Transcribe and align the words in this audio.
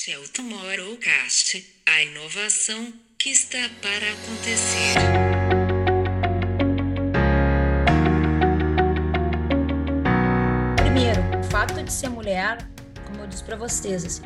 Este 0.00 0.12
é 0.12 0.18
o 0.18 0.26
Tomorrowcast, 0.26 1.62
a 1.84 2.00
inovação 2.00 2.90
que 3.18 3.28
está 3.28 3.58
para 3.82 4.12
acontecer. 4.12 4.94
Primeiro, 10.76 11.20
o 11.38 11.44
fato 11.50 11.82
de 11.82 11.92
ser 11.92 12.08
mulher, 12.08 12.66
como 13.06 13.20
eu 13.20 13.26
disse 13.26 13.44
para 13.44 13.56
vocês, 13.56 14.02
assim, 14.06 14.22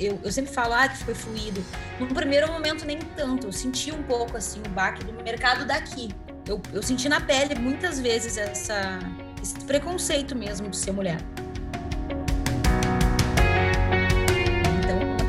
eu, 0.00 0.18
eu, 0.20 0.32
sempre 0.32 0.52
falo 0.52 0.74
ah, 0.74 0.88
que 0.88 1.04
foi 1.04 1.14
fluido. 1.14 1.64
No 2.00 2.08
primeiro 2.08 2.50
momento, 2.50 2.84
nem 2.84 2.98
tanto. 2.98 3.46
Eu 3.46 3.52
senti 3.52 3.92
um 3.92 4.02
pouco 4.02 4.36
assim 4.36 4.58
o 4.66 4.68
baque 4.70 5.04
do 5.04 5.12
mercado 5.12 5.64
daqui. 5.64 6.08
Eu, 6.44 6.60
eu 6.72 6.82
senti 6.82 7.08
na 7.08 7.20
pele 7.20 7.54
muitas 7.54 8.00
vezes 8.00 8.36
essa, 8.36 8.98
esse 9.40 9.64
preconceito 9.64 10.34
mesmo 10.34 10.68
de 10.68 10.76
ser 10.76 10.90
mulher. 10.90 11.20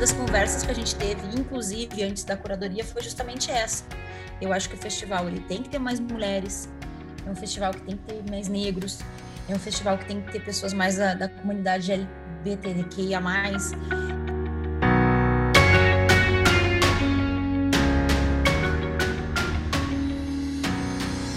Das 0.06 0.12
conversas 0.12 0.62
que 0.62 0.70
a 0.70 0.74
gente 0.74 0.94
teve, 0.94 1.20
inclusive 1.36 2.04
antes 2.04 2.22
da 2.22 2.36
curadoria, 2.36 2.84
foi 2.84 3.02
justamente 3.02 3.50
essa. 3.50 3.82
Eu 4.40 4.52
acho 4.52 4.68
que 4.68 4.76
o 4.76 4.78
festival 4.78 5.26
ele 5.26 5.40
tem 5.40 5.64
que 5.64 5.68
ter 5.68 5.80
mais 5.80 5.98
mulheres, 5.98 6.68
é 7.26 7.28
um 7.28 7.34
festival 7.34 7.72
que 7.72 7.80
tem 7.80 7.96
que 7.96 8.04
ter 8.04 8.30
mais 8.30 8.46
negros, 8.46 9.00
é 9.48 9.52
um 9.52 9.58
festival 9.58 9.98
que 9.98 10.04
tem 10.04 10.22
que 10.22 10.30
ter 10.30 10.44
pessoas 10.44 10.72
mais 10.72 10.96
da, 10.96 11.14
da 11.14 11.28
comunidade 11.28 11.90
LGBTQIA+. 11.90 13.20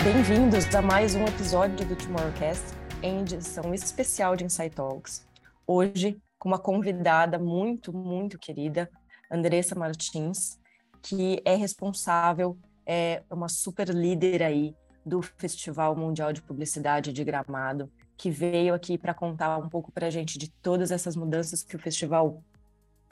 Bem-vindos 0.03 0.75
a 0.75 0.81
mais 0.83 1.15
um 1.15 1.25
episódio 1.25 1.87
do 1.87 1.95
Tomorrowcast 1.95 2.65
em 3.01 3.21
edição 3.21 3.73
especial 3.73 4.35
de 4.35 4.43
Insight 4.43 4.75
Talks. 4.75 5.27
Hoje, 5.65 6.21
com 6.39 6.47
uma 6.47 6.57
convidada 6.57 7.37
muito, 7.37 7.93
muito 7.93 8.39
querida, 8.39 8.89
Andressa 9.29 9.75
Martins, 9.75 10.57
que 11.01 11.41
é 11.45 11.55
responsável, 11.55 12.57
é 12.85 13.21
uma 13.29 13.49
super 13.49 13.89
líder 13.89 14.41
aí 14.41 14.73
do 15.05 15.21
Festival 15.21 15.95
Mundial 15.95 16.33
de 16.33 16.41
Publicidade 16.41 17.13
de 17.13 17.23
Gramado, 17.23 17.91
que 18.17 18.31
veio 18.31 18.73
aqui 18.73 18.97
para 18.97 19.13
contar 19.13 19.57
um 19.57 19.69
pouco 19.69 19.91
para 19.91 20.07
a 20.07 20.09
gente 20.09 20.37
de 20.37 20.49
todas 20.49 20.91
essas 20.91 21.15
mudanças 21.15 21.61
que 21.61 21.75
o 21.75 21.79
festival 21.79 22.41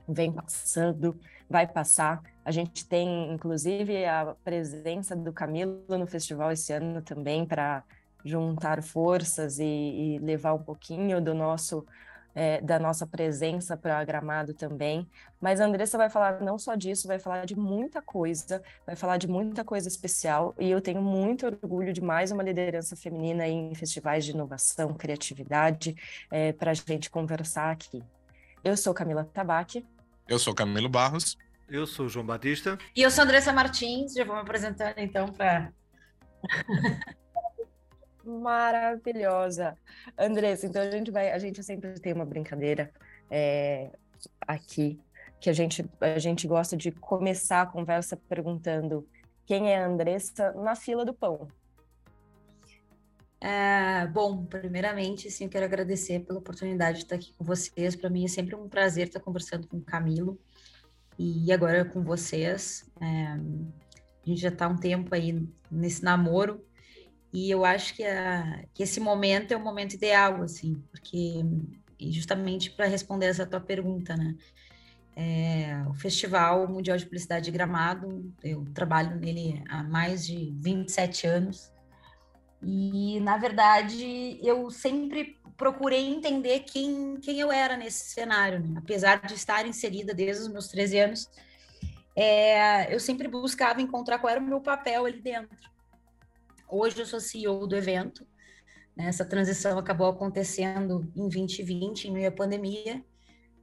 vem 0.08 0.32
passando, 0.32 1.20
vai 1.50 1.68
passar. 1.68 2.22
A 2.44 2.52
gente 2.52 2.86
tem, 2.88 3.32
inclusive, 3.32 4.06
a 4.06 4.36
presença 4.44 5.16
do 5.16 5.32
Camilo 5.34 5.84
no 5.90 6.08
festival 6.08 6.52
esse 6.52 6.74
ano 6.74 7.02
também 7.02 7.46
para 7.46 7.84
juntar 8.24 8.84
forças 8.84 9.60
e, 9.60 9.64
e, 9.64 10.20
levar 10.20 10.54
um 10.54 10.64
pouquinho 10.64 11.22
do 11.22 11.34
nosso 11.34 11.86
é, 12.38 12.62
da 12.62 12.78
nossa 12.78 13.08
presença 13.08 13.76
para 13.76 14.04
Gramado 14.04 14.54
também. 14.54 15.10
Mas 15.42 15.60
a 15.60 15.66
Andressa 15.66 15.98
vai 15.98 16.08
falar 16.08 16.40
não 16.40 16.60
só 16.60 16.76
disso, 16.76 17.08
vai 17.08 17.18
falar 17.18 17.46
de 17.46 17.58
muita 17.58 18.00
coisa, 18.00 18.62
vai 18.86 18.96
falar 18.96 19.18
de 19.18 19.28
muita 19.28 19.66
coisa 19.66 19.88
especial. 19.88 20.54
E 20.60 20.70
eu 20.70 20.80
tenho 20.80 21.02
muito 21.02 21.48
orgulho 21.48 21.92
de 21.92 22.00
mais 22.00 22.32
uma 22.32 22.44
liderança 22.44 22.96
feminina 22.96 23.48
em 23.48 23.74
festivais 23.74 24.24
de 24.24 24.34
inovação, 24.34 24.94
criatividade, 24.94 25.96
é, 26.30 26.54
para 26.54 26.70
a 26.70 26.74
gente 26.76 27.10
conversar 27.10 27.72
aqui. 27.72 28.04
Eu 28.64 28.78
sou 28.78 28.94
Camila 28.94 29.24
Tabaque. 29.24 29.84
Eu 30.28 30.38
sou 30.38 30.54
Camilo 30.54 30.90
Barros. 30.90 31.36
Eu 31.68 31.88
sou 31.88 32.08
João 32.08 32.24
Batista. 32.24 32.78
E 32.96 33.02
eu 33.02 33.10
sou 33.10 33.24
Andressa 33.24 33.52
Martins. 33.52 34.14
Já 34.14 34.24
vou 34.24 34.36
me 34.36 34.42
apresentando 34.42 35.00
então 35.00 35.28
para 35.30 35.74
maravilhosa. 38.28 39.78
Andressa, 40.18 40.66
então 40.68 40.82
a 40.82 40.92
gente 40.92 41.12
vai, 41.12 41.32
a 41.32 41.40
gente 41.40 41.64
sempre 41.64 42.00
tem 42.00 42.14
uma 42.14 42.26
brincadeira 42.26 42.92
é, 43.30 43.92
aqui 44.42 45.00
que 45.40 45.50
a 45.50 45.54
gente 45.54 45.86
a 46.02 46.20
gente 46.20 46.48
gosta 46.48 46.76
de 46.76 46.92
começar 46.92 47.62
a 47.62 47.66
conversa 47.66 48.18
perguntando 48.18 49.08
quem 49.46 49.72
é 49.72 49.78
a 49.78 49.88
Andressa 49.88 50.52
na 50.54 50.76
fila 50.76 51.06
do 51.06 51.14
pão. 51.14 51.48
É, 53.40 54.08
bom, 54.08 54.46
primeiramente, 54.46 55.30
sim, 55.30 55.46
eu 55.46 55.50
quero 55.50 55.66
agradecer 55.66 56.22
pela 56.22 56.40
oportunidade 56.40 57.00
de 57.00 57.04
estar 57.04 57.16
aqui 57.16 57.34
com 57.38 57.46
vocês. 57.46 57.96
Para 57.96 58.10
mim 58.10 58.26
é 58.26 58.28
sempre 58.28 58.56
um 58.56 58.68
prazer 58.68 59.08
estar 59.08 59.20
conversando 59.20 59.68
com 59.68 59.78
o 59.78 59.82
Camilo 59.82 60.40
e 61.18 61.52
agora 61.52 61.86
com 61.86 62.04
vocês. 62.04 62.90
É, 63.00 63.28
a 63.28 63.40
gente 64.26 64.42
já 64.42 64.50
está 64.50 64.68
um 64.68 64.76
tempo 64.76 65.14
aí 65.14 65.48
nesse 65.72 66.04
namoro 66.04 66.66
e 67.34 67.52
eu 67.52 67.66
acho 67.66 67.94
que, 67.94 68.04
a, 68.04 68.64
que 68.74 68.84
esse 68.84 69.00
momento 69.00 69.52
é 69.52 69.58
o 69.58 69.64
momento 69.64 69.94
ideal, 69.94 70.42
assim, 70.42 70.82
porque 70.92 71.44
justamente 72.00 72.72
para 72.72 72.86
responder 72.86 73.28
essa 73.28 73.46
tua 73.46 73.60
pergunta, 73.60 74.16
né? 74.16 74.36
É, 75.20 75.84
o 75.90 75.96
Festival 75.96 76.68
Mundial 76.68 76.96
de 76.96 77.06
Publicidade 77.06 77.46
de 77.46 77.52
Gramado, 77.52 78.32
eu 78.44 78.64
trabalho 78.74 79.16
nele 79.16 79.64
há 79.68 79.82
mais 79.84 80.26
de 80.26 80.54
27 80.60 81.26
anos. 81.26 81.72
E, 82.62 83.20
na 83.22 83.36
verdade, 83.38 84.40
eu 84.44 84.70
sempre 84.70 85.40
procurei 85.58 86.08
entender 86.08 86.60
quem, 86.60 87.18
quem 87.20 87.40
eu 87.40 87.52
era 87.52 87.76
nesse 87.76 88.12
cenário, 88.12 88.60
né? 88.60 88.76
apesar 88.78 89.20
de 89.26 89.34
estar 89.34 89.66
inserida 89.66 90.14
desde 90.14 90.44
os 90.44 90.50
meus 90.50 90.68
13 90.68 91.00
anos, 91.00 91.30
é, 92.16 92.94
eu 92.94 93.00
sempre 93.00 93.28
buscava 93.28 93.82
encontrar 93.82 94.20
qual 94.20 94.32
era 94.32 94.40
o 94.40 94.44
meu 94.44 94.62
papel 94.62 95.06
ali 95.06 95.20
dentro. 95.20 95.58
Hoje 96.70 97.00
eu 97.00 97.06
sou 97.06 97.20
CEO 97.20 97.66
do 97.66 97.78
evento. 97.78 98.28
Né? 98.96 99.08
Essa 99.08 99.24
transição 99.24 99.78
acabou 99.78 100.08
acontecendo 100.08 101.10
em 101.16 101.30
2020, 101.30 102.06
em 102.06 102.12
meio 102.12 102.28
à 102.28 102.32
pandemia. 102.32 103.04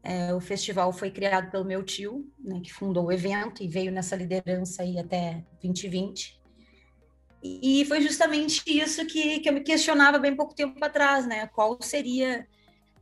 É, 0.02 0.32
o 0.34 0.40
festival 0.40 0.92
foi 0.92 1.10
criado 1.10 1.50
pelo 1.50 1.64
meu 1.64 1.82
tio, 1.82 2.30
né, 2.38 2.60
que 2.60 2.72
fundou 2.72 3.06
o 3.06 3.12
evento 3.12 3.62
e 3.62 3.68
veio 3.68 3.90
nessa 3.90 4.14
liderança 4.14 4.82
aí 4.82 4.98
até 4.98 5.44
2020. 5.62 6.40
E 7.42 7.84
foi 7.86 8.00
justamente 8.00 8.62
isso 8.66 9.04
que, 9.06 9.40
que 9.40 9.48
eu 9.48 9.52
me 9.52 9.60
questionava 9.60 10.18
bem 10.18 10.34
pouco 10.34 10.54
tempo 10.54 10.82
atrás, 10.82 11.26
né? 11.26 11.46
Qual 11.48 11.76
seria 11.82 12.46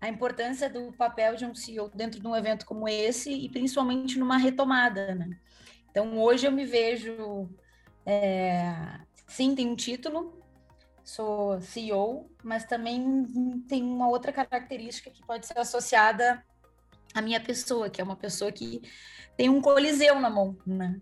a 0.01 0.09
importância 0.09 0.69
do 0.69 0.93
papel 0.93 1.37
de 1.37 1.45
um 1.45 1.55
CEO 1.55 1.89
dentro 1.95 2.21
de 2.21 2.27
um 2.27 2.35
evento 2.35 2.67
como 2.67 2.89
esse 2.89 3.33
e 3.33 3.49
principalmente 3.49 4.19
numa 4.19 4.37
retomada, 4.37 5.15
né? 5.15 5.39
Então 5.91 6.19
hoje 6.19 6.47
eu 6.47 6.51
me 6.51 6.65
vejo 6.65 7.49
é, 8.05 8.75
sim, 9.33 9.55
tem 9.55 9.69
um 9.69 9.77
título, 9.77 10.39
sou 11.03 11.61
CEO, 11.61 12.31
mas 12.43 12.65
também 12.65 13.63
tem 13.69 13.83
uma 13.83 14.09
outra 14.09 14.33
característica 14.33 15.11
que 15.11 15.25
pode 15.25 15.47
ser 15.47 15.59
associada 15.59 16.45
à 17.15 17.23
minha 17.23 17.41
pessoa, 17.41 17.91
que 17.91 18.01
é 18.01 18.05
uma 18.05 18.17
pessoa 18.17 18.53
que 18.53 18.83
tem 19.37 19.49
um 19.49 19.61
coliseu 19.61 20.21
na 20.21 20.31
mão, 20.31 20.57
né? 20.67 21.01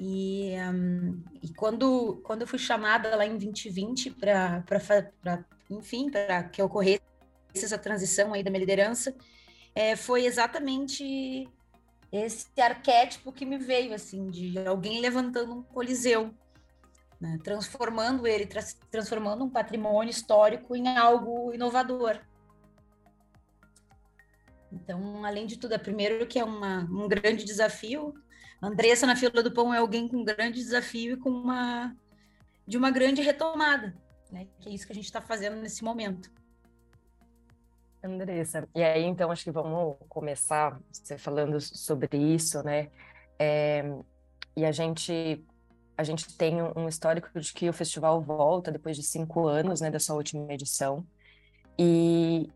E, 0.00 0.54
um, 0.72 1.22
e 1.42 1.52
quando, 1.52 2.20
quando 2.24 2.42
eu 2.42 2.48
fui 2.48 2.58
chamada 2.58 3.14
lá 3.14 3.24
em 3.24 3.38
2020 3.38 4.10
para, 4.10 4.64
enfim, 5.70 6.10
para 6.10 6.44
que 6.44 6.60
ocorresse 6.60 7.00
essa 7.54 7.78
transição 7.78 8.32
aí 8.32 8.42
da 8.42 8.50
minha 8.50 8.60
liderança, 8.60 9.14
é, 9.74 9.94
foi 9.94 10.24
exatamente 10.24 11.48
esse 12.10 12.48
arquétipo 12.60 13.32
que 13.32 13.44
me 13.44 13.58
veio, 13.58 13.94
assim, 13.94 14.30
de 14.30 14.58
alguém 14.66 15.00
levantando 15.00 15.52
um 15.52 15.62
coliseu, 15.62 16.34
né? 17.20 17.38
transformando 17.42 18.26
ele, 18.26 18.46
tra 18.46 18.62
transformando 18.90 19.44
um 19.44 19.50
patrimônio 19.50 20.10
histórico 20.10 20.74
em 20.76 20.96
algo 20.96 21.52
inovador. 21.52 22.20
Então, 24.72 25.24
além 25.24 25.46
de 25.46 25.56
tudo, 25.56 25.74
é 25.74 25.78
primeiro 25.78 26.26
que 26.26 26.38
é 26.38 26.44
uma, 26.44 26.80
um 26.90 27.08
grande 27.08 27.44
desafio. 27.44 28.12
Andressa 28.60 29.06
na 29.06 29.16
fila 29.16 29.42
do 29.42 29.52
pão 29.52 29.72
é 29.72 29.78
alguém 29.78 30.08
com 30.08 30.18
um 30.18 30.24
grande 30.24 30.58
desafio 30.58 31.14
e 31.14 31.16
com 31.16 31.30
uma 31.30 31.94
de 32.66 32.78
uma 32.78 32.90
grande 32.90 33.20
retomada, 33.20 33.94
né? 34.32 34.46
Que 34.58 34.70
é 34.70 34.72
isso 34.72 34.86
que 34.86 34.92
a 34.92 34.94
gente 34.94 35.04
está 35.04 35.20
fazendo 35.20 35.56
nesse 35.56 35.84
momento. 35.84 36.30
Andressa, 38.02 38.68
e 38.74 38.82
aí 38.82 39.04
então 39.04 39.30
acho 39.30 39.44
que 39.44 39.50
vamos 39.50 39.96
começar 40.08 40.78
você 40.90 41.16
falando 41.16 41.60
sobre 41.60 42.16
isso, 42.16 42.62
né? 42.62 42.90
É, 43.38 43.84
e 44.56 44.64
a 44.64 44.72
gente 44.72 45.44
a 45.96 46.02
gente 46.02 46.36
tem 46.36 46.56
um 46.76 46.88
histórico 46.88 47.38
de 47.38 47.52
que 47.52 47.68
o 47.68 47.72
festival 47.72 48.20
volta 48.20 48.72
depois 48.72 48.96
de 48.96 49.02
cinco 49.02 49.46
anos, 49.46 49.80
né, 49.80 49.90
da 49.90 50.00
sua 50.00 50.16
última 50.16 50.52
edição. 50.52 51.06
E, 51.78 52.50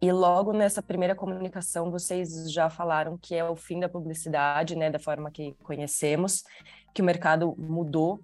e 0.00 0.12
logo 0.12 0.52
nessa 0.52 0.82
primeira 0.82 1.14
comunicação, 1.14 1.90
vocês 1.90 2.50
já 2.50 2.68
falaram 2.68 3.16
que 3.16 3.34
é 3.34 3.44
o 3.44 3.56
fim 3.56 3.80
da 3.80 3.88
publicidade, 3.88 4.76
né, 4.76 4.90
da 4.90 4.98
forma 4.98 5.30
que 5.30 5.54
conhecemos, 5.62 6.44
que 6.92 7.02
o 7.02 7.04
mercado 7.04 7.54
mudou 7.56 8.20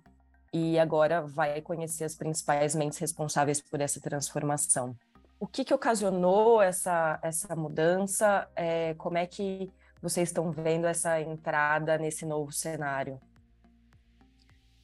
e 0.53 0.79
agora 0.79 1.23
vai 1.23 1.61
conhecer 1.63 2.05
as 2.05 2.15
principais 2.15 2.75
mentes 2.75 2.99
responsáveis 2.99 3.61
por 3.61 3.81
essa 3.81 4.01
transformação. 4.01 4.95
O 5.39 5.47
que, 5.47 5.65
que 5.65 5.75
ocasionou 5.75 6.61
essa, 6.63 7.19
essa 7.23 7.57
mudança? 7.57 8.49
É, 8.55 8.95
como 8.95 9.19
é 9.19 9.27
que 9.27 9.73
vocês 10.01 10.29
estão 10.29 10.51
vendo 10.51 10.87
essa 10.87 11.21
entrada 11.21 11.97
nesse 11.97 12.27
novo 12.27 12.53
cenário? 12.53 13.21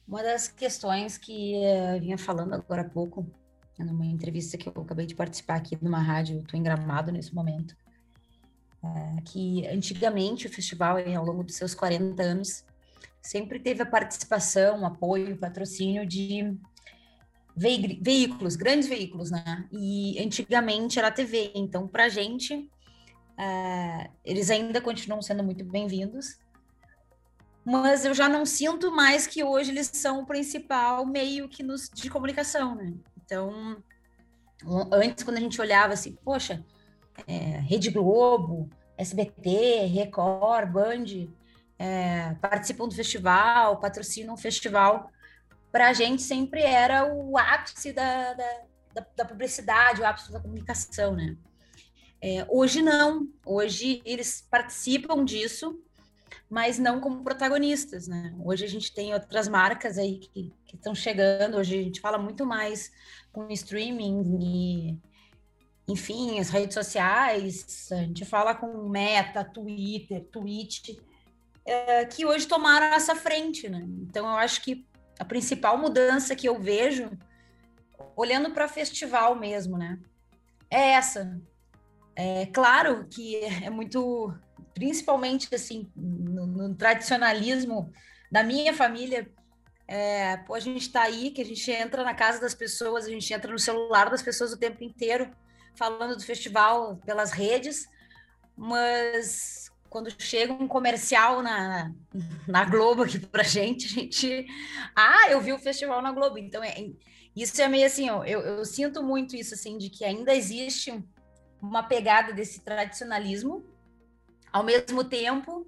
Uma 0.09 0.23
das 0.23 0.47
questões 0.47 1.19
que 1.19 1.53
eh, 1.53 1.95
eu 1.95 1.99
vinha 2.01 2.17
falando 2.17 2.55
agora 2.55 2.81
há 2.81 2.89
pouco, 2.89 3.31
numa 3.77 4.07
entrevista 4.07 4.57
que 4.57 4.67
eu 4.67 4.81
acabei 4.81 5.05
de 5.05 5.13
participar 5.13 5.57
aqui 5.57 5.77
numa 5.79 5.99
rádio, 5.99 6.39
estou 6.39 6.59
em 6.59 6.63
Gramado 6.63 7.11
nesse 7.11 7.33
momento, 7.33 7.75
é, 8.83 9.21
que 9.21 9.67
antigamente 9.67 10.47
o 10.47 10.49
festival, 10.49 10.97
ao 10.97 11.23
longo 11.23 11.43
dos 11.43 11.55
seus 11.55 11.75
40 11.75 12.23
anos, 12.23 12.65
sempre 13.21 13.59
teve 13.59 13.83
a 13.83 13.85
participação, 13.85 14.83
apoio, 14.83 15.37
patrocínio 15.37 16.03
de 16.07 16.57
veículos, 17.55 18.55
grandes 18.55 18.89
veículos, 18.89 19.29
né? 19.29 19.69
E 19.71 20.19
antigamente 20.19 20.97
era 20.97 21.09
a 21.09 21.11
TV, 21.11 21.51
então 21.53 21.87
para 21.87 22.05
a 22.05 22.09
gente 22.09 22.67
é, 23.37 24.09
eles 24.25 24.49
ainda 24.49 24.81
continuam 24.81 25.21
sendo 25.21 25.43
muito 25.43 25.63
bem-vindos, 25.63 26.39
mas 27.69 28.03
eu 28.03 28.15
já 28.15 28.27
não 28.27 28.45
sinto 28.45 28.91
mais 28.91 29.27
que 29.27 29.43
hoje 29.43 29.69
eles 29.69 29.91
são 29.93 30.21
o 30.21 30.25
principal 30.25 31.05
meio 31.05 31.47
que 31.47 31.61
nos 31.61 31.87
de 31.93 32.09
comunicação, 32.09 32.73
né? 32.73 32.93
Então 33.23 33.77
antes 34.91 35.23
quando 35.23 35.37
a 35.37 35.39
gente 35.39 35.61
olhava 35.61 35.93
assim, 35.93 36.17
poxa, 36.23 36.65
é, 37.27 37.59
Rede 37.59 37.91
Globo, 37.91 38.69
SBT, 38.97 39.85
Record, 39.85 40.71
Band, 40.71 41.29
é, 41.77 42.33
participam 42.41 42.87
do 42.87 42.95
festival, 42.95 43.79
patrocinam 43.79 44.33
o 44.33 44.37
festival. 44.37 45.11
Para 45.71 45.89
a 45.89 45.93
gente 45.93 46.23
sempre 46.23 46.61
era 46.63 47.05
o 47.05 47.37
ápice 47.37 47.93
da, 47.93 48.33
da, 48.33 48.61
da, 48.95 49.05
da, 49.15 49.25
publicidade, 49.25 50.01
o 50.01 50.05
ápice 50.05 50.31
da 50.31 50.39
comunicação, 50.39 51.15
né? 51.15 51.37
É, 52.21 52.45
hoje 52.49 52.81
não, 52.81 53.29
hoje 53.45 54.01
eles 54.03 54.45
participam 54.49 55.23
disso, 55.23 55.79
mas 56.49 56.79
não 56.79 56.99
como 56.99 57.23
protagonistas, 57.23 58.07
né? 58.07 58.33
Hoje 58.43 58.65
a 58.65 58.67
gente 58.67 58.93
tem 58.93 59.13
outras 59.13 59.47
marcas 59.47 59.97
aí 59.97 60.19
que 60.19 60.51
estão 60.73 60.93
chegando, 60.95 61.57
hoje 61.57 61.79
a 61.79 61.83
gente 61.83 62.01
fala 62.01 62.17
muito 62.17 62.45
mais 62.45 62.91
com 63.31 63.49
streaming 63.49 64.37
e 64.41 65.09
enfim, 65.91 66.39
as 66.39 66.49
redes 66.49 66.75
sociais, 66.75 67.89
a 67.91 67.95
gente 67.95 68.23
fala 68.23 68.53
com 68.53 68.87
Meta, 68.87 69.43
Twitter, 69.43 70.23
Twitch, 70.25 70.99
é, 71.65 72.05
que 72.05 72.25
hoje 72.25 72.47
tomaram 72.47 72.87
essa 72.87 73.15
frente, 73.15 73.67
né? 73.67 73.83
Então, 74.01 74.25
eu 74.25 74.37
acho 74.37 74.61
que 74.61 74.87
a 75.19 75.25
principal 75.25 75.77
mudança 75.77 76.35
que 76.35 76.47
eu 76.47 76.59
vejo, 76.59 77.09
olhando 78.15 78.51
para 78.51 78.67
festival 78.67 79.35
mesmo, 79.35 79.77
né? 79.77 79.99
É 80.69 80.91
essa. 80.91 81.41
É 82.15 82.45
claro 82.47 83.07
que 83.07 83.37
é 83.37 83.69
muito, 83.69 84.33
principalmente 84.79 85.53
assim, 85.53 85.91
no, 85.93 86.47
no 86.47 86.73
tradicionalismo 86.73 87.91
da 88.31 88.41
minha 88.43 88.73
família, 88.73 89.29
é, 89.85 90.37
pô, 90.37 90.55
a 90.55 90.59
gente 90.59 90.83
está 90.83 91.01
aí, 91.01 91.31
que 91.31 91.41
a 91.41 91.45
gente 91.45 91.69
entra 91.69 92.01
na 92.05 92.13
casa 92.13 92.39
das 92.39 92.55
pessoas, 92.55 93.05
a 93.05 93.09
gente 93.09 93.33
entra 93.33 93.51
no 93.51 93.59
celular 93.59 94.09
das 94.09 94.21
pessoas 94.21 94.53
o 94.53 94.57
tempo 94.57 94.81
inteiro 94.81 95.29
falando 95.75 96.15
do 96.15 96.23
festival 96.23 96.95
pelas 97.05 97.31
redes, 97.31 97.89
mas 98.55 99.69
quando 99.89 100.09
chega 100.17 100.53
um 100.53 100.67
comercial 100.67 101.41
na, 101.41 101.91
na 102.47 102.63
Globo 102.63 103.03
aqui 103.03 103.19
pra 103.19 103.43
gente, 103.43 103.85
a 103.85 103.89
gente. 103.89 104.45
Ah, 104.95 105.29
eu 105.29 105.41
vi 105.41 105.51
o 105.51 105.59
festival 105.59 106.01
na 106.01 106.11
Globo. 106.11 106.37
Então, 106.37 106.63
é, 106.63 106.89
isso 107.35 107.61
é 107.61 107.67
meio 107.67 107.85
assim, 107.85 108.07
eu, 108.07 108.23
eu 108.23 108.63
sinto 108.63 109.03
muito 109.03 109.35
isso, 109.35 109.55
assim, 109.55 109.77
de 109.77 109.89
que 109.89 110.05
ainda 110.05 110.33
existe 110.33 111.03
uma 111.61 111.83
pegada 111.83 112.31
desse 112.31 112.61
tradicionalismo, 112.61 113.65
ao 114.51 114.63
mesmo 114.63 115.03
tempo 115.03 115.65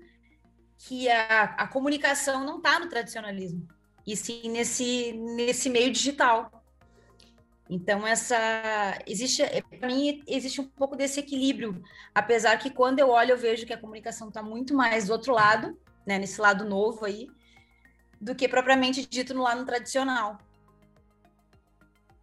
que 0.78 1.10
a, 1.10 1.44
a 1.44 1.68
comunicação 1.68 2.44
não 2.44 2.58
está 2.58 2.80
no 2.80 2.90
tradicionalismo, 2.90 3.68
e 4.06 4.16
sim 4.16 4.50
nesse, 4.50 5.14
nesse 5.14 5.70
meio 5.70 5.92
digital. 5.92 6.52
Então, 7.70 8.06
essa 8.06 8.38
existe, 9.08 9.44
para 9.80 9.88
mim, 9.88 10.22
existe 10.28 10.60
um 10.60 10.68
pouco 10.68 10.96
desse 10.96 11.20
equilíbrio, 11.20 11.82
apesar 12.14 12.58
que 12.58 12.70
quando 12.70 13.00
eu 13.00 13.10
olho, 13.10 13.32
eu 13.32 13.38
vejo 13.38 13.66
que 13.66 13.74
a 13.74 13.80
comunicação 13.80 14.28
está 14.28 14.44
muito 14.44 14.74
mais 14.74 15.08
do 15.08 15.14
outro 15.14 15.34
lado, 15.34 15.80
né, 16.06 16.20
nesse 16.20 16.42
lado 16.42 16.66
novo 16.66 17.06
aí, 17.06 17.30
do 18.20 18.36
que 18.36 18.48
propriamente 18.48 19.06
dito 19.08 19.34
no 19.34 19.44
lado 19.44 19.66
tradicional. 19.66 20.38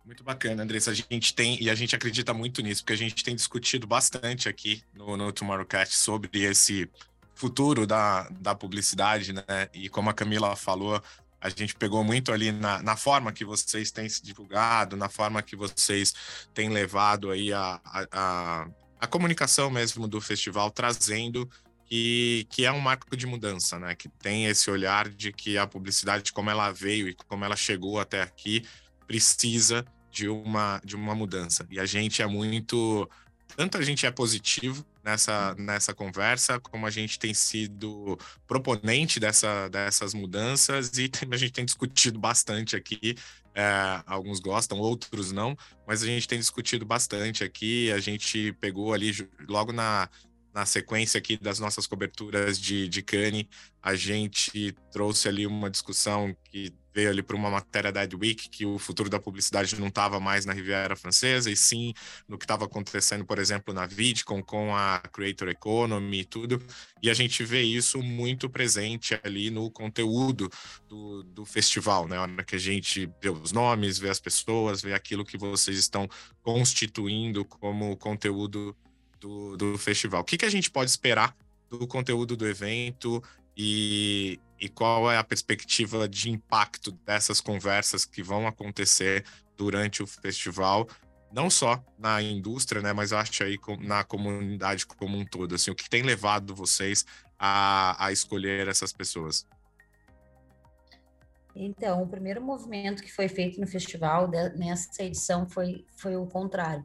Muito 0.09 0.25
bacana, 0.25 0.63
Andressa. 0.63 0.91
A 0.91 0.95
gente 0.95 1.35
tem, 1.35 1.63
e 1.63 1.69
a 1.69 1.75
gente 1.75 1.95
acredita 1.95 2.33
muito 2.33 2.63
nisso, 2.63 2.83
porque 2.83 2.95
a 2.95 2.97
gente 2.97 3.23
tem 3.23 3.37
discutido 3.37 3.87
bastante 3.87 4.49
aqui 4.49 4.83
no, 4.95 5.19
no 5.19 5.31
Tomorrowcast 5.31 5.95
sobre 5.95 6.31
esse 6.45 6.91
futuro 7.35 7.87
da, 7.87 8.27
da 8.31 8.55
publicidade, 8.55 9.35
né? 9.35 9.45
E 9.75 9.91
como 9.91 10.09
a 10.09 10.15
Camila 10.15 10.57
falou, 10.57 10.99
a 11.39 11.51
gente 11.51 11.75
pegou 11.75 12.03
muito 12.03 12.33
ali 12.33 12.51
na, 12.51 12.83
na 12.83 12.97
forma 12.97 13.31
que 13.33 13.45
vocês 13.45 13.91
têm 13.91 14.09
se 14.09 14.23
divulgado, 14.23 14.97
na 14.97 15.11
forma 15.11 15.43
que 15.43 15.55
vocês 15.55 16.15
têm 16.55 16.71
levado 16.71 17.31
aí 17.31 17.53
a, 17.53 17.79
a, 17.85 18.67
a 18.99 19.07
comunicação 19.07 19.69
mesmo 19.69 20.09
do 20.09 20.23
festival, 20.23 20.71
trazendo 20.71 21.47
que, 21.85 22.47
que 22.49 22.65
é 22.65 22.73
um 22.73 22.81
marco 22.81 23.15
de 23.15 23.27
mudança, 23.27 23.79
né? 23.79 23.95
Que 23.95 24.09
tem 24.09 24.47
esse 24.47 24.71
olhar 24.71 25.07
de 25.07 25.35
que 25.35 25.59
a 25.59 25.67
publicidade, 25.67 26.33
como 26.33 26.49
ela 26.49 26.73
veio 26.73 27.11
e 27.11 27.15
como 27.15 27.45
ela 27.45 27.57
chegou 27.57 28.01
até 28.01 28.23
aqui, 28.23 28.65
precisa 29.07 29.85
de 30.19 30.29
uma, 30.29 30.81
de 30.85 30.97
uma 30.97 31.15
mudança. 31.15 31.65
E 31.71 31.79
a 31.79 31.87
gente 31.87 32.21
é 32.23 32.27
muito. 32.27 33.09
Tanto 33.57 33.79
a 33.79 33.83
gente 33.83 34.05
é 34.05 34.11
positivo 34.11 34.85
nessa, 35.03 35.55
nessa 35.57 35.95
conversa, 35.95 36.59
como 36.59 36.87
a 36.87 36.91
gente 36.91 37.19
tem 37.19 37.33
sido 37.33 38.19
proponente 38.47 39.19
dessa, 39.21 39.69
dessas 39.69 40.13
mudanças 40.13 40.99
e 40.99 41.11
a 41.31 41.37
gente 41.37 41.53
tem 41.53 41.65
discutido 41.65 42.19
bastante 42.19 42.75
aqui. 42.75 43.17
É, 43.55 44.03
alguns 44.07 44.39
gostam, 44.39 44.79
outros 44.79 45.33
não, 45.33 45.57
mas 45.87 46.03
a 46.03 46.07
gente 46.07 46.29
tem 46.29 46.39
discutido 46.39 46.85
bastante 46.85 47.43
aqui. 47.45 47.91
A 47.93 48.01
gente 48.01 48.53
pegou 48.61 48.93
ali 48.93 49.13
logo 49.49 49.73
na, 49.73 50.09
na 50.53 50.67
sequência 50.67 51.19
aqui 51.19 51.37
das 51.37 51.61
nossas 51.61 51.87
coberturas 51.87 52.59
de, 52.59 52.89
de 52.89 53.03
Cane, 53.03 53.49
a 53.81 53.95
gente 53.95 54.75
trouxe 54.91 55.29
ali 55.29 55.47
uma 55.47 55.71
discussão 55.71 56.37
que 56.45 56.73
ali 57.07 57.23
para 57.23 57.37
uma 57.37 57.51
matéria 57.51 57.93
da 57.93 58.01
Week 58.19 58.49
que 58.49 58.67
o 58.67 58.79
futuro 58.79 59.09
da 59.09 59.21
publicidade 59.21 59.79
não 59.79 59.89
estava 59.89 60.19
mais 60.19 60.45
na 60.45 60.53
Riviera 60.53 60.97
Francesa, 60.97 61.51
e 61.51 61.57
sim 61.57 61.93
no 62.27 62.39
que 62.39 62.45
estava 62.45 62.65
acontecendo, 62.65 63.25
por 63.25 63.39
exemplo, 63.39 63.73
na 63.73 63.87
Vidcon, 63.87 64.43
com 64.43 64.75
a 64.75 65.01
Creator 65.13 65.49
Economy 65.49 66.21
e 66.21 66.25
tudo. 66.25 66.63
E 67.03 67.11
a 67.11 67.15
gente 67.15 67.45
vê 67.45 67.63
isso 67.63 68.03
muito 68.03 68.49
presente 68.49 69.19
ali 69.23 69.51
no 69.51 69.71
conteúdo 69.71 70.51
do, 70.89 71.23
do 71.23 71.45
festival, 71.45 72.09
né? 72.09 72.17
Na 72.17 72.23
hora 72.23 72.45
que 72.45 72.57
a 72.57 72.61
gente 72.61 73.11
vê 73.21 73.31
os 73.31 73.53
nomes, 73.53 73.99
vê 73.99 74.09
as 74.09 74.21
pessoas, 74.21 74.83
vê 74.83 74.95
aquilo 74.95 75.25
que 75.25 75.39
vocês 75.39 75.79
estão 75.79 76.09
constituindo 76.43 77.45
como 77.45 77.97
conteúdo 77.97 78.77
do, 79.21 79.57
do 79.57 79.79
festival. 79.79 80.23
O 80.23 80.25
que, 80.25 80.37
que 80.37 80.45
a 80.45 80.51
gente 80.51 80.71
pode 80.71 80.91
esperar 80.91 81.37
do 81.71 81.87
conteúdo 81.87 82.37
do 82.37 82.47
evento 82.47 83.23
e, 83.57 84.41
e 84.61 84.69
qual 84.69 85.11
é 85.11 85.17
a 85.17 85.25
perspectiva 85.25 86.09
de 86.09 86.31
impacto 86.31 86.93
dessas 87.05 87.41
conversas 87.41 88.05
que 88.05 88.23
vão 88.23 88.47
acontecer 88.47 89.25
durante 89.57 90.03
o 90.03 90.07
festival, 90.07 90.89
não 91.33 91.51
só 91.51 91.83
na 91.99 92.23
indústria, 92.23 92.81
né, 92.81 92.93
mas 92.93 93.13
acho 93.13 93.43
aí 93.43 93.59
na 93.81 94.05
comunidade 94.05 94.87
como 94.87 95.17
um 95.17 95.25
todo, 95.25 95.55
assim, 95.55 95.71
o 95.71 95.75
que 95.75 95.89
tem 95.89 96.03
levado 96.03 96.55
vocês 96.55 97.05
a, 97.39 98.07
a 98.07 98.13
escolher 98.13 98.69
essas 98.69 98.93
pessoas? 98.93 99.47
Então, 101.55 102.03
o 102.03 102.09
primeiro 102.09 102.41
movimento 102.41 103.03
que 103.03 103.13
foi 103.13 103.29
feito 103.29 103.61
no 103.61 103.67
festival 103.67 104.31
nessa 104.57 105.03
edição 105.03 105.49
foi, 105.49 105.85
foi 105.97 106.17
o 106.17 106.27
contrário. 106.27 106.85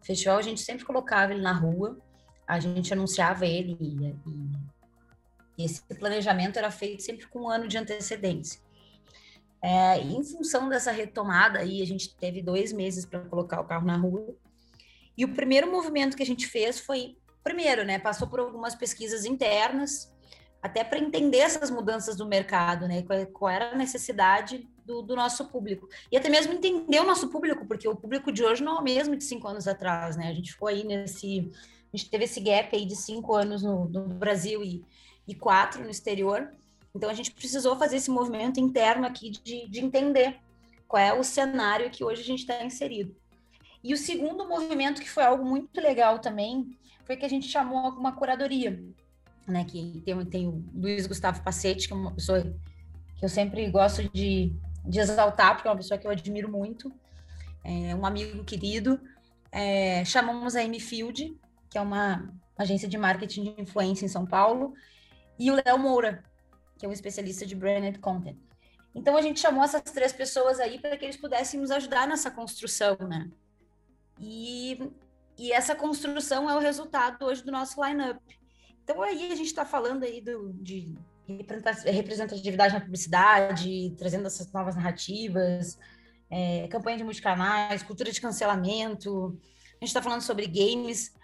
O 0.00 0.06
festival 0.06 0.38
a 0.38 0.42
gente 0.42 0.60
sempre 0.60 0.84
colocava 0.84 1.32
ele 1.32 1.42
na 1.42 1.52
rua, 1.52 1.98
a 2.46 2.58
gente 2.58 2.92
anunciava 2.92 3.44
ele 3.44 3.76
e, 3.78 4.06
e 4.06 4.75
esse 5.64 5.82
planejamento 5.82 6.58
era 6.58 6.70
feito 6.70 7.02
sempre 7.02 7.26
com 7.26 7.42
um 7.42 7.48
ano 7.48 7.66
de 7.66 7.78
antecedência. 7.78 8.60
É, 9.62 9.98
em 9.98 10.22
função 10.22 10.68
dessa 10.68 10.92
retomada, 10.92 11.60
aí 11.60 11.82
a 11.82 11.86
gente 11.86 12.14
teve 12.14 12.42
dois 12.42 12.72
meses 12.72 13.04
para 13.04 13.20
colocar 13.20 13.60
o 13.60 13.64
carro 13.64 13.86
na 13.86 13.96
rua. 13.96 14.36
E 15.16 15.24
o 15.24 15.34
primeiro 15.34 15.70
movimento 15.70 16.16
que 16.16 16.22
a 16.22 16.26
gente 16.26 16.46
fez 16.46 16.78
foi, 16.78 17.16
primeiro, 17.42 17.84
né, 17.84 17.98
passou 17.98 18.28
por 18.28 18.38
algumas 18.38 18.74
pesquisas 18.74 19.24
internas, 19.24 20.12
até 20.62 20.84
para 20.84 20.98
entender 20.98 21.38
essas 21.38 21.70
mudanças 21.70 22.16
do 22.16 22.26
mercado, 22.26 22.86
né, 22.86 23.02
qual, 23.02 23.26
qual 23.26 23.50
era 23.50 23.70
a 23.70 23.76
necessidade 23.76 24.68
do, 24.84 25.02
do, 25.02 25.16
nosso 25.16 25.46
público. 25.46 25.88
E 26.12 26.16
até 26.16 26.28
mesmo 26.28 26.52
entender 26.52 27.00
o 27.00 27.06
nosso 27.06 27.28
público, 27.28 27.66
porque 27.66 27.88
o 27.88 27.96
público 27.96 28.30
de 28.30 28.44
hoje 28.44 28.62
não 28.62 28.76
é 28.76 28.80
o 28.80 28.84
mesmo 28.84 29.16
de 29.16 29.24
cinco 29.24 29.48
anos 29.48 29.66
atrás, 29.66 30.16
né? 30.16 30.28
A 30.28 30.34
gente 30.34 30.52
ficou 30.52 30.68
aí 30.68 30.84
nesse. 30.84 31.50
A 31.92 31.96
gente 31.96 32.10
teve 32.10 32.24
esse 32.24 32.40
gap 32.40 32.74
aí 32.76 32.84
de 32.84 32.94
cinco 32.94 33.34
anos 33.34 33.62
no, 33.62 33.88
no 33.88 34.08
Brasil 34.08 34.62
e, 34.62 34.84
e 35.26 35.34
quatro 35.34 35.82
no 35.82 35.90
exterior. 35.90 36.50
Então 36.94 37.10
a 37.10 37.14
gente 37.14 37.32
precisou 37.32 37.76
fazer 37.76 37.96
esse 37.96 38.10
movimento 38.10 38.58
interno 38.58 39.06
aqui 39.06 39.30
de, 39.30 39.68
de 39.68 39.80
entender 39.80 40.38
qual 40.88 41.02
é 41.02 41.12
o 41.12 41.22
cenário 41.22 41.90
que 41.90 42.04
hoje 42.04 42.22
a 42.22 42.24
gente 42.24 42.40
está 42.40 42.64
inserido. 42.64 43.14
E 43.82 43.92
o 43.92 43.96
segundo 43.96 44.48
movimento, 44.48 45.00
que 45.00 45.10
foi 45.10 45.24
algo 45.24 45.44
muito 45.44 45.80
legal 45.80 46.18
também, 46.18 46.76
foi 47.04 47.16
que 47.16 47.24
a 47.24 47.28
gente 47.28 47.46
chamou 47.46 47.90
uma 47.90 48.12
curadoria, 48.12 48.82
né? 49.46 49.64
Que 49.64 50.02
tem, 50.04 50.24
tem 50.24 50.48
o 50.48 50.64
Luiz 50.74 51.06
Gustavo 51.06 51.42
Passetti, 51.42 51.86
que 51.86 51.92
é 51.92 51.96
uma 51.96 52.12
pessoa 52.12 52.42
que 52.42 53.24
eu 53.24 53.28
sempre 53.28 53.70
gosto 53.70 54.08
de, 54.10 54.52
de 54.84 54.98
exaltar, 54.98 55.54
porque 55.54 55.68
é 55.68 55.70
uma 55.70 55.76
pessoa 55.76 55.98
que 55.98 56.06
eu 56.06 56.10
admiro 56.10 56.50
muito, 56.50 56.92
é 57.62 57.94
um 57.94 58.06
amigo 58.06 58.44
querido. 58.44 59.00
É, 59.50 60.04
chamamos 60.04 60.54
a 60.56 60.62
Amy 60.62 60.80
Field, 60.80 61.36
que 61.70 61.78
é 61.78 61.80
uma 61.80 62.32
agência 62.56 62.88
de 62.88 62.96
marketing 62.96 63.54
de 63.54 63.62
influência 63.62 64.04
em 64.04 64.08
São 64.08 64.24
Paulo, 64.26 64.74
e 65.38 65.50
o 65.50 65.54
Léo 65.54 65.78
Moura, 65.78 66.24
que 66.78 66.86
é 66.86 66.88
um 66.88 66.92
especialista 66.92 67.46
de 67.46 67.54
branded 67.54 67.98
content. 67.98 68.36
Então 68.94 69.16
a 69.16 69.22
gente 69.22 69.40
chamou 69.40 69.62
essas 69.62 69.82
três 69.82 70.12
pessoas 70.12 70.58
aí 70.58 70.78
para 70.78 70.96
que 70.96 71.04
eles 71.04 71.16
pudessem 71.16 71.60
nos 71.60 71.70
ajudar 71.70 72.08
nessa 72.08 72.30
construção, 72.30 72.96
né? 73.00 73.30
E, 74.18 74.90
e 75.36 75.52
essa 75.52 75.74
construção 75.74 76.48
é 76.48 76.56
o 76.56 76.60
resultado 76.60 77.24
hoje 77.26 77.44
do 77.44 77.52
nosso 77.52 77.82
lineup. 77.84 78.18
Então 78.82 79.02
aí 79.02 79.30
a 79.30 79.34
gente 79.34 79.48
está 79.48 79.66
falando 79.66 80.04
aí 80.04 80.20
do, 80.22 80.52
de 80.54 80.94
representatividade 81.26 82.72
na 82.72 82.80
publicidade, 82.80 83.94
trazendo 83.98 84.26
essas 84.26 84.50
novas 84.52 84.76
narrativas, 84.76 85.78
é, 86.30 86.66
campanha 86.68 86.98
de 86.98 87.04
multicanais, 87.04 87.82
cultura 87.82 88.10
de 88.10 88.20
cancelamento. 88.20 89.38
A 89.72 89.84
gente 89.84 89.88
está 89.88 90.00
falando 90.00 90.22
sobre 90.22 90.46
games, 90.46 91.14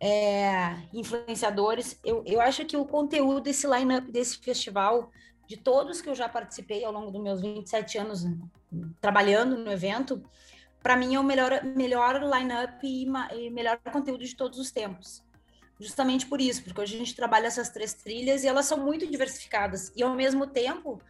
é, 0.00 0.76
influenciadores. 0.92 1.98
Eu, 2.04 2.22
eu 2.26 2.40
acho 2.40 2.64
que 2.64 2.76
o 2.76 2.84
conteúdo 2.84 3.40
desse 3.40 3.66
line-up 3.66 4.10
desse 4.10 4.38
festival, 4.38 5.10
de 5.46 5.56
todos 5.56 6.00
que 6.00 6.08
eu 6.08 6.14
já 6.14 6.28
participei 6.28 6.84
ao 6.84 6.92
longo 6.92 7.10
dos 7.10 7.22
meus 7.22 7.40
27 7.40 7.98
anos 7.98 8.24
trabalhando 9.00 9.58
no 9.58 9.70
evento, 9.70 10.22
para 10.82 10.96
mim 10.96 11.14
é 11.14 11.20
o 11.20 11.24
melhor, 11.24 11.62
melhor 11.62 12.22
line-up 12.22 12.86
e, 12.86 13.06
e 13.36 13.50
melhor 13.50 13.78
conteúdo 13.92 14.24
de 14.24 14.34
todos 14.34 14.58
os 14.58 14.70
tempos 14.70 15.22
justamente 15.80 16.26
por 16.26 16.40
isso, 16.40 16.62
porque 16.62 16.78
hoje 16.78 16.94
a 16.94 16.98
gente 16.98 17.16
trabalha 17.16 17.46
essas 17.46 17.70
três 17.70 17.94
trilhas 17.94 18.44
e 18.44 18.46
elas 18.46 18.66
são 18.66 18.76
muito 18.76 19.06
diversificadas. 19.06 19.90
E 19.96 20.02
ao 20.02 20.14
mesmo 20.14 20.46
tempo 20.46 21.00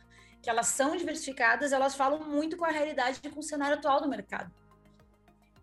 que 0.41 0.49
elas 0.49 0.69
são 0.69 0.97
diversificadas, 0.97 1.73
elas 1.73 1.97
falam 1.97 2.25
muito 2.25 2.57
com 2.57 2.65
a 2.65 2.71
realidade 2.71 3.21
e 3.23 3.29
com 3.29 3.41
o 3.41 3.43
cenário 3.43 3.77
atual 3.77 4.01
do 4.01 4.09
mercado. 4.09 4.51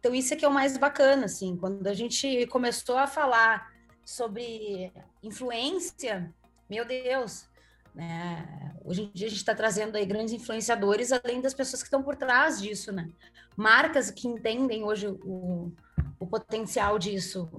Então 0.07 0.15
isso 0.15 0.33
é 0.33 0.37
que 0.37 0.45
é 0.45 0.47
o 0.47 0.53
mais 0.53 0.77
bacana, 0.77 1.25
assim, 1.25 1.57
quando 1.57 1.85
a 1.85 1.93
gente 1.93 2.47
começou 2.47 2.97
a 2.97 3.07
falar 3.07 3.73
sobre 4.05 4.89
influência, 5.21 6.33
meu 6.69 6.85
Deus, 6.85 7.45
né? 7.93 8.73
Hoje 8.85 9.01
em 9.01 9.11
dia 9.13 9.27
a 9.27 9.29
gente 9.29 9.39
está 9.39 9.53
trazendo 9.53 9.97
aí 9.97 10.05
grandes 10.05 10.33
influenciadores, 10.33 11.11
além 11.11 11.41
das 11.41 11.53
pessoas 11.53 11.81
que 11.81 11.87
estão 11.87 12.01
por 12.01 12.15
trás 12.15 12.61
disso, 12.61 12.89
né? 12.93 13.09
Marcas 13.57 14.09
que 14.09 14.29
entendem 14.29 14.81
hoje 14.85 15.09
o, 15.09 15.73
o 16.17 16.25
potencial 16.25 16.97
disso. 16.97 17.49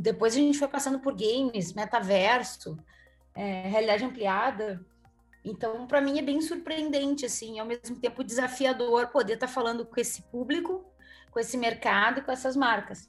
Depois 0.00 0.34
a 0.34 0.38
gente 0.38 0.56
foi 0.56 0.68
passando 0.68 1.00
por 1.00 1.16
games, 1.16 1.72
metaverso, 1.72 2.78
é, 3.34 3.62
realidade 3.62 4.04
ampliada. 4.04 4.86
Então, 5.44 5.84
para 5.84 6.00
mim 6.00 6.16
é 6.16 6.22
bem 6.22 6.40
surpreendente, 6.40 7.26
assim, 7.26 7.58
ao 7.58 7.66
mesmo 7.66 7.96
tempo 7.96 8.22
desafiador 8.22 9.08
poder 9.08 9.34
estar 9.34 9.48
tá 9.48 9.52
falando 9.52 9.84
com 9.84 10.00
esse 10.00 10.22
público, 10.22 10.84
com 11.30 11.40
esse 11.40 11.56
mercado 11.56 12.20
e 12.20 12.22
com 12.22 12.32
essas 12.32 12.56
marcas. 12.56 13.08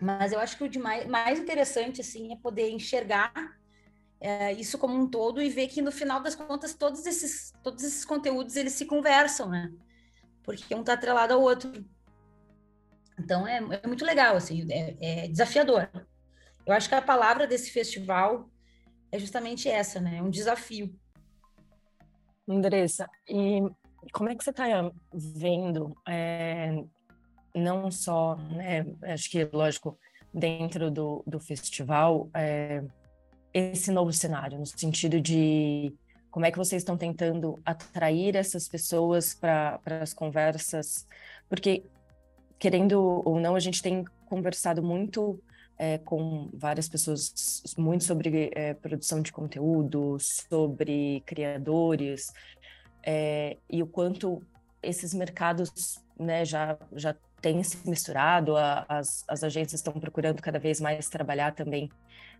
Mas 0.00 0.32
eu 0.32 0.40
acho 0.40 0.56
que 0.56 0.64
o 0.64 0.68
de 0.68 0.78
mais, 0.78 1.06
mais 1.06 1.38
interessante, 1.38 2.00
assim, 2.00 2.32
é 2.32 2.36
poder 2.36 2.70
enxergar 2.70 3.32
é, 4.20 4.52
isso 4.52 4.78
como 4.78 4.94
um 4.94 5.08
todo 5.08 5.40
e 5.40 5.48
ver 5.48 5.68
que 5.68 5.82
no 5.82 5.92
final 5.92 6.22
das 6.22 6.34
contas 6.34 6.74
todos 6.74 7.04
esses, 7.06 7.52
todos 7.62 7.84
esses 7.84 8.04
conteúdos 8.04 8.56
eles 8.56 8.72
se 8.72 8.86
conversam, 8.86 9.48
né? 9.48 9.72
Porque 10.42 10.74
um 10.74 10.80
está 10.80 10.94
atrelado 10.94 11.34
ao 11.34 11.40
outro. 11.40 11.84
Então 13.18 13.46
é, 13.46 13.58
é 13.82 13.86
muito 13.86 14.04
legal, 14.04 14.36
assim, 14.36 14.66
é, 14.70 14.96
é, 15.00 15.28
desafiador. 15.28 15.88
Eu 16.66 16.72
acho 16.74 16.88
que 16.88 16.94
a 16.94 17.02
palavra 17.02 17.46
desse 17.46 17.70
festival 17.70 18.50
é 19.10 19.18
justamente 19.18 19.68
essa, 19.68 20.00
né? 20.00 20.18
É 20.18 20.22
um 20.22 20.30
desafio. 20.30 20.94
Andressa, 22.48 23.08
e 23.28 23.60
como 24.12 24.28
é 24.28 24.34
que 24.34 24.44
você 24.44 24.50
está 24.50 24.66
vendo, 25.12 25.96
é, 26.06 26.84
não 27.56 27.90
só, 27.90 28.36
né, 28.36 28.86
acho 29.02 29.30
que, 29.30 29.44
lógico, 29.52 29.98
dentro 30.32 30.90
do, 30.90 31.22
do 31.26 31.40
festival, 31.40 32.28
é, 32.34 32.84
esse 33.52 33.90
novo 33.90 34.12
cenário, 34.12 34.58
no 34.58 34.66
sentido 34.66 35.20
de 35.20 35.92
como 36.30 36.44
é 36.44 36.50
que 36.50 36.58
vocês 36.58 36.82
estão 36.82 36.98
tentando 36.98 37.58
atrair 37.64 38.36
essas 38.36 38.68
pessoas 38.68 39.34
para 39.34 39.80
as 40.02 40.12
conversas, 40.12 41.06
porque 41.48 41.82
querendo 42.58 43.22
ou 43.24 43.40
não, 43.40 43.54
a 43.54 43.60
gente 43.60 43.82
tem 43.82 44.04
conversado 44.26 44.82
muito 44.82 45.40
é, 45.78 45.98
com 45.98 46.50
várias 46.52 46.88
pessoas, 46.88 47.62
muito 47.78 48.04
sobre 48.04 48.50
é, 48.54 48.74
produção 48.74 49.20
de 49.20 49.32
conteúdo, 49.32 50.18
sobre 50.20 51.22
criadores, 51.26 52.32
é, 53.02 53.56
e 53.70 53.82
o 53.82 53.86
quanto 53.86 54.42
esses 54.82 55.14
mercados 55.14 56.02
né, 56.18 56.44
já, 56.44 56.78
já 56.92 57.14
têm 57.40 57.62
se 57.62 57.88
misturado, 57.88 58.56
a, 58.56 58.84
as, 58.88 59.24
as 59.28 59.44
agências 59.44 59.80
estão 59.80 59.92
procurando 59.94 60.42
cada 60.42 60.58
vez 60.58 60.80
mais 60.80 61.08
trabalhar 61.08 61.52
também 61.54 61.90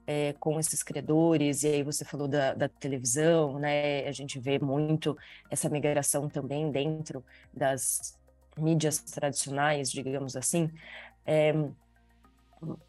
é, 0.06 0.32
com 0.34 0.58
esses 0.58 0.82
criadores, 0.82 1.62
e 1.62 1.68
aí 1.68 1.82
você 1.82 2.04
falou 2.04 2.28
da, 2.28 2.54
da, 2.54 2.68
televisão, 2.68 3.58
né? 3.58 4.06
A 4.06 4.12
gente 4.12 4.38
vê 4.38 4.58
muito 4.58 5.16
essa 5.50 5.68
migração 5.68 6.28
também 6.28 6.70
dentro 6.70 7.24
das, 7.52 8.16
mídias 8.56 8.98
tradicionais, 8.98 9.90
digamos 9.90 10.36
assim. 10.36 10.70
É, 11.24 11.52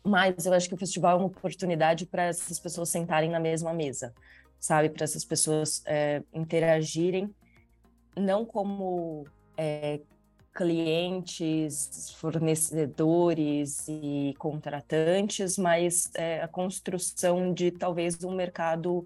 mas 0.04 0.46
eu 0.46 0.54
acho 0.54 0.70
que 0.70 0.76
o 0.76 0.78
festival 0.78 1.18
é 1.18 1.20
uma 1.20 1.28
oportunidade 1.28 2.06
para 2.06 2.24
essas 2.24 2.60
pessoas 2.60 2.90
sentarem 2.90 3.30
na 3.30 3.40
mesma 3.40 3.74
mesa, 3.74 4.14
sabe? 4.60 4.90
Para 4.90 5.04
essas 5.04 5.26
pessoas 5.26 5.84
é, 5.86 6.24
interagirem, 6.34 7.34
não 8.16 8.46
como 8.46 9.26
é, 9.58 10.00
clientes, 10.58 12.16
fornecedores 12.18 13.88
e 13.88 14.34
contratantes, 14.40 15.56
mas 15.56 16.10
é, 16.16 16.42
a 16.42 16.48
construção 16.48 17.54
de 17.54 17.70
talvez 17.70 18.24
um 18.24 18.34
mercado 18.34 19.06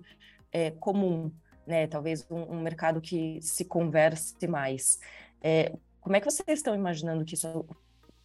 é, 0.49 0.71
comum, 0.71 1.29
né? 1.67 1.87
Talvez 1.87 2.25
um, 2.31 2.53
um, 2.53 2.61
mercado 2.61 3.01
que 3.01 3.41
se 3.41 3.65
converse 3.65 4.47
mais. 4.47 4.97
É, 5.43 5.73
como 5.99 6.15
é 6.15 6.21
que 6.21 6.31
vocês 6.31 6.59
estão 6.59 6.73
imaginando 6.73 7.25
que 7.25 7.33
isso, 7.33 7.65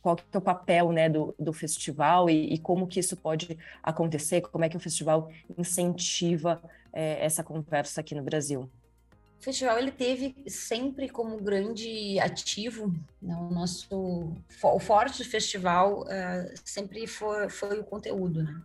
qual 0.01 0.15
que 0.15 0.23
é 0.33 0.39
o 0.39 0.41
papel 0.41 0.93
né, 0.93 1.09
do, 1.09 1.35
do 1.37 1.53
festival 1.53 2.31
e, 2.31 2.55
e, 2.55 2.59
como 2.59 2.87
que 2.87 3.01
isso 3.01 3.17
pode 3.17 3.59
acontecer? 3.83 4.41
Como 4.41 4.65
é 4.65 4.69
que 4.69 4.77
o 4.77 4.81
festival 4.81 5.33
incentiva 5.59 6.63
é, 6.93 7.25
essa 7.25 7.43
conversa 7.43 8.01
aqui 8.03 8.15
no 8.15 8.23
Brasil? 8.23 8.71
O 9.39 9.43
festival 9.43 9.79
ele 9.79 9.93
teve 9.93 10.35
sempre 10.49 11.09
como 11.09 11.41
grande 11.41 12.19
ativo, 12.19 12.93
né, 13.23 13.37
o 13.37 13.51
nosso 13.51 14.33
o 14.63 14.81
forte 14.81 15.23
do 15.23 15.29
festival 15.29 16.03
uh, 16.03 16.55
sempre 16.65 17.07
foi, 17.07 17.49
foi 17.49 17.79
o 17.79 17.85
conteúdo, 17.85 18.43
né? 18.43 18.63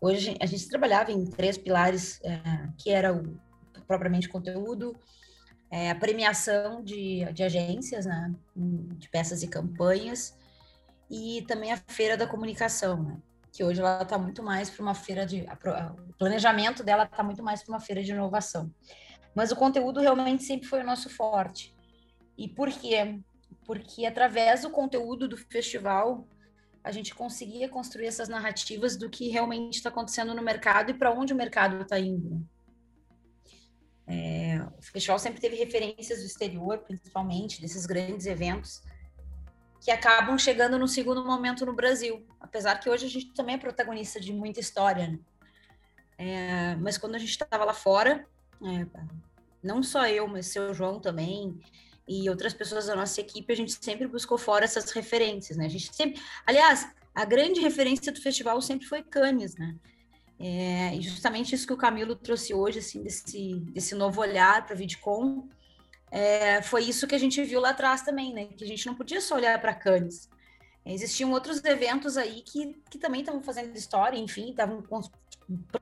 Hoje 0.00 0.36
a 0.40 0.46
gente 0.46 0.68
trabalhava 0.68 1.12
em 1.12 1.26
três 1.26 1.58
pilares, 1.58 2.20
uh, 2.24 2.72
que 2.78 2.90
era 2.90 3.12
o 3.12 3.38
propriamente 3.86 4.28
conteúdo, 4.28 4.96
é, 5.70 5.90
a 5.90 5.94
premiação 5.94 6.82
de, 6.82 7.24
de 7.32 7.42
agências, 7.42 8.06
né, 8.06 8.34
de 8.54 9.08
peças 9.08 9.42
e 9.42 9.48
campanhas, 9.48 10.36
e 11.10 11.42
também 11.46 11.72
a 11.72 11.76
feira 11.88 12.16
da 12.16 12.26
comunicação, 12.26 13.02
né, 13.02 13.16
que 13.52 13.64
hoje 13.64 13.80
ela 13.80 14.02
está 14.02 14.18
muito 14.18 14.42
mais 14.42 14.70
para 14.70 14.82
uma 14.82 14.94
feira 14.94 15.26
de. 15.26 15.44
A, 15.46 15.92
o 16.08 16.12
planejamento 16.14 16.82
dela 16.82 17.04
está 17.04 17.22
muito 17.22 17.42
mais 17.42 17.62
para 17.62 17.72
uma 17.72 17.80
feira 17.80 18.02
de 18.02 18.12
inovação. 18.12 18.70
Mas 19.34 19.52
o 19.52 19.56
conteúdo 19.56 20.00
realmente 20.00 20.42
sempre 20.44 20.66
foi 20.66 20.80
o 20.80 20.86
nosso 20.86 21.08
forte. 21.08 21.74
E 22.36 22.48
por 22.48 22.68
quê? 22.70 23.20
Porque 23.64 24.06
através 24.06 24.62
do 24.62 24.70
conteúdo 24.70 25.28
do 25.28 25.36
festival, 25.36 26.26
a 26.82 26.90
gente 26.90 27.14
conseguia 27.14 27.68
construir 27.68 28.06
essas 28.06 28.28
narrativas 28.28 28.96
do 28.96 29.10
que 29.10 29.28
realmente 29.28 29.74
está 29.74 29.90
acontecendo 29.90 30.34
no 30.34 30.42
mercado 30.42 30.90
e 30.90 30.94
para 30.94 31.12
onde 31.12 31.32
o 31.32 31.36
mercado 31.36 31.82
está 31.82 31.98
indo. 31.98 32.30
Né. 32.30 32.40
É, 34.12 34.66
o 34.76 34.82
festival 34.82 35.18
sempre 35.18 35.40
teve 35.40 35.54
referências 35.54 36.18
do 36.18 36.26
exterior, 36.26 36.78
principalmente, 36.78 37.60
desses 37.60 37.86
grandes 37.86 38.26
eventos, 38.26 38.82
que 39.80 39.90
acabam 39.90 40.36
chegando 40.36 40.78
no 40.78 40.88
segundo 40.88 41.24
momento 41.24 41.64
no 41.64 41.72
Brasil. 41.72 42.26
Apesar 42.40 42.80
que 42.80 42.90
hoje 42.90 43.06
a 43.06 43.08
gente 43.08 43.32
também 43.34 43.54
é 43.54 43.58
protagonista 43.58 44.18
de 44.18 44.32
muita 44.32 44.58
história, 44.58 45.08
né? 45.08 45.18
É, 46.18 46.74
mas 46.76 46.98
quando 46.98 47.14
a 47.14 47.18
gente 47.18 47.30
estava 47.30 47.64
lá 47.64 47.72
fora, 47.72 48.26
é, 48.64 48.86
não 49.62 49.82
só 49.82 50.06
eu, 50.06 50.26
mas 50.26 50.46
seu 50.46 50.72
João 50.72 51.00
também, 51.00 51.58
e 52.08 52.28
outras 52.28 52.52
pessoas 52.52 52.86
da 52.86 52.96
nossa 52.96 53.20
equipe, 53.20 53.52
a 53.52 53.56
gente 53.56 53.72
sempre 53.72 54.06
buscou 54.06 54.36
fora 54.36 54.64
essas 54.64 54.90
referências, 54.90 55.56
né? 55.56 55.66
A 55.66 55.68
gente 55.68 55.94
sempre, 55.94 56.20
aliás, 56.46 56.88
a 57.14 57.24
grande 57.24 57.60
referência 57.60 58.10
do 58.10 58.20
festival 58.20 58.60
sempre 58.60 58.86
foi 58.86 59.02
Cannes, 59.02 59.56
né? 59.56 59.76
É, 60.38 60.96
e 60.96 61.02
justamente 61.02 61.54
isso 61.54 61.66
que 61.66 61.72
o 61.72 61.76
Camilo 61.76 62.16
trouxe 62.16 62.54
hoje, 62.54 62.78
assim, 62.78 63.02
desse, 63.02 63.60
desse 63.72 63.94
novo 63.94 64.20
olhar 64.20 64.64
para 64.64 64.74
a 64.74 64.76
Vidcom, 64.76 65.46
é, 66.10 66.60
foi 66.62 66.82
isso 66.84 67.06
que 67.06 67.14
a 67.14 67.18
gente 67.18 67.42
viu 67.44 67.60
lá 67.60 67.70
atrás 67.70 68.02
também, 68.02 68.32
né? 68.32 68.46
Que 68.46 68.64
a 68.64 68.66
gente 68.66 68.86
não 68.86 68.94
podia 68.94 69.20
só 69.20 69.36
olhar 69.36 69.60
para 69.60 69.74
Cannes. 69.74 70.28
Existiam 70.84 71.30
outros 71.30 71.62
eventos 71.62 72.16
aí 72.16 72.42
que, 72.42 72.74
que 72.90 72.98
também 72.98 73.20
estavam 73.20 73.42
fazendo 73.42 73.76
história, 73.76 74.18
enfim, 74.18 74.50
estavam 74.50 74.82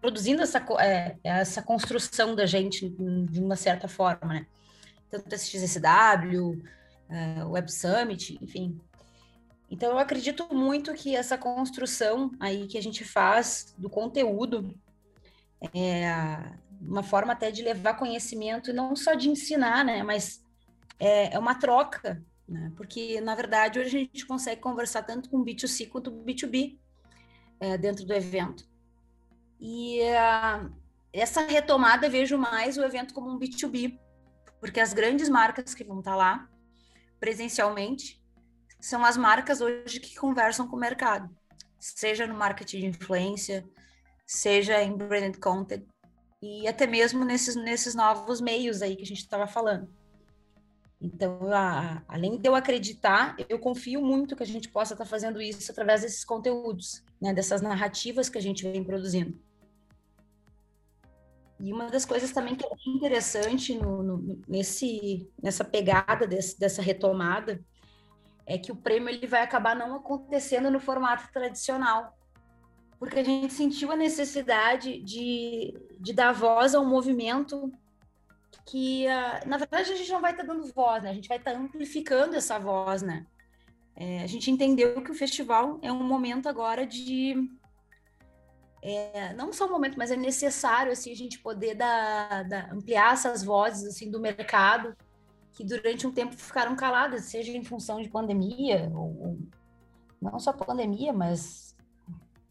produzindo 0.01 0.43
essa, 0.43 0.65
é, 0.81 1.17
essa 1.23 1.63
construção 1.63 2.35
da 2.35 2.47
gente 2.47 2.89
de 2.89 3.41
uma 3.41 3.57
certa 3.57 3.89
forma, 3.89 4.35
né? 4.35 4.47
Tanto 5.11 5.35
esse 5.35 5.51
XSW, 5.51 6.63
uh, 7.09 7.49
Web 7.51 7.73
Summit, 7.73 8.39
enfim. 8.43 8.81
Então, 9.71 9.91
eu 9.91 9.99
acredito 9.99 10.53
muito 10.55 10.95
que 10.95 11.15
essa 11.15 11.37
construção 11.37 12.31
aí 12.41 12.67
que 12.67 12.79
a 12.79 12.83
gente 12.83 13.05
faz 13.05 13.75
do 13.77 13.91
conteúdo 13.91 14.75
é 15.75 16.07
uma 16.81 17.03
forma 17.03 17.33
até 17.33 17.51
de 17.51 17.63
levar 17.63 17.95
conhecimento 17.95 18.71
e 18.71 18.73
não 18.73 18.95
só 18.97 19.15
de 19.15 19.29
ensinar, 19.29 19.85
né? 19.85 20.03
Mas 20.03 20.43
é, 20.99 21.35
é 21.35 21.39
uma 21.39 21.55
troca, 21.55 22.23
né? 22.49 22.73
Porque, 22.77 23.21
na 23.21 23.35
verdade, 23.35 23.79
hoje 23.79 23.97
a 23.97 24.01
gente 24.01 24.27
consegue 24.27 24.61
conversar 24.61 25.03
tanto 25.03 25.29
com 25.29 25.45
B2C 25.45 25.89
quanto 25.89 26.11
B2B 26.11 26.79
é, 27.61 27.77
dentro 27.77 28.07
do 28.07 28.15
evento. 28.15 28.67
E 29.61 30.01
uh, 30.01 30.73
essa 31.13 31.43
retomada, 31.43 32.09
vejo 32.09 32.39
mais 32.39 32.77
o 32.77 32.85
evento 32.85 33.15
como 33.15 33.31
um 33.31 33.39
B2B, 33.39 33.99
porque 34.61 34.81
as 34.81 34.93
grandes 34.93 35.29
marcas 35.29 35.75
que 35.75 35.85
vão 35.85 35.99
estar 35.99 36.17
lá 36.17 36.49
presencialmente 37.19 38.23
são 38.81 39.05
as 39.05 39.17
marcas 39.17 39.61
hoje 39.61 39.99
que 39.99 40.17
conversam 40.17 40.69
com 40.69 40.77
o 40.77 40.81
mercado, 40.81 41.29
seja 41.79 42.27
no 42.27 42.35
marketing 42.35 42.81
de 42.81 42.87
influência, 42.87 43.69
seja 44.25 44.81
em 44.83 44.97
branded 44.97 45.39
content 45.41 45.85
e 46.41 46.69
até 46.69 46.87
mesmo 46.87 47.25
nesses, 47.25 47.57
nesses 47.57 47.95
novos 47.95 48.41
meios 48.41 48.81
aí 48.83 48.95
que 48.95 49.03
a 49.03 49.07
gente 49.07 49.19
estava 49.19 49.47
falando. 49.47 49.89
Então, 51.01 51.53
a, 51.53 52.03
além 52.09 52.39
de 52.39 52.49
eu 52.49 52.55
acreditar, 52.55 53.37
eu 53.49 53.59
confio 53.59 54.01
muito 54.01 54.35
que 54.35 54.43
a 54.43 54.47
gente 54.47 54.69
possa 54.69 54.95
estar 54.95 55.05
tá 55.05 55.11
fazendo 55.11 55.41
isso 55.41 55.71
através 55.71 56.03
desses 56.03 56.25
conteúdos, 56.25 57.05
né, 57.21 57.33
dessas 57.33 57.61
narrativas 57.61 58.29
que 58.29 58.39
a 58.39 58.43
gente 58.43 58.69
vem 58.71 58.83
produzindo. 58.83 59.39
E 61.61 61.73
uma 61.73 61.87
das 61.87 62.05
coisas 62.05 62.31
também 62.31 62.55
que 62.55 62.65
é 62.65 62.71
interessante 62.87 63.75
no, 63.75 64.03
no, 64.03 64.43
nesse, 64.47 65.29
nessa 65.43 65.65
pegada 65.65 66.27
desse, 66.27 66.59
dessa 66.59 66.81
retomada 66.81 67.61
é 68.47 68.57
que 68.57 68.71
o 68.71 68.77
prêmio 68.77 69.09
ele 69.09 69.27
vai 69.27 69.43
acabar 69.43 69.75
não 69.75 69.95
acontecendo 69.97 70.71
no 70.71 70.81
formato 70.81 71.31
tradicional, 71.33 72.17
porque 72.99 73.19
a 73.19 73.25
gente 73.25 73.53
sentiu 73.53 73.93
a 73.93 73.97
necessidade 73.97 75.01
de, 75.03 75.75
de 76.01 76.13
dar 76.13 76.33
voz 76.33 76.75
a 76.75 76.81
um 76.81 76.89
movimento 76.89 77.73
que, 78.65 79.07
uh, 79.07 79.49
na 79.49 79.57
verdade, 79.57 79.93
a 79.93 79.97
gente 79.97 80.11
não 80.11 80.21
vai 80.21 80.33
estar 80.33 80.45
tá 80.45 80.53
dando 80.53 80.73
voz, 80.73 81.03
né? 81.03 81.11
A 81.11 81.15
gente 81.15 81.29
vai 81.29 81.39
estar 81.39 81.53
tá 81.53 81.59
amplificando 81.59 82.37
essa 82.37 82.59
voz, 82.59 83.03
né? 83.03 83.27
É, 83.97 84.23
a 84.23 84.27
gente 84.27 84.51
entendeu 84.51 85.03
que 85.03 85.11
o 85.11 85.15
festival 85.15 85.79
é 85.83 85.91
um 85.91 86.05
momento 86.05 86.49
agora 86.49 86.87
de 86.87 87.35
é, 88.97 89.35
não 89.35 89.53
só 89.53 89.67
um 89.67 89.71
momento, 89.71 89.99
mas 89.99 90.11
é 90.11 90.17
necessário 90.17 90.93
assim 90.93 91.13
a 91.13 91.17
gente 91.17 91.39
poder 91.39 91.77
ampliar 92.73 93.13
essas 93.13 93.43
vozes 93.43 93.85
assim 93.89 94.11
do 94.11 94.21
mercado 94.21 94.97
que 95.53 95.65
durante 95.65 96.07
um 96.07 96.13
tempo 96.13 96.37
ficaram 96.37 96.77
caladas, 96.77 97.25
seja 97.25 97.51
em 97.51 97.65
função 97.65 98.01
de 98.01 98.09
pandemia 98.09 98.91
ou, 98.95 99.21
ou 99.21 99.39
não 100.23 100.39
só 100.39 100.53
pandemia, 100.53 101.13
mas 101.13 101.77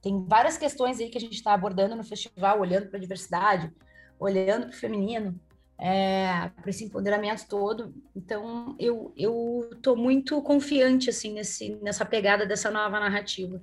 tem 0.02 0.26
várias 0.26 0.58
questões 0.58 1.00
aí 1.00 1.10
que 1.10 1.18
a 1.18 1.22
gente 1.22 1.36
está 1.36 1.54
abordando 1.54 1.96
no 1.96 2.04
festival, 2.04 2.60
olhando 2.60 2.88
para 2.88 2.98
a 2.98 3.02
diversidade, 3.02 3.74
olhando 4.20 4.68
para 4.68 4.76
o 4.76 4.80
feminino, 4.80 5.40
é, 5.78 6.50
para 6.62 6.70
esse 6.70 6.84
empoderamento 6.84 7.48
todo. 7.48 7.94
Então, 8.16 8.76
eu 8.80 9.14
eu 9.16 9.70
estou 9.72 9.96
muito 9.96 10.42
confiante 10.42 11.10
assim 11.10 11.34
nesse 11.34 11.76
nessa 11.82 12.06
pegada 12.06 12.46
dessa 12.46 12.72
nova 12.72 13.00
narrativa. 13.00 13.62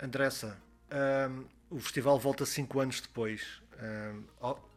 Andressa, 0.00 0.56
um, 0.92 1.44
o 1.70 1.80
festival 1.80 2.18
volta 2.18 2.44
cinco 2.46 2.80
anos 2.80 3.00
depois. 3.00 3.62
Um, 3.80 4.24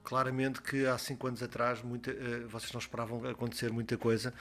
claramente 0.03 0.61
que 0.61 0.85
há 0.85 0.97
cinco 0.97 1.27
anos 1.27 1.41
atrás 1.41 1.81
muita, 1.81 2.11
uh, 2.11 2.47
vocês 2.47 2.71
não 2.71 2.79
esperavam 2.79 3.27
acontecer 3.27 3.71
muita 3.71 3.97
coisa. 3.97 4.33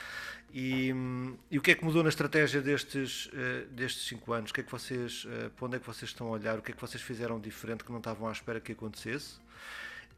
E, 0.53 0.93
um, 0.93 1.37
e 1.51 1.59
o 1.59 1.63
que 1.63 1.71
é 1.71 1.75
que 1.75 1.85
mudou 1.85 2.03
na 2.03 2.09
estratégia 2.09 2.61
destes, 2.61 3.27
uh, 3.27 3.67
destes 3.71 4.07
cinco 4.07 4.33
anos? 4.33 4.51
O 4.51 4.55
que 4.55 4.61
é 4.61 4.65
que 4.65 4.71
vocês, 4.71 5.25
uh, 5.25 5.51
para 5.51 5.67
onde 5.67 5.77
é 5.77 5.79
que 5.81 5.87
vocês 5.87 6.11
estão 6.11 6.27
a 6.29 6.31
olhar? 6.31 6.59
O 6.59 6.63
que 6.63 6.73
é 6.73 6.75
que 6.75 6.81
vocês 6.81 7.03
fizeram 7.03 7.41
diferente 7.41 7.85
que 7.85 7.91
não 7.91 7.99
estavam 7.99 8.29
à 8.29 8.33
espera 8.33 8.61
que 8.61 8.73
acontecesse? 8.73 9.39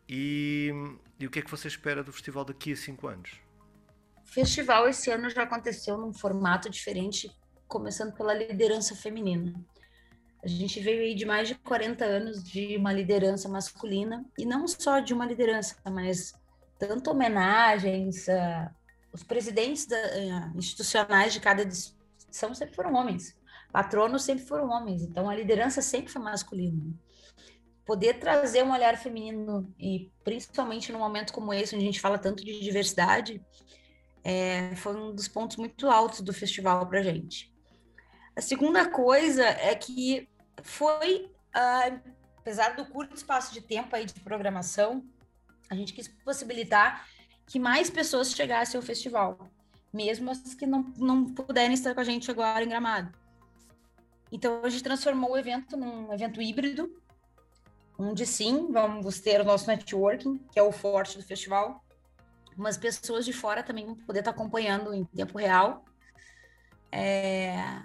E, 0.09 0.73
e 1.19 1.27
o 1.27 1.31
que 1.31 1.39
é 1.39 1.43
que 1.43 1.51
você 1.51 1.69
espera 1.69 2.03
do 2.03 2.13
festival 2.13 2.45
daqui 2.45 2.73
a 2.73 2.77
cinco 2.77 3.07
anos? 3.07 3.41
O 4.25 4.33
festival 4.33 4.89
esse 4.89 5.11
ano 5.11 5.29
já 5.31 5.43
aconteceu 5.43 5.97
num 5.97 6.13
formato 6.13 6.69
diferente, 6.69 7.31
começando 7.69 8.15
pela 8.15 8.35
liderança 8.35 8.97
feminina. 8.97 9.55
A 10.45 10.49
gente 10.49 10.81
veio 10.81 11.03
aí 11.03 11.15
de 11.15 11.25
mais 11.25 11.47
de 11.47 11.55
40 11.55 12.05
anos 12.05 12.43
de 12.43 12.77
uma 12.77 12.93
liderança 12.93 13.49
masculina, 13.49 14.25
e 14.37 14.45
não 14.45 14.67
só 14.67 14.99
de 14.99 15.15
uma 15.15 15.25
liderança, 15.25 15.77
mas 15.89 16.35
tanto 16.79 17.11
homenagens, 17.11 18.27
uh, 18.27 18.69
os 19.13 19.23
presidentes 19.23 19.87
da, 19.87 19.97
uh, 19.97 20.59
institucionais 20.59 21.33
de 21.33 21.39
cada 21.39 21.63
edição 21.63 22.55
sempre 22.55 22.75
foram 22.75 22.95
homens, 22.95 23.37
patronos 23.73 24.25
sempre 24.25 24.45
foram 24.45 24.69
homens, 24.69 25.03
então 25.03 25.31
a 25.31 25.35
liderança 25.35 25.81
sempre 25.81 26.11
foi 26.11 26.21
masculina. 26.21 26.93
Poder 27.87 28.15
trazer 28.15 28.65
um 28.65 28.73
olhar 28.73 28.97
feminino, 28.99 29.73
e 29.79 30.11
principalmente 30.25 30.91
num 30.91 30.99
momento 30.99 31.33
como 31.33 31.55
esse, 31.55 31.77
onde 31.77 31.85
a 31.85 31.87
gente 31.87 32.01
fala 32.01 32.19
tanto 32.19 32.45
de 32.45 32.59
diversidade, 32.61 33.41
é, 34.25 34.75
foi 34.75 34.97
um 34.97 35.15
dos 35.15 35.29
pontos 35.29 35.57
muito 35.57 35.89
altos 35.89 36.21
do 36.21 36.33
festival 36.33 36.85
para 36.89 37.03
gente. 37.03 37.53
A 38.35 38.41
segunda 38.41 38.89
coisa 38.89 39.45
é 39.45 39.75
que 39.75 40.29
foi, 40.63 41.31
uh, 41.55 42.01
apesar 42.39 42.77
do 42.77 42.87
curto 42.87 43.15
espaço 43.15 43.53
de 43.53 43.61
tempo 43.61 43.95
aí 43.95 44.05
de 44.05 44.19
programação, 44.21 45.05
a 45.71 45.75
gente 45.75 45.93
quis 45.93 46.09
possibilitar 46.09 47.07
que 47.47 47.59
mais 47.59 47.91
pessoas 47.91 48.33
chegassem 48.33 48.79
ao 48.79 48.83
festival, 48.83 49.39
mesmo 49.93 50.31
as 50.31 50.55
que 50.55 50.67
não, 50.67 50.83
não 50.97 51.25
puderem 51.25 51.75
estar 51.75 51.95
com 51.95 52.01
a 52.01 52.05
gente 52.05 52.31
agora 52.31 52.65
em 52.65 52.69
Gramado. 52.69 53.13
Então, 54.31 54.65
a 54.65 54.69
gente 54.69 54.83
transformou 54.83 55.33
o 55.33 55.37
evento 55.37 55.77
num 55.77 56.13
evento 56.13 56.41
híbrido, 56.41 56.91
onde 57.99 58.25
sim, 58.25 58.73
vamos 58.73 59.21
ter 59.21 59.41
o 59.41 59.45
nosso 59.45 59.67
networking, 59.67 60.39
que 60.51 60.59
é 60.59 60.63
o 60.63 60.73
forte 60.73 61.19
do 61.19 61.25
festival, 61.25 61.85
mas 62.57 62.77
pessoas 62.77 63.25
de 63.25 63.33
fora 63.33 63.63
também 63.63 63.87
vão 63.87 63.95
poder 63.95 64.21
estar 64.21 64.31
acompanhando 64.31 64.95
em 64.95 65.05
tempo 65.05 65.39
real. 65.39 65.85
É, 66.91 67.83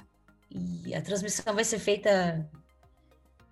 e 0.50 0.94
a 0.96 1.02
transmissão 1.02 1.54
vai 1.54 1.64
ser 1.64 1.80
feita 1.80 2.50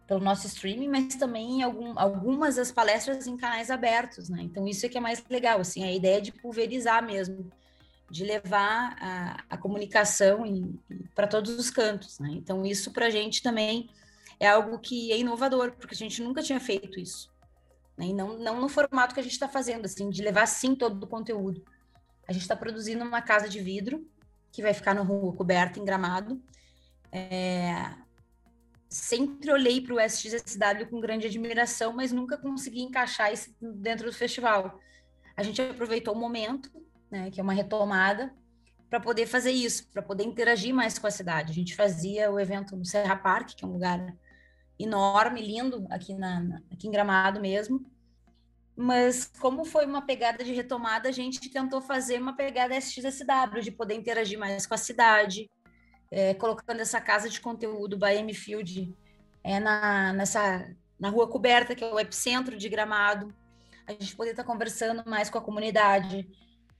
pelo 0.07 0.19
nosso 0.19 0.45
streaming, 0.47 0.87
mas 0.87 1.15
também 1.15 1.63
algum, 1.63 1.97
algumas 1.97 2.55
das 2.55 2.71
palestras 2.71 3.25
em 3.25 3.35
canais 3.35 3.71
abertos, 3.71 4.29
né? 4.29 4.41
Então 4.43 4.67
isso 4.67 4.85
é 4.85 4.89
que 4.89 4.97
é 4.97 5.01
mais 5.01 5.23
legal, 5.29 5.59
assim, 5.59 5.83
a 5.83 5.91
ideia 5.91 6.21
de 6.21 6.31
pulverizar 6.31 7.03
mesmo, 7.03 7.51
de 8.09 8.23
levar 8.23 8.95
a, 8.99 9.43
a 9.49 9.57
comunicação 9.57 10.43
para 11.15 11.27
todos 11.27 11.57
os 11.57 11.69
cantos, 11.69 12.19
né? 12.19 12.29
Então 12.31 12.65
isso 12.65 12.91
para 12.91 13.07
a 13.07 13.09
gente 13.09 13.41
também 13.41 13.89
é 14.39 14.47
algo 14.47 14.77
que 14.77 15.11
é 15.11 15.17
inovador, 15.17 15.71
porque 15.71 15.95
a 15.95 15.97
gente 15.97 16.21
nunca 16.21 16.43
tinha 16.43 16.59
feito 16.59 16.99
isso, 16.99 17.31
né? 17.97 18.07
E 18.07 18.13
não, 18.13 18.37
não 18.37 18.61
no 18.61 18.69
formato 18.69 19.15
que 19.15 19.19
a 19.19 19.23
gente 19.23 19.33
está 19.33 19.47
fazendo, 19.47 19.85
assim, 19.85 20.09
de 20.09 20.21
levar 20.21 20.45
sim 20.45 20.75
todo 20.75 21.03
o 21.03 21.07
conteúdo. 21.07 21.63
A 22.27 22.33
gente 22.33 22.43
está 22.43 22.55
produzindo 22.55 23.03
uma 23.03 23.21
casa 23.21 23.49
de 23.49 23.59
vidro 23.59 24.07
que 24.51 24.61
vai 24.61 24.73
ficar 24.73 24.93
no 24.93 25.03
rua 25.03 25.33
coberta 25.33 25.79
em 25.79 25.85
Gramado. 25.85 26.41
É, 27.11 27.91
sempre 28.95 29.51
olhei 29.51 29.81
para 29.81 29.93
o 29.93 29.99
SXSW 29.99 30.87
com 30.89 31.01
grande 31.01 31.27
admiração, 31.27 31.93
mas 31.93 32.11
nunca 32.11 32.37
consegui 32.37 32.81
encaixar 32.81 33.31
isso 33.31 33.53
dentro 33.59 34.05
do 34.05 34.13
festival. 34.13 34.79
A 35.35 35.43
gente 35.43 35.61
aproveitou 35.61 36.13
o 36.13 36.17
momento, 36.17 36.71
né, 37.11 37.29
que 37.29 37.39
é 37.39 37.43
uma 37.43 37.53
retomada, 37.53 38.33
para 38.89 38.99
poder 38.99 39.25
fazer 39.25 39.51
isso, 39.51 39.89
para 39.91 40.01
poder 40.01 40.23
interagir 40.23 40.73
mais 40.73 40.97
com 40.97 41.07
a 41.07 41.11
cidade. 41.11 41.51
A 41.51 41.55
gente 41.55 41.75
fazia 41.75 42.31
o 42.31 42.39
evento 42.39 42.77
no 42.77 42.85
Serra 42.85 43.15
Park, 43.15 43.49
que 43.55 43.65
é 43.65 43.67
um 43.67 43.73
lugar 43.73 44.15
enorme, 44.79 45.41
lindo, 45.41 45.85
aqui, 45.89 46.13
na, 46.13 46.61
aqui 46.71 46.87
em 46.87 46.91
Gramado 46.91 47.41
mesmo. 47.41 47.85
Mas 48.77 49.25
como 49.39 49.65
foi 49.65 49.85
uma 49.85 50.05
pegada 50.05 50.43
de 50.43 50.53
retomada, 50.53 51.09
a 51.09 51.11
gente 51.11 51.49
tentou 51.49 51.81
fazer 51.81 52.21
uma 52.21 52.35
pegada 52.35 52.75
SXSW, 52.75 53.61
de 53.61 53.71
poder 53.71 53.95
interagir 53.95 54.39
mais 54.39 54.65
com 54.65 54.73
a 54.73 54.77
cidade, 54.77 55.49
é, 56.11 56.33
colocando 56.33 56.79
essa 56.79 57.01
casa 57.01 57.29
de 57.29 57.39
conteúdo 57.39 57.97
M 58.05 58.33
Field 58.33 58.95
é, 59.43 59.59
na, 59.59 60.13
nessa, 60.13 60.69
na 60.99 61.09
rua 61.09 61.27
coberta, 61.27 61.75
que 61.75 61.83
é 61.83 61.93
o 61.93 61.99
epicentro 61.99 62.57
de 62.57 62.69
Gramado, 62.69 63.33
a 63.87 63.91
gente 63.91 64.15
poder 64.15 64.31
estar 64.31 64.43
tá 64.43 64.47
conversando 64.47 65.03
mais 65.07 65.29
com 65.29 65.37
a 65.37 65.41
comunidade, 65.41 66.27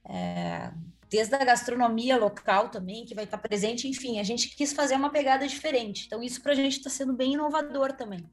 é, 0.08 0.72
desde 1.10 1.36
a 1.36 1.44
gastronomia 1.44 2.18
local 2.18 2.70
também, 2.70 3.06
que 3.06 3.16
vai 3.16 3.26
estar 3.26 3.38
tá 3.38 3.48
presente, 3.48 3.88
enfim, 3.88 4.20
a 4.20 4.24
gente 4.24 4.56
quis 4.56 4.74
fazer 4.74 4.96
uma 4.96 5.12
pegada 5.12 5.48
diferente. 5.48 6.06
Então, 6.08 6.24
isso 6.24 6.42
para 6.42 6.54
a 6.54 6.56
gente 6.56 6.78
está 6.78 6.90
sendo 6.90 7.14
bem 7.14 7.34
inovador 7.34 7.94
também. 7.94 8.26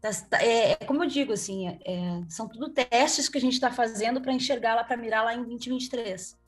Tá, 0.00 0.10
tá, 0.30 0.42
é, 0.42 0.72
é, 0.72 0.76
como 0.76 1.02
eu 1.02 1.08
digo, 1.08 1.32
assim, 1.32 1.68
é, 1.68 1.78
é 1.84 2.22
são 2.28 2.48
tudo 2.48 2.68
testes 2.68 3.28
que 3.28 3.38
a 3.38 3.40
gente 3.40 3.54
está 3.54 3.70
fazendo 3.70 4.20
para 4.20 4.32
enxergar 4.32 4.74
lá, 4.74 4.84
para 4.84 4.96
mirar 4.96 5.24
lá 5.24 5.34
em 5.34 5.42
2023. 5.44 6.38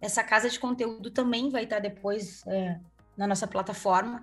Essa 0.00 0.24
casa 0.24 0.48
de 0.48 0.58
conteúdo 0.58 1.10
também 1.10 1.50
vai 1.50 1.64
estar 1.64 1.78
depois 1.78 2.42
é, 2.46 2.80
na 3.16 3.26
nossa 3.26 3.46
plataforma. 3.46 4.22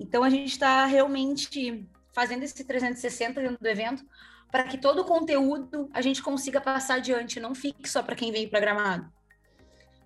Então, 0.00 0.22
a 0.22 0.30
gente 0.30 0.52
está 0.52 0.84
realmente 0.86 1.86
fazendo 2.12 2.42
esse 2.42 2.64
360 2.64 3.40
dentro 3.40 3.58
do 3.60 3.66
evento 3.66 4.04
para 4.50 4.64
que 4.64 4.78
todo 4.78 5.02
o 5.02 5.04
conteúdo 5.04 5.90
a 5.92 6.00
gente 6.00 6.22
consiga 6.22 6.60
passar 6.60 6.96
adiante, 6.96 7.40
não 7.40 7.54
fique 7.54 7.88
só 7.88 8.02
para 8.02 8.16
quem 8.16 8.32
veio 8.32 8.48
para 8.48 8.60
Gramado. 8.60 9.12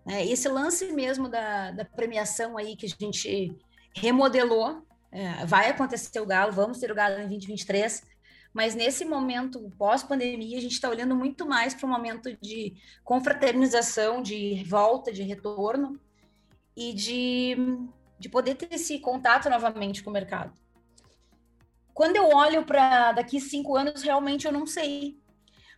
É, 0.07 0.27
esse 0.27 0.49
lance 0.49 0.93
mesmo 0.93 1.29
da, 1.29 1.71
da, 1.71 1.85
premiação 1.85 2.59
aí 2.59 2.75
que 2.75 2.87
a 2.87 2.89
gente 2.89 3.57
remodelou, 3.95 4.85
é, 5.13 5.47
vai 5.47 5.71
acontecer 5.71 6.19
o 6.19 6.27
Galo, 6.27 6.51
vamos 6.51 6.79
ter 6.79 6.91
o 6.91 6.95
Galo 6.95 7.15
em 7.15 7.29
2023, 7.29 8.03
mas 8.53 8.75
nesse 8.75 9.05
momento 9.05 9.73
pós-pandemia, 9.79 10.59
a 10.59 10.61
gente 10.61 10.73
está 10.73 10.91
olhando 10.91 11.15
muito 11.15 11.47
mais 11.47 11.73
para 11.73 11.87
um 11.87 11.91
momento 11.91 12.37
de 12.41 12.75
confraternização, 13.05 14.21
de 14.21 14.65
volta, 14.65 15.13
de 15.13 15.23
retorno 15.23 15.99
e 16.77 16.93
de, 16.93 17.57
de 18.23 18.29
poder 18.29 18.55
ter 18.55 18.73
esse 18.73 19.01
contato 19.01 19.51
novamente 19.51 20.01
com 20.01 20.11
o 20.11 20.13
mercado. 20.13 20.53
Quando 21.93 22.15
eu 22.15 22.29
olho 22.29 22.65
para 22.65 23.11
daqui 23.11 23.41
cinco 23.41 23.77
anos, 23.77 24.01
realmente 24.01 24.47
eu 24.47 24.53
não 24.53 24.65
sei, 24.65 25.19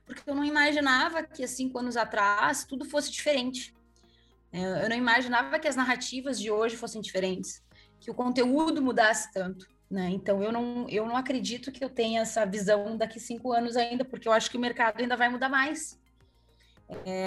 porque 0.05 0.29
eu 0.29 0.35
não 0.35 0.45
imaginava 0.45 1.23
que 1.23 1.43
há 1.43 1.49
cinco 1.49 1.79
anos 1.79 1.97
atrás 1.97 2.65
tudo 2.65 2.85
fosse 2.85 3.11
diferente. 3.11 3.75
É, 4.53 4.85
eu 4.85 4.91
não 4.91 4.97
imaginava 4.97 5.59
que 5.59 5.67
as 5.67 5.75
narrativas 5.75 6.39
de 6.39 6.51
hoje 6.51 6.77
fossem 6.77 7.01
diferentes, 7.01 7.65
que 7.99 8.11
o 8.11 8.15
conteúdo 8.15 8.83
mudasse 8.83 9.33
tanto. 9.33 9.67
Né? 9.91 10.11
Então, 10.11 10.43
eu 10.43 10.53
não, 10.53 10.87
eu 10.91 11.07
não 11.07 11.17
acredito 11.17 11.73
que 11.73 11.83
eu 11.83 11.89
tenha 11.89 12.21
essa 12.21 12.45
visão 12.45 12.95
daqui 12.99 13.19
cinco 13.19 13.53
anos 13.53 13.75
ainda, 13.75 14.05
porque 14.05 14.29
eu 14.29 14.33
acho 14.33 14.51
que 14.51 14.59
o 14.59 14.61
mercado 14.61 15.01
ainda 15.01 15.17
vai 15.17 15.31
mudar 15.31 15.49
mais. 15.49 15.99
É, 17.07 17.27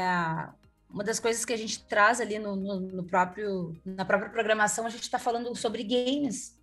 uma 0.89 1.03
das 1.03 1.19
coisas 1.19 1.43
que 1.43 1.53
a 1.53 1.57
gente 1.57 1.83
traz 1.85 2.21
ali 2.21 2.39
no, 2.39 2.55
no, 2.55 2.79
no 2.79 3.03
próprio, 3.03 3.75
na 3.85 4.05
própria 4.05 4.29
programação, 4.29 4.85
a 4.85 4.89
gente 4.89 5.03
está 5.03 5.19
falando 5.19 5.53
sobre 5.55 5.83
games. 5.83 6.57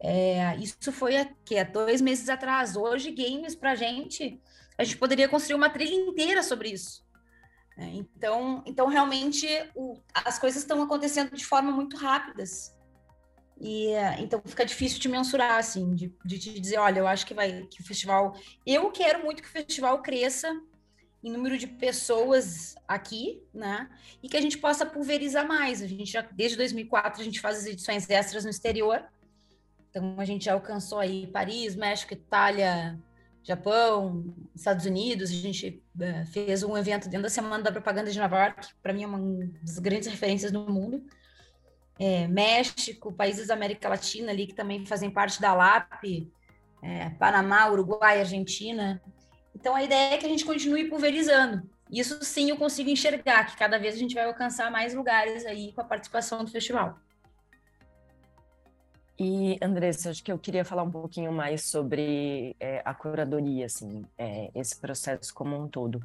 É, 0.00 0.56
isso 0.56 0.90
foi 0.90 1.16
aqui, 1.16 1.58
há 1.58 1.64
dois 1.64 2.00
meses 2.00 2.28
atrás. 2.28 2.76
Hoje, 2.76 3.12
games 3.12 3.54
para 3.54 3.74
gente, 3.74 4.40
a 4.76 4.84
gente 4.84 4.96
poderia 4.96 5.28
construir 5.28 5.54
uma 5.54 5.70
trilha 5.70 5.94
inteira 5.94 6.42
sobre 6.42 6.70
isso. 6.70 7.04
É, 7.76 7.84
então, 7.84 8.62
então, 8.66 8.88
realmente, 8.88 9.46
o, 9.74 10.00
as 10.12 10.38
coisas 10.38 10.62
estão 10.62 10.82
acontecendo 10.82 11.34
de 11.34 11.44
forma 11.44 11.70
muito 11.70 11.96
rápidas. 11.96 12.74
E 13.60 13.92
então 14.18 14.42
fica 14.44 14.66
difícil 14.66 14.98
de 14.98 15.08
mensurar, 15.08 15.56
assim, 15.56 15.94
de, 15.94 16.12
de 16.24 16.38
te 16.38 16.58
dizer, 16.58 16.78
olha, 16.78 16.98
eu 16.98 17.06
acho 17.06 17.24
que 17.24 17.32
vai 17.32 17.62
que 17.66 17.80
o 17.80 17.84
festival. 17.84 18.34
Eu 18.66 18.90
quero 18.90 19.22
muito 19.22 19.40
que 19.40 19.48
o 19.48 19.52
festival 19.52 20.02
cresça 20.02 20.52
em 21.22 21.30
número 21.30 21.56
de 21.56 21.66
pessoas 21.66 22.74
aqui, 22.86 23.42
né? 23.54 23.88
E 24.22 24.28
que 24.28 24.36
a 24.36 24.40
gente 24.40 24.58
possa 24.58 24.84
pulverizar 24.84 25.46
mais. 25.46 25.80
A 25.80 25.86
gente 25.86 26.10
já, 26.10 26.20
desde 26.20 26.56
2004, 26.56 27.20
a 27.20 27.24
gente 27.24 27.40
faz 27.40 27.58
as 27.58 27.66
edições 27.66 28.08
extras 28.10 28.44
no 28.44 28.50
exterior. 28.50 29.04
Então, 29.88 30.16
a 30.18 30.24
gente 30.24 30.46
já 30.46 30.54
alcançou 30.54 30.98
aí 30.98 31.26
Paris, 31.26 31.76
México, 31.76 32.14
Itália, 32.14 32.98
Japão, 33.42 34.34
Estados 34.54 34.86
Unidos. 34.86 35.30
A 35.30 35.34
gente 35.34 35.82
uh, 35.96 36.26
fez 36.26 36.62
um 36.62 36.76
evento 36.76 37.04
dentro 37.04 37.22
da 37.22 37.30
Semana 37.30 37.62
da 37.62 37.72
Propaganda 37.72 38.10
de 38.10 38.18
Nova 38.18 38.38
York, 38.38 38.68
para 38.82 38.92
mim 38.92 39.04
é 39.04 39.06
uma 39.06 39.50
das 39.62 39.78
grandes 39.78 40.08
referências 40.08 40.50
no 40.50 40.68
mundo. 40.68 41.04
É, 41.98 42.26
México, 42.26 43.12
países 43.12 43.48
da 43.48 43.54
América 43.54 43.88
Latina 43.88 44.32
ali 44.32 44.46
que 44.46 44.54
também 44.54 44.84
fazem 44.86 45.10
parte 45.10 45.40
da 45.40 45.52
LAP, 45.52 46.04
é, 46.82 47.10
Panamá, 47.10 47.68
Uruguai, 47.68 48.20
Argentina. 48.20 49.00
Então, 49.54 49.74
a 49.74 49.82
ideia 49.82 50.14
é 50.14 50.18
que 50.18 50.26
a 50.26 50.28
gente 50.28 50.44
continue 50.44 50.88
pulverizando. 50.88 51.62
Isso 51.90 52.24
sim 52.24 52.50
eu 52.50 52.56
consigo 52.56 52.88
enxergar, 52.88 53.44
que 53.44 53.56
cada 53.56 53.78
vez 53.78 53.94
a 53.94 53.98
gente 53.98 54.14
vai 54.14 54.24
alcançar 54.24 54.70
mais 54.70 54.94
lugares 54.94 55.44
aí 55.44 55.72
com 55.72 55.82
a 55.82 55.84
participação 55.84 56.42
do 56.42 56.50
festival. 56.50 56.98
E, 59.18 59.58
Andressa, 59.62 60.10
acho 60.10 60.24
que 60.24 60.32
eu 60.32 60.38
queria 60.38 60.64
falar 60.64 60.82
um 60.82 60.90
pouquinho 60.90 61.30
mais 61.30 61.64
sobre 61.66 62.56
é, 62.58 62.82
a 62.84 62.94
curadoria, 62.94 63.66
assim, 63.66 64.04
é, 64.16 64.50
esse 64.54 64.80
processo 64.80 65.32
como 65.34 65.56
um 65.56 65.68
todo. 65.68 66.02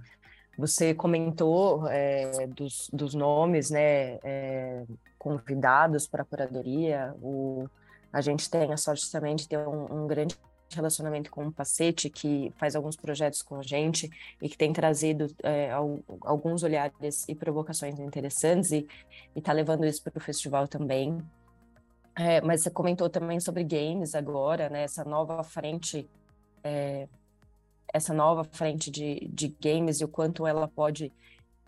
Você 0.58 0.94
comentou 0.94 1.88
é, 1.88 2.48
dos, 2.48 2.90
dos, 2.92 3.14
nomes, 3.14 3.72
né, 3.72 4.20
é, 4.24 4.84
convidados 5.18 6.08
para 6.08 6.24
a 6.24 6.26
curadoria. 6.26 7.16
O, 7.22 7.70
a 8.12 8.22
gente 8.22 8.50
tem 8.50 8.74
a 8.74 8.78
sorte 8.78 9.10
também 9.12 9.36
de 9.36 9.48
ter 9.48 9.60
um, 9.60 10.04
um 10.04 10.08
grande 10.08 10.36
relacionamento 10.76 11.32
com 11.32 11.48
o 11.48 11.52
Pacete, 11.52 12.10
que 12.10 12.52
faz 12.58 12.76
alguns 12.76 12.96
projetos 12.96 13.42
com 13.42 13.56
a 13.56 13.64
gente 13.64 14.10
e 14.42 14.50
que 14.50 14.58
tem 14.58 14.74
trazido 14.74 15.28
é, 15.44 15.72
alguns 16.22 16.64
olhares 16.64 17.28
e 17.28 17.36
provocações 17.36 18.00
interessantes 18.00 18.72
e 18.72 18.88
está 19.36 19.54
levando 19.54 19.86
isso 19.86 20.04
para 20.04 20.18
o 20.18 20.22
festival 20.22 20.68
também. 20.68 21.22
É, 22.16 22.42
mas 22.42 22.62
você 22.64 22.72
comentou 22.72 23.10
também 23.10 23.40
sobre 23.40 23.64
games 23.64 24.16
agora, 24.16 24.70
né? 24.70 24.82
Essa 24.84 25.06
nova 25.06 25.44
frente, 25.44 26.10
é, 26.64 27.08
essa 27.94 28.14
nova 28.14 28.44
frente 28.44 28.90
de, 28.90 29.28
de 29.32 29.56
games 29.62 30.02
e 30.02 30.06
o 30.06 30.08
quanto 30.08 30.48
ela 30.48 30.68
pode 30.68 31.14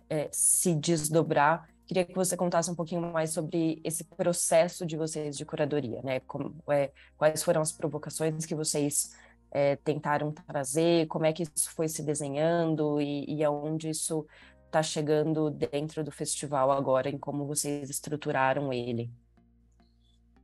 é, 0.10 0.28
se 0.32 0.74
desdobrar 0.74 1.69
Queria 1.90 2.06
que 2.06 2.14
você 2.14 2.38
contasse 2.38 2.70
um 2.70 2.76
pouquinho 2.76 3.02
mais 3.02 3.32
sobre 3.32 3.82
esse 3.84 4.04
processo 4.04 4.86
de 4.86 4.96
vocês 4.96 5.36
de 5.36 5.44
curadoria, 5.44 6.04
né? 6.04 6.20
Como, 6.20 6.56
é, 6.70 6.92
quais 7.18 7.42
foram 7.42 7.62
as 7.62 7.72
provocações 7.72 8.46
que 8.46 8.54
vocês 8.54 9.18
é, 9.50 9.76
tentaram 9.76 10.32
trazer, 10.32 11.08
como 11.08 11.26
é 11.26 11.34
que 11.34 11.42
isso 11.42 11.72
foi 11.72 11.88
se 11.88 12.04
desenhando 12.04 13.02
e, 13.02 13.26
e 13.26 13.44
aonde 13.44 13.90
isso 13.90 14.28
está 14.68 14.84
chegando 14.84 15.50
dentro 15.50 16.04
do 16.04 16.12
festival 16.12 16.72
agora, 16.72 17.10
em 17.10 17.18
como 17.18 17.48
vocês 17.48 17.90
estruturaram 17.90 18.72
ele. 18.72 19.10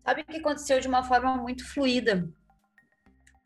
Sabe 0.03 0.23
que 0.23 0.37
aconteceu 0.37 0.79
de 0.79 0.87
uma 0.87 1.03
forma 1.03 1.37
muito 1.37 1.63
fluida. 1.63 2.27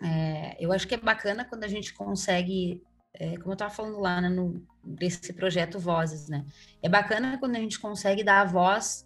É, 0.01 0.55
eu 0.57 0.71
acho 0.71 0.87
que 0.87 0.95
é 0.95 0.97
bacana 0.97 1.43
quando 1.43 1.65
a 1.65 1.67
gente 1.67 1.93
consegue 1.93 2.81
é, 3.13 3.37
como 3.37 3.51
eu 3.51 3.53
estava 3.53 3.73
falando 3.73 3.99
lá 3.99 4.21
né, 4.21 4.29
no, 4.29 4.65
desse 4.83 5.33
projeto 5.33 5.79
Vozes, 5.79 6.27
né? 6.29 6.45
É 6.81 6.89
bacana 6.89 7.37
quando 7.37 7.55
a 7.55 7.59
gente 7.59 7.79
consegue 7.79 8.23
dar 8.23 8.41
a 8.41 8.45
voz 8.45 9.05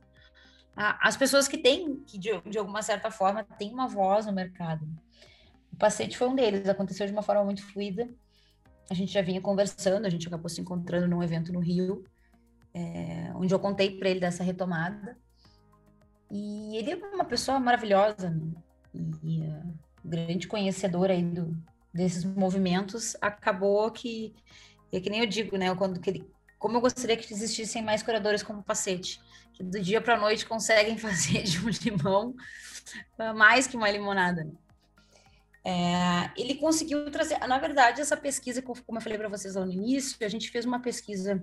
às 0.75 1.15
pessoas 1.15 1.47
que 1.47 1.57
têm, 1.57 1.97
que 2.05 2.17
de, 2.17 2.29
de 2.41 2.57
alguma 2.57 2.81
certa 2.81 3.11
forma 3.11 3.43
têm 3.43 3.71
uma 3.71 3.87
voz 3.87 4.25
no 4.25 4.33
mercado. 4.33 4.87
O 5.71 5.75
Pacete 5.77 6.17
foi 6.17 6.27
um 6.27 6.35
deles, 6.35 6.67
aconteceu 6.67 7.05
de 7.05 7.13
uma 7.13 7.21
forma 7.21 7.43
muito 7.43 7.63
fluida. 7.63 8.09
A 8.89 8.93
gente 8.93 9.11
já 9.11 9.21
vinha 9.21 9.39
conversando, 9.39 10.05
a 10.05 10.09
gente 10.09 10.27
acabou 10.27 10.49
se 10.49 10.61
encontrando 10.61 11.07
num 11.07 11.23
evento 11.23 11.53
no 11.53 11.59
Rio, 11.59 12.03
é, 12.73 13.31
onde 13.35 13.53
eu 13.53 13.59
contei 13.59 13.97
para 13.97 14.09
ele 14.09 14.19
dessa 14.19 14.43
retomada. 14.43 15.17
E 16.29 16.75
ele 16.75 16.91
é 16.91 16.95
uma 16.95 17.25
pessoa 17.25 17.59
maravilhosa, 17.59 18.29
né? 18.29 18.51
e, 18.93 19.11
e 19.23 19.47
uh, 19.47 19.73
grande 20.03 20.47
conhecedora 20.47 21.13
aí 21.13 21.23
do, 21.23 21.55
desses 21.93 22.23
movimentos, 22.23 23.15
acabou 23.21 23.89
que, 23.91 24.33
é 24.91 24.99
que 24.99 25.09
nem 25.09 25.19
eu 25.19 25.27
digo, 25.27 25.57
né, 25.57 25.73
quando 25.75 25.99
que 25.99 26.09
ele, 26.09 26.27
como 26.57 26.77
eu 26.77 26.81
gostaria 26.81 27.15
que 27.15 27.31
existissem 27.31 27.83
mais 27.83 28.01
curadores 28.01 28.41
como 28.41 28.63
Pacete, 28.63 29.21
que 29.53 29.63
do 29.63 29.79
dia 29.79 30.01
para 30.01 30.15
a 30.15 30.19
noite 30.19 30.45
conseguem 30.45 30.97
fazer 30.99 31.43
de 31.43 31.59
um 31.59 31.69
limão 31.69 32.35
mais 33.35 33.67
que 33.67 33.77
uma 33.77 33.89
limonada. 33.89 34.43
Né? 34.43 34.51
É, 35.65 36.31
ele 36.35 36.55
conseguiu 36.55 37.09
trazer, 37.09 37.37
na 37.39 37.57
verdade, 37.57 38.01
essa 38.01 38.17
pesquisa, 38.17 38.61
como 38.61 38.97
eu 38.97 39.01
falei 39.01 39.17
para 39.17 39.29
vocês 39.29 39.55
lá 39.55 39.65
no 39.65 39.71
início, 39.71 40.17
a 40.21 40.27
gente 40.27 40.49
fez 40.49 40.65
uma 40.65 40.81
pesquisa 40.81 41.41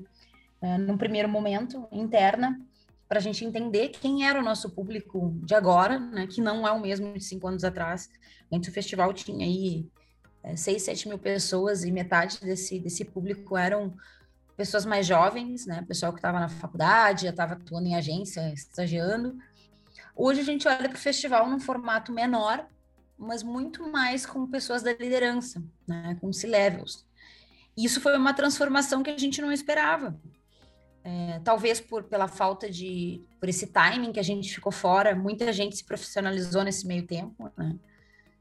é, 0.61 0.77
num 0.77 0.99
primeiro 0.99 1.29
momento 1.29 1.89
interna 1.91 2.61
para 3.09 3.19
a 3.19 3.23
gente 3.23 3.45
entender 3.45 3.89
quem 3.89 4.29
era 4.29 4.39
o 4.39 4.43
nosso 4.43 4.71
público 4.71 5.35
de 5.43 5.55
agora, 5.55 5.99
né, 5.99 6.27
que 6.27 6.41
não 6.41 6.69
é 6.69 6.71
o 6.71 6.81
mesmo 6.81 7.13
de 7.15 7.25
cinco 7.25 7.49
anos 7.49 7.65
atrás. 7.65 8.11
Antes 8.53 8.69
o 8.69 8.73
festival 8.73 9.13
tinha 9.13 9.45
aí 9.45 9.87
é, 10.43 10.57
6, 10.57 10.83
7 10.83 11.09
mil 11.09 11.19
pessoas 11.19 11.85
e 11.85 11.93
metade 11.93 12.41
desse, 12.41 12.79
desse 12.79 13.05
público 13.05 13.57
eram 13.57 13.95
pessoas 14.57 14.85
mais 14.85 15.07
jovens, 15.07 15.67
né? 15.67 15.83
Pessoal 15.87 16.13
que 16.13 16.19
estava 16.19 16.39
na 16.39 16.49
faculdade, 16.49 17.23
já 17.23 17.31
estava 17.31 17.55
atuando 17.55 17.87
em 17.87 17.97
agência, 17.97 18.53
estagiando. 18.53 19.39
Hoje 20.15 20.41
a 20.41 20.45
gente 20.45 20.69
olha 20.69 20.89
para 20.89 20.97
o 20.97 21.01
festival 21.01 21.49
num 21.49 21.61
formato 21.61 22.13
menor, 22.13 22.67
mas 23.17 23.43
muito 23.43 23.91
mais 23.91 24.27
com 24.27 24.47
pessoas 24.47 24.83
da 24.83 24.93
liderança, 24.93 25.63
né? 25.87 26.17
Com 26.21 26.33
C-levels. 26.33 27.07
Isso 27.77 28.01
foi 28.01 28.17
uma 28.17 28.35
transformação 28.35 29.03
que 29.03 29.11
a 29.11 29.17
gente 29.17 29.41
não 29.41 29.53
esperava. 29.53 30.19
É, 31.03 31.41
talvez 31.43 31.81
por 31.81 32.05
pela 32.05 32.29
falta 32.29 32.69
de 32.69 33.25
por 33.39 33.49
esse 33.49 33.67
timing 33.67 34.13
que 34.13 34.21
a 34.21 34.25
gente 34.25 34.55
ficou 34.55 34.71
fora, 34.71 35.15
muita 35.15 35.51
gente 35.53 35.77
se 35.77 35.85
profissionalizou 35.85 36.63
nesse 36.63 36.87
meio 36.87 37.07
tempo, 37.07 37.51
né? 37.57 37.77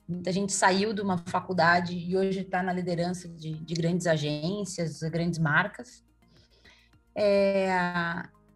Muita 0.10 0.32
gente 0.32 0.52
saiu 0.52 0.92
de 0.92 1.02
uma 1.02 1.20
faculdade 1.20 1.96
e 1.96 2.18
hoje 2.18 2.40
está 2.40 2.64
na 2.64 2.74
liderança 2.74 3.30
de, 3.30 3.54
de, 3.54 3.74
grandes 3.76 4.08
agências, 4.08 5.02
grandes 5.04 5.38
marcas. 5.38 6.04
É, 7.14 7.70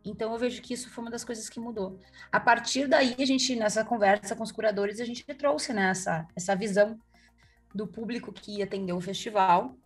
então 0.04 0.34
eu 0.34 0.40
vejo 0.40 0.64
que 0.64 0.74
isso 0.74 0.90
foi 0.90 1.04
uma 1.04 1.12
das 1.12 1.24
coisas 1.24 1.48
que 1.48 1.60
mudou. 1.60 2.00
A 2.32 2.40
partir 2.40 2.88
daí, 2.88 3.16
a 3.20 3.26
gente, 3.26 3.56
nessa 3.56 3.86
conversa 3.86 4.36
com 4.36 4.42
os 4.42 4.52
curadores, 4.52 5.00
a 5.00 5.06
gente 5.06 5.24
trouxe 5.36 5.74
né, 5.74 5.92
essa, 5.92 6.28
essa 6.36 6.56
visão 6.56 7.00
do 7.72 7.86
público 7.86 8.34
que 8.34 8.58
ia 8.58 8.66
atender 8.66 8.94
o 8.94 9.00
festival 9.00 9.78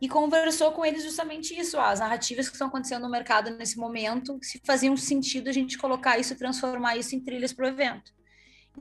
e 0.00 0.08
conversou 0.08 0.72
com 0.72 0.86
eles 0.86 1.04
justamente 1.04 1.54
isso, 1.54 1.78
as 1.78 2.00
narrativas 2.00 2.48
que 2.48 2.54
estão 2.54 2.68
acontecendo 2.68 3.02
no 3.02 3.10
mercado 3.10 3.50
nesse 3.50 3.76
momento, 3.76 4.38
se 4.40 4.58
faziam 4.64 4.96
sentido 4.96 5.50
a 5.50 5.52
gente 5.52 5.76
colocar 5.76 6.18
isso 6.18 6.32
e 6.32 6.36
transformar 6.36 6.96
isso 6.96 7.14
em 7.14 7.20
trilhas 7.20 7.52
para 7.52 7.66
o 7.66 7.68
evento. 7.68 8.10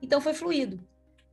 Então 0.01 0.21
foi 0.21 0.33
fluido. 0.33 0.79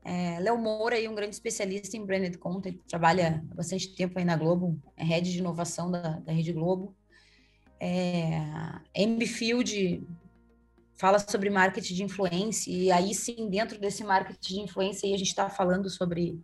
É, 0.09 0.39
Léo 0.39 0.57
Moura, 0.57 0.95
aí, 0.95 1.09
um 1.09 1.17
grande 1.17 1.35
especialista 1.35 1.97
em 1.97 2.07
branded 2.07 2.39
content, 2.39 2.79
trabalha 2.87 3.43
há 3.51 3.55
bastante 3.57 3.93
tempo 3.93 4.17
aí 4.17 4.25
na 4.25 4.37
Globo, 4.37 4.81
é 4.97 5.03
head 5.03 5.33
de 5.33 5.39
inovação 5.39 5.91
da, 5.91 6.21
da 6.21 6.31
Rede 6.31 6.53
Globo. 6.53 6.95
É, 7.81 8.41
Field 9.27 10.07
fala 10.95 11.19
sobre 11.19 11.51
marketing 11.51 11.95
de 11.95 12.05
influência, 12.05 12.71
e 12.71 12.93
aí 12.93 13.13
sim, 13.13 13.51
dentro 13.51 13.81
desse 13.81 14.05
marketing 14.05 14.55
de 14.55 14.61
influência, 14.61 15.13
a 15.13 15.19
gente 15.19 15.29
está 15.29 15.51
falando 15.51 15.91
sobre 15.91 16.41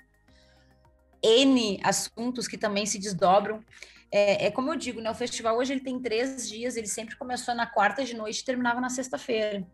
N 1.22 1.78
assuntos 1.84 2.48
que 2.48 2.58
também 2.58 2.84
se 2.84 2.98
desdobram. 2.98 3.64
É, 4.10 4.46
é, 4.46 4.50
como 4.50 4.72
eu 4.72 4.76
digo, 4.76 5.00
né? 5.00 5.08
O 5.08 5.14
festival 5.14 5.56
hoje 5.56 5.72
ele 5.72 5.84
tem 5.84 6.02
três 6.02 6.48
dias, 6.48 6.76
ele 6.76 6.88
sempre 6.88 7.16
começou 7.16 7.54
na 7.54 7.66
quarta 7.66 8.04
de 8.04 8.14
noite 8.16 8.40
e 8.40 8.44
terminava 8.44 8.80
na 8.80 8.90
sexta-feira. 8.90 9.64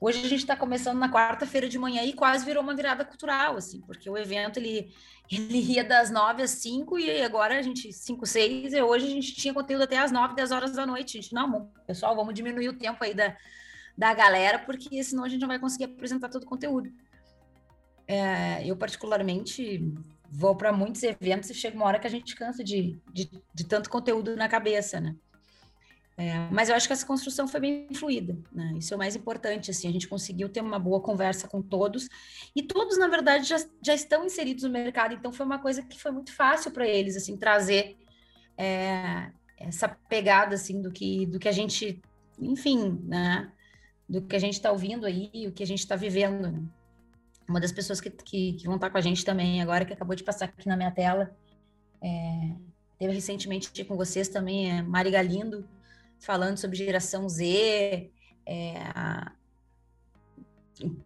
Hoje 0.00 0.18
a 0.24 0.28
gente 0.28 0.40
está 0.40 0.56
começando 0.56 0.98
na 0.98 1.12
quarta-feira 1.12 1.68
de 1.68 1.78
manhã 1.78 2.02
e 2.02 2.14
quase 2.14 2.42
virou 2.42 2.62
uma 2.62 2.74
virada 2.74 3.04
cultural, 3.04 3.56
assim, 3.56 3.82
porque 3.82 4.08
o 4.08 4.16
evento 4.16 4.56
ele, 4.56 4.90
ele 5.30 5.58
ia 5.58 5.84
das 5.84 6.10
nove 6.10 6.42
às 6.42 6.52
cinco 6.52 6.98
e 6.98 7.20
agora 7.20 7.58
a 7.58 7.62
gente, 7.62 7.92
cinco, 7.92 8.24
seis, 8.24 8.72
e 8.72 8.80
hoje 8.80 9.06
a 9.06 9.10
gente 9.10 9.34
tinha 9.34 9.52
conteúdo 9.52 9.82
até 9.82 9.98
às 9.98 10.10
nove, 10.10 10.34
dez 10.34 10.52
horas 10.52 10.72
da 10.72 10.86
noite. 10.86 11.18
A 11.18 11.20
gente, 11.20 11.34
não, 11.34 11.70
pessoal, 11.86 12.16
vamos 12.16 12.32
diminuir 12.32 12.70
o 12.70 12.78
tempo 12.78 13.04
aí 13.04 13.12
da, 13.12 13.36
da 13.96 14.14
galera, 14.14 14.58
porque 14.60 15.04
senão 15.04 15.24
a 15.24 15.28
gente 15.28 15.42
não 15.42 15.48
vai 15.48 15.58
conseguir 15.58 15.84
apresentar 15.84 16.30
todo 16.30 16.44
o 16.44 16.48
conteúdo. 16.48 16.90
É, 18.08 18.66
eu, 18.66 18.76
particularmente, 18.78 19.86
vou 20.30 20.56
para 20.56 20.72
muitos 20.72 21.02
eventos 21.02 21.50
e 21.50 21.54
chega 21.54 21.76
uma 21.76 21.84
hora 21.84 21.98
que 21.98 22.06
a 22.06 22.10
gente 22.10 22.34
cansa 22.34 22.64
de, 22.64 22.98
de, 23.12 23.30
de 23.54 23.64
tanto 23.64 23.90
conteúdo 23.90 24.34
na 24.34 24.48
cabeça, 24.48 24.98
né? 24.98 25.14
É, 26.20 26.50
mas 26.50 26.68
eu 26.68 26.74
acho 26.74 26.86
que 26.86 26.92
essa 26.92 27.06
construção 27.06 27.48
foi 27.48 27.60
bem 27.60 27.88
fluida, 27.94 28.38
né? 28.52 28.74
Isso 28.76 28.92
é 28.92 28.96
o 28.96 28.98
mais 28.98 29.16
importante, 29.16 29.70
assim, 29.70 29.88
a 29.88 29.90
gente 29.90 30.06
conseguiu 30.06 30.50
ter 30.50 30.60
uma 30.60 30.78
boa 30.78 31.00
conversa 31.00 31.48
com 31.48 31.62
todos, 31.62 32.10
e 32.54 32.62
todos, 32.62 32.98
na 32.98 33.08
verdade, 33.08 33.48
já, 33.48 33.56
já 33.82 33.94
estão 33.94 34.26
inseridos 34.26 34.64
no 34.64 34.68
mercado, 34.68 35.14
então 35.14 35.32
foi 35.32 35.46
uma 35.46 35.58
coisa 35.58 35.80
que 35.82 35.98
foi 35.98 36.10
muito 36.10 36.30
fácil 36.34 36.72
para 36.72 36.86
eles, 36.86 37.16
assim, 37.16 37.38
trazer 37.38 37.96
é, 38.54 39.30
essa 39.56 39.88
pegada, 39.88 40.56
assim, 40.56 40.82
do 40.82 40.92
que, 40.92 41.24
do 41.24 41.38
que 41.38 41.48
a 41.48 41.52
gente, 41.52 42.02
enfim, 42.38 43.00
né? 43.04 43.50
Do 44.06 44.20
que 44.20 44.36
a 44.36 44.40
gente 44.40 44.54
está 44.54 44.70
ouvindo 44.70 45.06
aí, 45.06 45.30
o 45.48 45.52
que 45.52 45.62
a 45.62 45.66
gente 45.66 45.78
está 45.78 45.96
vivendo, 45.96 46.52
né? 46.52 46.62
Uma 47.48 47.60
das 47.60 47.72
pessoas 47.72 47.98
que, 47.98 48.10
que, 48.10 48.52
que, 48.52 48.66
vão 48.66 48.74
estar 48.74 48.90
com 48.90 48.98
a 48.98 49.00
gente 49.00 49.24
também 49.24 49.62
agora, 49.62 49.86
que 49.86 49.94
acabou 49.94 50.14
de 50.14 50.22
passar 50.22 50.44
aqui 50.44 50.68
na 50.68 50.76
minha 50.76 50.90
tela, 50.90 51.34
é, 52.02 52.56
teve 52.98 53.14
recentemente 53.14 53.84
com 53.86 53.96
vocês 53.96 54.28
também, 54.28 54.70
é 54.70 54.82
Mari 54.82 55.10
Galindo, 55.10 55.66
falando 56.20 56.58
sobre 56.58 56.76
geração 56.76 57.28
Z, 57.28 58.10
é, 58.46 58.74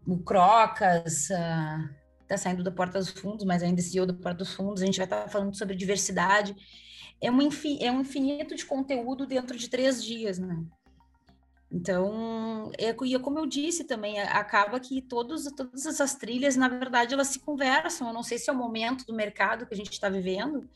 o 0.06 0.18
Crocas, 0.18 1.28
está 2.22 2.36
saindo 2.36 2.62
da 2.62 2.70
Porta 2.70 2.98
dos 2.98 3.10
Fundos, 3.10 3.44
mas 3.44 3.62
ainda 3.62 3.80
CEO 3.80 4.06
da 4.06 4.14
Porta 4.14 4.38
dos 4.38 4.54
Fundos, 4.54 4.82
a 4.82 4.86
gente 4.86 4.96
vai 4.96 5.06
estar 5.06 5.28
falando 5.28 5.56
sobre 5.56 5.76
diversidade. 5.76 6.54
É 7.20 7.30
um, 7.30 7.38
é 7.80 7.90
um 7.90 8.00
infinito 8.00 8.54
de 8.54 8.66
conteúdo 8.66 9.26
dentro 9.26 9.56
de 9.56 9.68
três 9.68 10.04
dias, 10.04 10.38
né? 10.38 10.62
Então, 11.70 12.70
é, 12.78 12.94
e 13.04 13.14
é 13.14 13.18
como 13.18 13.38
eu 13.38 13.46
disse 13.46 13.82
também, 13.82 14.20
acaba 14.20 14.78
que 14.78 15.02
todos, 15.02 15.44
todas 15.56 15.84
essas 15.86 16.14
trilhas, 16.14 16.54
na 16.54 16.68
verdade, 16.68 17.14
elas 17.14 17.28
se 17.28 17.40
conversam. 17.40 18.06
Eu 18.06 18.14
não 18.14 18.22
sei 18.22 18.38
se 18.38 18.48
é 18.48 18.52
o 18.52 18.56
momento 18.56 19.04
do 19.04 19.12
mercado 19.12 19.66
que 19.66 19.74
a 19.74 19.76
gente 19.76 19.90
está 19.90 20.08
vivendo, 20.08 20.68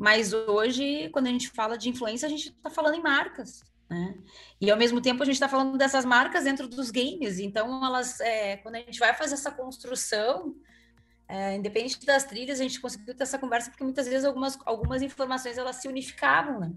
mas 0.00 0.32
hoje, 0.32 1.10
quando 1.10 1.26
a 1.26 1.30
gente 1.30 1.50
fala 1.50 1.76
de 1.76 1.90
influência, 1.90 2.24
a 2.24 2.30
gente 2.30 2.48
está 2.48 2.70
falando 2.70 2.94
em 2.94 3.02
marcas. 3.02 3.62
Né? 3.86 4.14
E 4.58 4.70
ao 4.70 4.78
mesmo 4.78 4.98
tempo 4.98 5.22
a 5.22 5.26
gente 5.26 5.34
está 5.34 5.46
falando 5.46 5.76
dessas 5.76 6.06
marcas 6.06 6.44
dentro 6.44 6.66
dos 6.66 6.90
games. 6.90 7.38
Então, 7.38 7.84
elas, 7.84 8.18
é, 8.18 8.56
quando 8.56 8.76
a 8.76 8.78
gente 8.78 8.98
vai 8.98 9.12
fazer 9.12 9.34
essa 9.34 9.50
construção, 9.50 10.56
é, 11.28 11.54
independente 11.54 12.06
das 12.06 12.24
trilhas, 12.24 12.60
a 12.60 12.62
gente 12.62 12.80
conseguiu 12.80 13.14
ter 13.14 13.24
essa 13.24 13.38
conversa 13.38 13.68
porque 13.68 13.84
muitas 13.84 14.08
vezes 14.08 14.24
algumas, 14.24 14.58
algumas 14.64 15.02
informações 15.02 15.58
elas 15.58 15.76
se 15.76 15.86
unificavam, 15.86 16.60
né? 16.60 16.72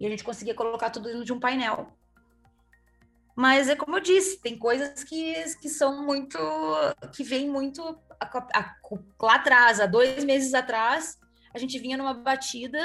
E 0.00 0.04
a 0.04 0.10
gente 0.10 0.24
conseguia 0.24 0.52
colocar 0.52 0.90
tudo 0.90 1.06
dentro 1.10 1.24
de 1.24 1.32
um 1.32 1.38
painel. 1.38 1.96
Mas 3.36 3.68
é 3.68 3.76
como 3.76 3.98
eu 3.98 4.00
disse, 4.00 4.42
tem 4.42 4.58
coisas 4.58 5.04
que, 5.04 5.32
que 5.60 5.68
são 5.68 6.04
muito. 6.04 6.36
que 7.12 7.22
vêm 7.22 7.48
muito 7.48 7.96
a, 8.18 8.26
a, 8.26 8.76
lá 9.22 9.36
atrás, 9.36 9.78
há 9.78 9.86
dois 9.86 10.24
meses 10.24 10.52
atrás, 10.54 11.22
a 11.54 11.58
gente 11.58 11.78
vinha 11.78 11.96
numa 11.96 12.14
batida 12.14 12.78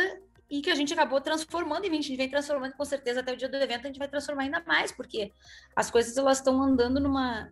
e 0.49 0.61
que 0.61 0.69
a 0.69 0.75
gente 0.75 0.93
acabou 0.93 1.19
transformando 1.19 1.85
e 1.85 1.89
a 1.89 1.93
gente 1.93 2.15
vem 2.15 2.29
transformando 2.29 2.73
com 2.73 2.85
certeza 2.85 3.19
até 3.19 3.33
o 3.33 3.37
dia 3.37 3.49
do 3.49 3.57
evento 3.57 3.81
a 3.81 3.87
gente 3.87 3.99
vai 3.99 4.07
transformar 4.07 4.43
ainda 4.43 4.63
mais 4.65 4.91
porque 4.91 5.31
as 5.75 5.91
coisas 5.91 6.15
elas 6.17 6.37
estão 6.37 6.61
andando 6.61 6.99
numa 6.99 7.51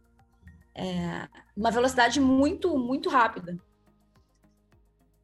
é, 0.74 1.28
uma 1.56 1.72
velocidade 1.72 2.20
muito 2.20 2.78
muito 2.78 3.10
rápida. 3.10 3.58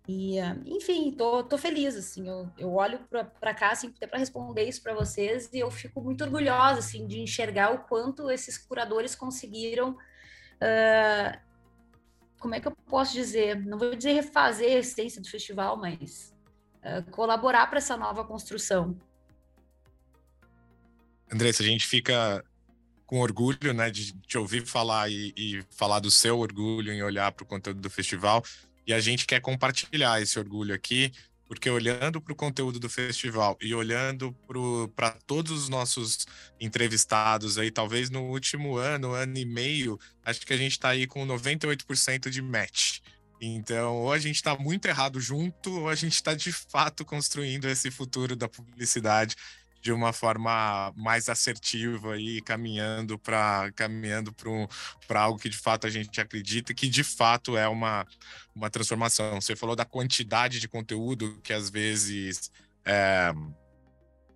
E, 0.07 0.39
enfim, 0.65 1.11
tô, 1.11 1.43
tô 1.43 1.57
feliz, 1.57 1.95
assim, 1.95 2.27
eu, 2.27 2.49
eu 2.57 2.73
olho 2.73 2.99
para 3.39 3.53
cá, 3.53 3.71
assim, 3.71 3.91
para 3.91 4.17
responder 4.17 4.63
isso 4.63 4.81
para 4.81 4.93
vocês, 4.93 5.49
e 5.53 5.59
eu 5.59 5.69
fico 5.69 6.01
muito 6.01 6.23
orgulhosa, 6.23 6.79
assim, 6.79 7.07
de 7.07 7.21
enxergar 7.21 7.73
o 7.73 7.79
quanto 7.87 8.29
esses 8.29 8.57
curadores 8.57 9.15
conseguiram, 9.15 9.91
uh, 9.91 11.39
como 12.41 12.55
é 12.55 12.59
que 12.59 12.67
eu 12.67 12.75
posso 12.89 13.13
dizer, 13.13 13.63
não 13.63 13.77
vou 13.77 13.95
dizer 13.95 14.13
refazer 14.13 14.75
a 14.75 14.79
essência 14.79 15.21
do 15.21 15.29
festival, 15.29 15.77
mas 15.77 16.33
uh, 16.83 17.09
colaborar 17.11 17.67
para 17.67 17.77
essa 17.77 17.95
nova 17.95 18.25
construção. 18.25 18.99
Andressa, 21.31 21.61
a 21.61 21.65
gente 21.65 21.85
fica 21.85 22.43
com 23.05 23.19
orgulho, 23.19 23.73
né, 23.73 23.91
de 23.91 24.11
te 24.21 24.39
ouvir 24.39 24.65
falar 24.65 25.09
e, 25.09 25.33
e 25.37 25.63
falar 25.69 25.99
do 25.99 26.09
seu 26.09 26.39
orgulho 26.39 26.91
em 26.91 27.03
olhar 27.03 27.31
para 27.31 27.43
o 27.43 27.47
conteúdo 27.47 27.79
do 27.79 27.89
festival, 27.91 28.43
e 28.87 28.93
a 28.93 28.99
gente 28.99 29.27
quer 29.27 29.39
compartilhar 29.39 30.19
esse 30.19 30.39
orgulho 30.39 30.73
aqui, 30.73 31.11
porque 31.51 31.69
olhando 31.69 32.21
para 32.21 32.31
o 32.31 32.35
conteúdo 32.35 32.79
do 32.79 32.89
festival 32.89 33.57
e 33.59 33.75
olhando 33.75 34.33
para 34.95 35.11
todos 35.27 35.51
os 35.51 35.67
nossos 35.67 36.25
entrevistados 36.61 37.57
aí, 37.57 37.69
talvez 37.69 38.09
no 38.09 38.21
último 38.21 38.77
ano, 38.77 39.11
ano 39.11 39.37
e 39.37 39.43
meio, 39.43 39.99
acho 40.23 40.47
que 40.47 40.53
a 40.53 40.57
gente 40.57 40.71
está 40.71 40.87
aí 40.87 41.05
com 41.05 41.27
98% 41.27 42.29
de 42.29 42.41
match. 42.41 42.99
Então, 43.41 43.97
ou 43.97 44.13
a 44.13 44.17
gente 44.17 44.37
está 44.37 44.55
muito 44.57 44.85
errado 44.85 45.19
junto, 45.19 45.77
ou 45.77 45.89
a 45.89 45.95
gente 45.95 46.13
está 46.13 46.33
de 46.33 46.53
fato 46.53 47.03
construindo 47.03 47.67
esse 47.67 47.91
futuro 47.91 48.33
da 48.33 48.47
publicidade 48.47 49.35
de 49.81 49.91
uma 49.91 50.13
forma 50.13 50.93
mais 50.95 51.27
assertiva 51.27 52.17
e 52.17 52.41
caminhando 52.41 53.17
para 53.17 53.71
caminhando 53.71 54.33
para 55.07 55.21
algo 55.21 55.39
que 55.39 55.49
de 55.49 55.57
fato 55.57 55.87
a 55.87 55.89
gente 55.89 56.21
acredita 56.21 56.73
que 56.73 56.87
de 56.87 57.03
fato 57.03 57.57
é 57.57 57.67
uma, 57.67 58.05
uma 58.55 58.69
transformação. 58.69 59.41
Você 59.41 59.55
falou 59.55 59.75
da 59.75 59.85
quantidade 59.85 60.59
de 60.59 60.67
conteúdo 60.67 61.39
que 61.43 61.51
às 61.51 61.69
vezes 61.69 62.51
é, 62.85 63.33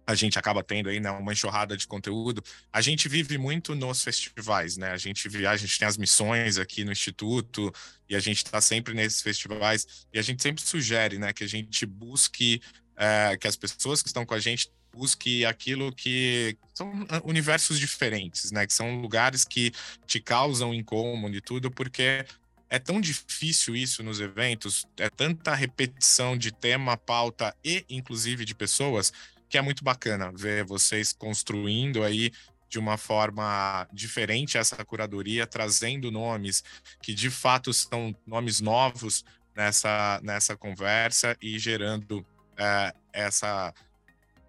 a 0.07 0.13
gente 0.13 0.37
acaba 0.37 0.63
tendo 0.63 0.89
aí, 0.89 0.99
né, 0.99 1.09
uma 1.11 1.33
enxurrada 1.33 1.75
de 1.75 1.87
conteúdo. 1.87 2.43
A 2.71 2.81
gente 2.81 3.09
vive 3.09 3.37
muito 3.37 3.73
nos 3.73 4.03
festivais, 4.03 4.77
né? 4.77 4.91
A 4.91 4.97
gente 4.97 5.27
viaja, 5.27 5.63
a 5.63 5.67
gente 5.67 5.79
tem 5.79 5.87
as 5.87 5.97
missões 5.97 6.57
aqui 6.57 6.83
no 6.83 6.91
instituto 6.91 7.71
e 8.07 8.15
a 8.15 8.19
gente 8.19 8.37
está 8.37 8.61
sempre 8.61 8.93
nesses 8.93 9.21
festivais 9.21 10.07
e 10.13 10.19
a 10.19 10.21
gente 10.21 10.41
sempre 10.43 10.63
sugere, 10.63 11.17
né, 11.17 11.33
que 11.33 11.43
a 11.43 11.47
gente 11.47 11.85
busque 11.85 12.61
é, 12.95 13.35
que 13.37 13.47
as 13.47 13.55
pessoas 13.55 14.01
que 14.01 14.07
estão 14.07 14.25
com 14.25 14.33
a 14.33 14.39
gente 14.39 14.69
busque 14.95 15.45
aquilo 15.45 15.91
que 15.91 16.57
são 16.73 17.05
ah, 17.09 17.21
universos 17.25 17.77
diferentes, 17.77 18.51
né? 18.51 18.65
Que 18.65 18.73
são 18.73 19.01
lugares 19.01 19.43
que 19.43 19.71
te 20.07 20.19
causam 20.21 20.73
incômodo 20.73 21.35
e 21.35 21.41
tudo, 21.41 21.69
porque 21.69 22.25
é 22.69 22.79
tão 22.79 23.01
difícil 23.01 23.75
isso 23.75 24.01
nos 24.01 24.19
eventos, 24.19 24.87
é 24.97 25.09
tanta 25.09 25.53
repetição 25.53 26.37
de 26.37 26.51
tema, 26.51 26.97
pauta 26.97 27.55
e 27.63 27.85
inclusive 27.89 28.45
de 28.45 28.55
pessoas, 28.55 29.11
que 29.49 29.57
é 29.57 29.61
muito 29.61 29.83
bacana 29.83 30.31
ver 30.33 30.63
vocês 30.63 31.13
construindo 31.13 32.03
aí 32.03 32.31
de 32.69 32.79
uma 32.79 32.97
forma 32.97 33.87
diferente 33.93 34.57
essa 34.57 34.83
curadoria, 34.83 35.45
trazendo 35.45 36.11
nomes 36.11 36.63
que 37.01 37.13
de 37.13 37.29
fato 37.29 37.73
são 37.73 38.15
nomes 38.25 38.59
novos 38.59 39.23
nessa, 39.55 40.19
nessa 40.23 40.57
conversa 40.57 41.37
e 41.41 41.57
gerando 41.59 42.25
é, 42.57 42.93
essa 43.13 43.73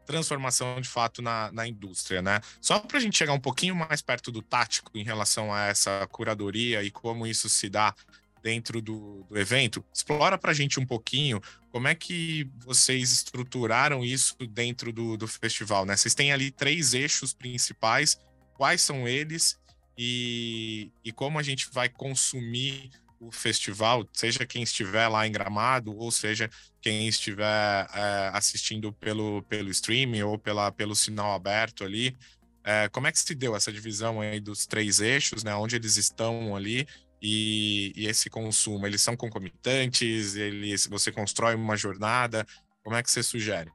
transformação 0.06 0.80
de 0.80 0.88
fato 0.88 1.20
na, 1.20 1.50
na 1.52 1.66
indústria, 1.66 2.22
né? 2.22 2.40
Só 2.60 2.78
para 2.78 2.98
a 2.98 3.00
gente 3.00 3.18
chegar 3.18 3.32
um 3.32 3.40
pouquinho 3.40 3.74
mais 3.74 4.00
perto 4.00 4.30
do 4.30 4.40
tático 4.40 4.96
em 4.96 5.04
relação 5.04 5.52
a 5.52 5.66
essa 5.66 6.06
curadoria 6.10 6.82
e 6.82 6.90
como 6.90 7.26
isso 7.26 7.48
se 7.48 7.68
dá 7.68 7.94
dentro 8.42 8.80
do, 8.80 9.24
do 9.28 9.36
evento, 9.36 9.84
explora 9.92 10.38
para 10.38 10.52
a 10.52 10.54
gente 10.54 10.78
um 10.78 10.86
pouquinho 10.86 11.42
como 11.72 11.88
é 11.88 11.94
que 11.96 12.48
vocês 12.64 13.10
estruturaram 13.10 14.04
isso 14.04 14.36
dentro 14.48 14.92
do, 14.92 15.16
do 15.16 15.26
festival, 15.26 15.84
né? 15.84 15.96
Vocês 15.96 16.14
têm 16.14 16.32
ali 16.32 16.52
três 16.52 16.94
eixos 16.94 17.34
principais, 17.34 18.16
quais 18.54 18.80
são 18.80 19.08
eles 19.08 19.58
e, 19.98 20.92
e 21.04 21.10
como 21.10 21.38
a 21.38 21.42
gente 21.42 21.68
vai 21.72 21.88
consumir 21.88 22.90
o 23.18 23.30
festival, 23.32 24.06
seja 24.12 24.46
quem 24.46 24.62
estiver 24.62 25.08
lá 25.08 25.26
em 25.26 25.32
Gramado, 25.32 25.96
ou 25.96 26.10
seja 26.10 26.50
quem 26.80 27.08
estiver 27.08 27.88
é, 27.92 28.30
assistindo 28.32 28.92
pelo, 28.92 29.42
pelo 29.44 29.70
streaming 29.70 30.22
ou 30.22 30.38
pela, 30.38 30.70
pelo 30.70 30.94
sinal 30.94 31.32
aberto 31.32 31.84
ali. 31.84 32.16
É, 32.64 32.88
como 32.88 33.06
é 33.06 33.12
que 33.12 33.18
se 33.18 33.34
deu 33.34 33.54
essa 33.54 33.72
divisão 33.72 34.20
aí 34.20 34.40
dos 34.40 34.66
três 34.66 35.00
eixos, 35.00 35.44
né? 35.44 35.54
Onde 35.54 35.76
eles 35.76 35.96
estão 35.96 36.56
ali 36.56 36.86
e, 37.22 37.92
e 37.96 38.06
esse 38.06 38.28
consumo? 38.28 38.86
Eles 38.86 39.02
são 39.02 39.16
concomitantes? 39.16 40.34
Eles, 40.34 40.86
você 40.86 41.12
constrói 41.12 41.54
uma 41.54 41.76
jornada? 41.76 42.46
Como 42.82 42.96
é 42.96 43.02
que 43.02 43.10
você 43.10 43.22
sugere? 43.22 43.70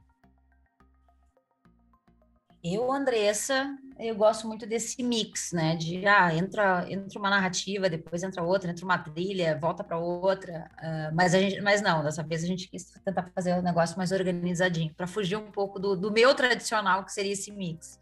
Eu, 2.63 2.91
Andressa, 2.91 3.75
eu 3.97 4.15
gosto 4.15 4.47
muito 4.47 4.67
desse 4.67 5.01
mix, 5.01 5.51
né? 5.51 5.75
De 5.75 6.05
ah, 6.05 6.33
entra, 6.33 6.85
entra 6.87 7.17
uma 7.17 7.29
narrativa, 7.29 7.89
depois 7.89 8.21
entra 8.21 8.43
outra, 8.43 8.69
entra 8.69 8.85
uma 8.85 8.99
trilha, 8.99 9.57
volta 9.57 9.83
para 9.83 9.97
outra. 9.97 10.69
Uh, 10.77 11.15
mas 11.15 11.33
a 11.33 11.39
gente, 11.39 11.59
mas 11.61 11.81
não, 11.81 12.03
dessa 12.03 12.21
vez 12.21 12.43
a 12.43 12.47
gente 12.47 12.67
quis 12.67 12.85
tentar 13.03 13.31
fazer 13.33 13.55
um 13.55 13.63
negócio 13.63 13.97
mais 13.97 14.11
organizadinho, 14.11 14.93
para 14.93 15.07
fugir 15.07 15.37
um 15.37 15.51
pouco 15.51 15.79
do, 15.79 15.95
do 15.95 16.11
meu 16.11 16.35
tradicional, 16.35 17.03
que 17.03 17.11
seria 17.11 17.33
esse 17.33 17.51
mix. 17.51 17.99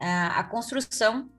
Uh, 0.00 0.34
a 0.34 0.42
construção 0.42 1.30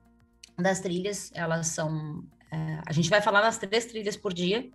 das 0.58 0.80
trilhas, 0.80 1.30
elas 1.34 1.66
são. 1.68 2.20
Uh, 2.50 2.82
a 2.86 2.92
gente 2.92 3.10
vai 3.10 3.20
falar 3.20 3.42
das 3.42 3.58
três 3.58 3.84
trilhas 3.84 4.16
por 4.16 4.32
dia, 4.32 4.70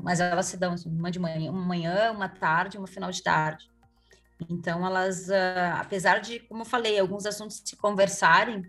mas 0.00 0.20
elas 0.20 0.46
se 0.46 0.56
dão 0.56 0.74
assim, 0.74 0.88
uma 0.88 1.10
de 1.10 1.18
manhã, 1.18 1.50
uma 1.50 1.64
manhã, 1.64 2.12
uma 2.12 2.28
tarde, 2.28 2.78
uma 2.78 2.86
final 2.86 3.10
de 3.10 3.22
tarde. 3.22 3.71
Então, 4.48 4.84
elas, 4.86 5.28
uh, 5.28 5.78
apesar 5.78 6.20
de, 6.20 6.40
como 6.40 6.62
eu 6.62 6.66
falei, 6.66 6.98
alguns 6.98 7.26
assuntos 7.26 7.62
se 7.64 7.76
conversarem, 7.76 8.62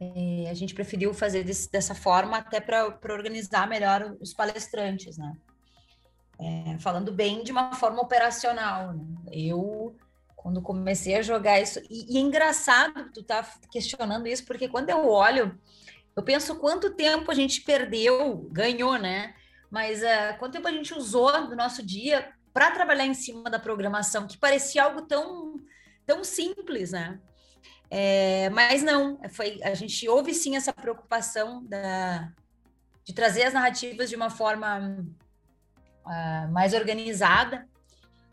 é, 0.00 0.50
a 0.50 0.54
gente 0.54 0.74
preferiu 0.74 1.14
fazer 1.14 1.44
desse, 1.44 1.70
dessa 1.70 1.94
forma 1.94 2.38
até 2.38 2.60
para 2.60 2.86
organizar 3.10 3.68
melhor 3.68 4.16
os 4.20 4.34
palestrantes, 4.34 5.16
né? 5.16 5.36
É, 6.38 6.78
falando 6.78 7.12
bem 7.12 7.44
de 7.44 7.52
uma 7.52 7.74
forma 7.74 8.02
operacional. 8.02 8.92
Né? 8.92 9.04
Eu, 9.32 9.96
quando 10.34 10.60
comecei 10.60 11.14
a 11.14 11.22
jogar 11.22 11.60
isso, 11.60 11.80
e, 11.88 12.14
e 12.14 12.18
é 12.18 12.20
engraçado 12.20 13.10
tu 13.12 13.22
tá 13.22 13.48
questionando 13.70 14.26
isso, 14.26 14.44
porque 14.44 14.68
quando 14.68 14.90
eu 14.90 15.08
olho, 15.08 15.56
eu 16.16 16.22
penso 16.22 16.56
quanto 16.56 16.94
tempo 16.94 17.30
a 17.30 17.34
gente 17.34 17.60
perdeu, 17.62 18.48
ganhou, 18.50 18.98
né? 18.98 19.34
Mas 19.70 20.02
uh, 20.02 20.38
quanto 20.38 20.52
tempo 20.52 20.68
a 20.68 20.72
gente 20.72 20.92
usou 20.92 21.48
do 21.48 21.56
nosso 21.56 21.84
dia 21.84 22.32
para 22.54 22.70
trabalhar 22.70 23.04
em 23.04 23.14
cima 23.14 23.50
da 23.50 23.58
programação, 23.58 24.28
que 24.28 24.38
parecia 24.38 24.84
algo 24.84 25.02
tão, 25.02 25.56
tão 26.06 26.22
simples, 26.22 26.92
né? 26.92 27.20
É, 27.90 28.48
mas 28.50 28.80
não, 28.82 29.20
foi, 29.30 29.60
a 29.64 29.74
gente 29.74 30.08
houve 30.08 30.32
sim 30.32 30.54
essa 30.54 30.72
preocupação 30.72 31.64
da, 31.66 32.32
de 33.04 33.12
trazer 33.12 33.42
as 33.42 33.52
narrativas 33.52 34.08
de 34.08 34.14
uma 34.14 34.30
forma 34.30 35.04
uh, 36.06 36.52
mais 36.52 36.74
organizada, 36.74 37.68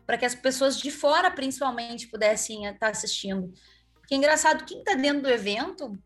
para 0.06 0.16
que 0.16 0.24
as 0.24 0.36
pessoas 0.36 0.78
de 0.78 0.90
fora, 0.90 1.28
principalmente, 1.28 2.06
pudessem 2.06 2.66
estar 2.66 2.90
assistindo. 2.90 3.52
Porque 3.92 4.14
é 4.14 4.16
engraçado, 4.16 4.64
quem 4.64 4.78
está 4.78 4.94
dentro 4.94 5.22
do 5.22 5.30
evento, 5.30 5.98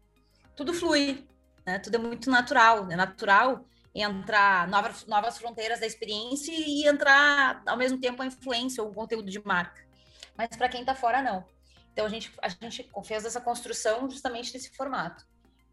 tudo 0.54 0.72
flui, 0.72 1.26
né? 1.66 1.78
tudo 1.78 1.96
é 1.96 1.98
muito 1.98 2.30
natural, 2.30 2.90
é 2.90 2.96
natural 2.96 3.66
entrar 4.02 4.68
novas, 4.68 5.06
novas 5.06 5.38
fronteiras 5.38 5.80
da 5.80 5.86
experiência 5.86 6.52
e 6.52 6.86
entrar 6.86 7.62
ao 7.66 7.76
mesmo 7.76 7.98
tempo 7.98 8.22
a 8.22 8.26
influência 8.26 8.82
ou 8.82 8.90
o 8.90 8.94
conteúdo 8.94 9.30
de 9.30 9.44
marca. 9.44 9.84
Mas 10.36 10.48
para 10.56 10.68
quem 10.68 10.80
está 10.80 10.94
fora, 10.94 11.22
não. 11.22 11.44
Então 11.92 12.04
a 12.04 12.08
gente, 12.08 12.32
a 12.42 12.48
gente 12.48 12.90
fez 13.04 13.24
essa 13.24 13.40
construção 13.40 14.08
justamente 14.10 14.52
nesse 14.52 14.70
formato. 14.76 15.26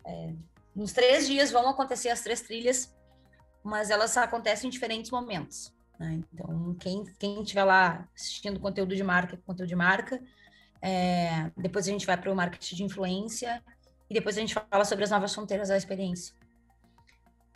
É, 0.05 0.33
nos 0.75 0.93
três 0.93 1.27
dias 1.27 1.51
vão 1.51 1.67
acontecer 1.67 2.09
as 2.09 2.21
três 2.21 2.41
trilhas, 2.41 2.95
mas 3.63 3.89
elas 3.89 4.15
acontecem 4.17 4.67
em 4.67 4.71
diferentes 4.71 5.11
momentos. 5.11 5.73
Né? 5.99 6.21
Então, 6.33 6.75
quem, 6.79 7.41
estiver 7.41 7.63
lá 7.63 8.07
assistindo 8.15 8.59
conteúdo 8.59 8.95
de 8.95 9.03
marca, 9.03 9.37
conteúdo 9.45 9.69
de 9.69 9.75
marca, 9.75 10.21
é, 10.81 11.51
depois 11.57 11.87
a 11.87 11.91
gente 11.91 12.05
vai 12.05 12.17
para 12.17 12.31
o 12.31 12.35
marketing 12.35 12.75
de 12.75 12.83
influência 12.83 13.63
e 14.09 14.13
depois 14.13 14.37
a 14.37 14.41
gente 14.41 14.53
fala 14.53 14.83
sobre 14.85 15.03
as 15.03 15.11
novas 15.11 15.33
fronteiras 15.33 15.69
da 15.69 15.77
experiência. 15.77 16.35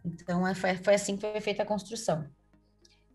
Então, 0.08 0.48
é, 0.48 0.56
foi, 0.56 0.76
foi 0.76 0.96
assim 0.96 1.16
que 1.16 1.30
foi 1.30 1.42
feita 1.42 1.64
a 1.64 1.66
construção. 1.66 2.28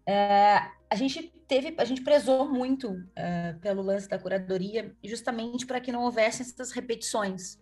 É, 0.06 0.70
a 0.90 0.96
gente 0.96 1.22
teve, 1.46 1.74
a 1.78 1.84
gente 1.84 2.02
prezou 2.02 2.48
muito 2.50 3.02
é, 3.14 3.54
pelo 3.54 3.82
lance 3.82 4.08
da 4.08 4.18
curadoria, 4.18 4.94
justamente 5.02 5.66
para 5.66 5.80
que 5.80 5.92
não 5.92 6.02
houvessem 6.02 6.44
essas 6.44 6.72
repetições. 6.72 7.60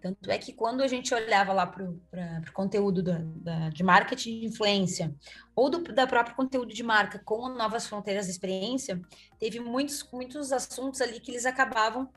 Tanto 0.00 0.30
é 0.30 0.38
que 0.38 0.52
quando 0.52 0.82
a 0.82 0.86
gente 0.86 1.14
olhava 1.14 1.52
lá 1.52 1.66
para 1.66 1.84
o 1.84 2.52
conteúdo 2.52 3.02
da, 3.02 3.18
da, 3.22 3.70
de 3.70 3.82
marketing 3.82 4.40
de 4.40 4.46
influência, 4.46 5.14
ou 5.54 5.70
do 5.70 5.82
da 5.82 6.06
próprio 6.06 6.36
conteúdo 6.36 6.72
de 6.72 6.82
marca 6.82 7.18
com 7.18 7.48
novas 7.48 7.86
fronteiras 7.86 8.26
de 8.26 8.32
experiência, 8.32 9.00
teve 9.38 9.58
muitos, 9.58 10.06
muitos 10.12 10.52
assuntos 10.52 11.00
ali 11.00 11.18
que 11.18 11.30
eles 11.30 11.46
acabavam 11.46 12.08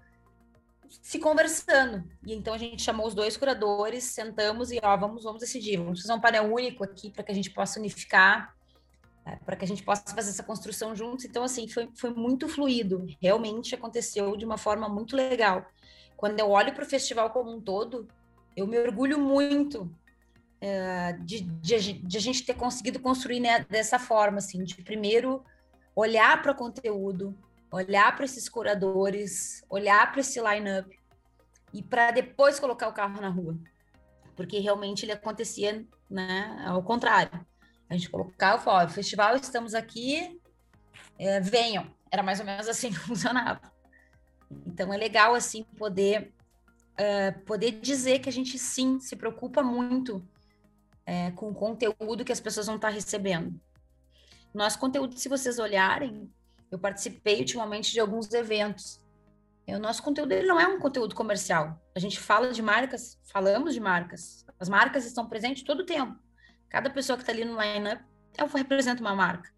se 1.02 1.20
conversando. 1.20 2.04
E 2.26 2.34
então 2.34 2.54
a 2.54 2.58
gente 2.58 2.82
chamou 2.82 3.08
os 3.08 3.14
dois 3.14 3.38
curadores, 3.38 4.04
sentamos 4.06 4.72
e 4.72 4.80
ó, 4.84 4.98
vamos, 4.98 5.24
vamos 5.24 5.40
decidir, 5.40 5.78
vamos 5.78 6.02
fazer 6.02 6.14
um 6.14 6.20
painel 6.20 6.54
único 6.54 6.84
aqui 6.84 7.12
para 7.12 7.24
que 7.24 7.32
a 7.32 7.36
gente 7.36 7.52
possa 7.52 7.80
unificar, 7.80 8.56
é, 9.26 9.36
para 9.38 9.56
que 9.56 9.66
a 9.66 9.68
gente 9.68 9.84
possa 9.84 10.04
fazer 10.14 10.32
essa 10.32 10.44
construção 10.44 10.96
juntos. 10.96 11.26
Então, 11.26 11.44
assim, 11.44 11.68
foi, 11.68 11.90
foi 11.96 12.12
muito 12.12 12.48
fluido, 12.48 13.06
realmente 13.22 13.76
aconteceu 13.76 14.36
de 14.36 14.46
uma 14.46 14.58
forma 14.58 14.90
muito 14.90 15.16
legal. 15.16 15.66
Quando 16.18 16.40
eu 16.40 16.50
olho 16.50 16.74
para 16.74 16.84
o 16.84 16.90
festival 16.90 17.30
como 17.30 17.52
um 17.52 17.62
todo, 17.62 18.08
eu 18.56 18.68
me 18.68 18.78
orgulho 18.78 19.20
muito 19.20 19.90
é, 20.62 21.14
de, 21.14 21.42
de, 21.42 21.94
de, 21.94 22.18
a 22.18 22.22
gente 22.22 22.46
ter 22.46 22.54
conseguido 22.54 23.00
construir 23.00 23.40
né, 23.40 23.66
dessa 23.70 23.98
forma, 23.98 24.40
assim, 24.40 24.64
de 24.64 24.76
primeiro 24.82 25.44
olhar 25.96 26.42
para 26.42 26.52
o 26.52 26.56
conteúdo, 26.56 27.38
olhar 27.72 28.16
para 28.16 28.26
esses 28.26 28.50
curadores, 28.50 29.64
olhar 29.70 30.12
para 30.12 30.22
esse 30.22 30.42
line-up 30.42 30.98
e 31.74 31.84
para 31.84 32.12
depois 32.12 32.60
colocar 32.60 32.88
o 32.88 32.94
carro 32.94 33.22
na 33.22 33.30
rua. 33.30 33.58
Porque 34.36 34.60
realmente 34.60 35.06
ele 35.06 35.12
acontecia 35.12 35.86
né, 36.10 36.64
ao 36.66 36.82
contrário. 36.82 37.46
A 37.90 37.94
gente 37.94 38.10
colocava, 38.10 38.62
falava, 38.62 38.92
ó, 38.92 38.94
festival, 38.94 39.36
estamos 39.36 39.74
aqui, 39.74 40.40
é, 41.18 41.40
venham. 41.40 41.88
Era 42.12 42.24
mais 42.24 42.40
ou 42.40 42.46
menos 42.46 42.68
assim 42.68 42.90
que 42.92 43.00
funcionava. 43.00 43.62
Então 44.66 44.94
é 44.94 44.98
legal 44.98 45.36
assim 45.36 45.64
poder 45.78 46.34
uh, 47.00 47.40
poder 47.46 47.72
dizer 47.80 48.20
que 48.20 48.30
a 48.30 48.32
gente 48.32 48.58
sim 48.58 49.00
se 49.00 49.16
preocupa 49.16 49.64
muito 49.64 50.24
é, 51.06 51.32
com 51.32 51.50
o 51.50 51.56
conteúdo 51.56 52.26
que 52.26 52.32
as 52.32 52.40
pessoas 52.40 52.68
vão 52.68 52.76
estar 52.76 52.90
recebendo. 52.90 53.60
Nosso 54.54 54.80
conteúdo, 54.80 55.18
se 55.18 55.30
vocês 55.30 55.60
olharem, 55.60 56.32
eu 56.72 56.80
participei 56.80 57.40
ultimamente 57.40 57.92
de 57.92 58.00
alguns 58.00 58.32
eventos. 58.34 59.00
O 59.68 59.80
nosso 59.80 60.02
conteúdo 60.02 60.32
ele 60.32 60.48
não 60.48 60.60
é 60.60 60.68
um 60.68 60.80
conteúdo 60.80 61.14
comercial. 61.14 61.80
A 61.96 62.00
gente 62.00 62.20
fala 62.20 62.52
de 62.52 62.62
marcas, 62.62 63.20
falamos 63.32 63.74
de 63.74 63.80
marcas. 63.80 64.46
As 64.60 64.68
marcas 64.68 65.06
estão 65.06 65.28
presentes 65.28 65.64
todo 65.64 65.82
o 65.82 65.86
tempo. 65.86 66.18
Cada 66.70 66.90
pessoa 66.90 67.18
que 67.18 67.24
está 67.24 67.32
ali 67.32 67.46
no 67.46 67.60
line-up 67.60 68.04
representa 68.56 69.02
uma 69.02 69.16
marca. 69.16 69.52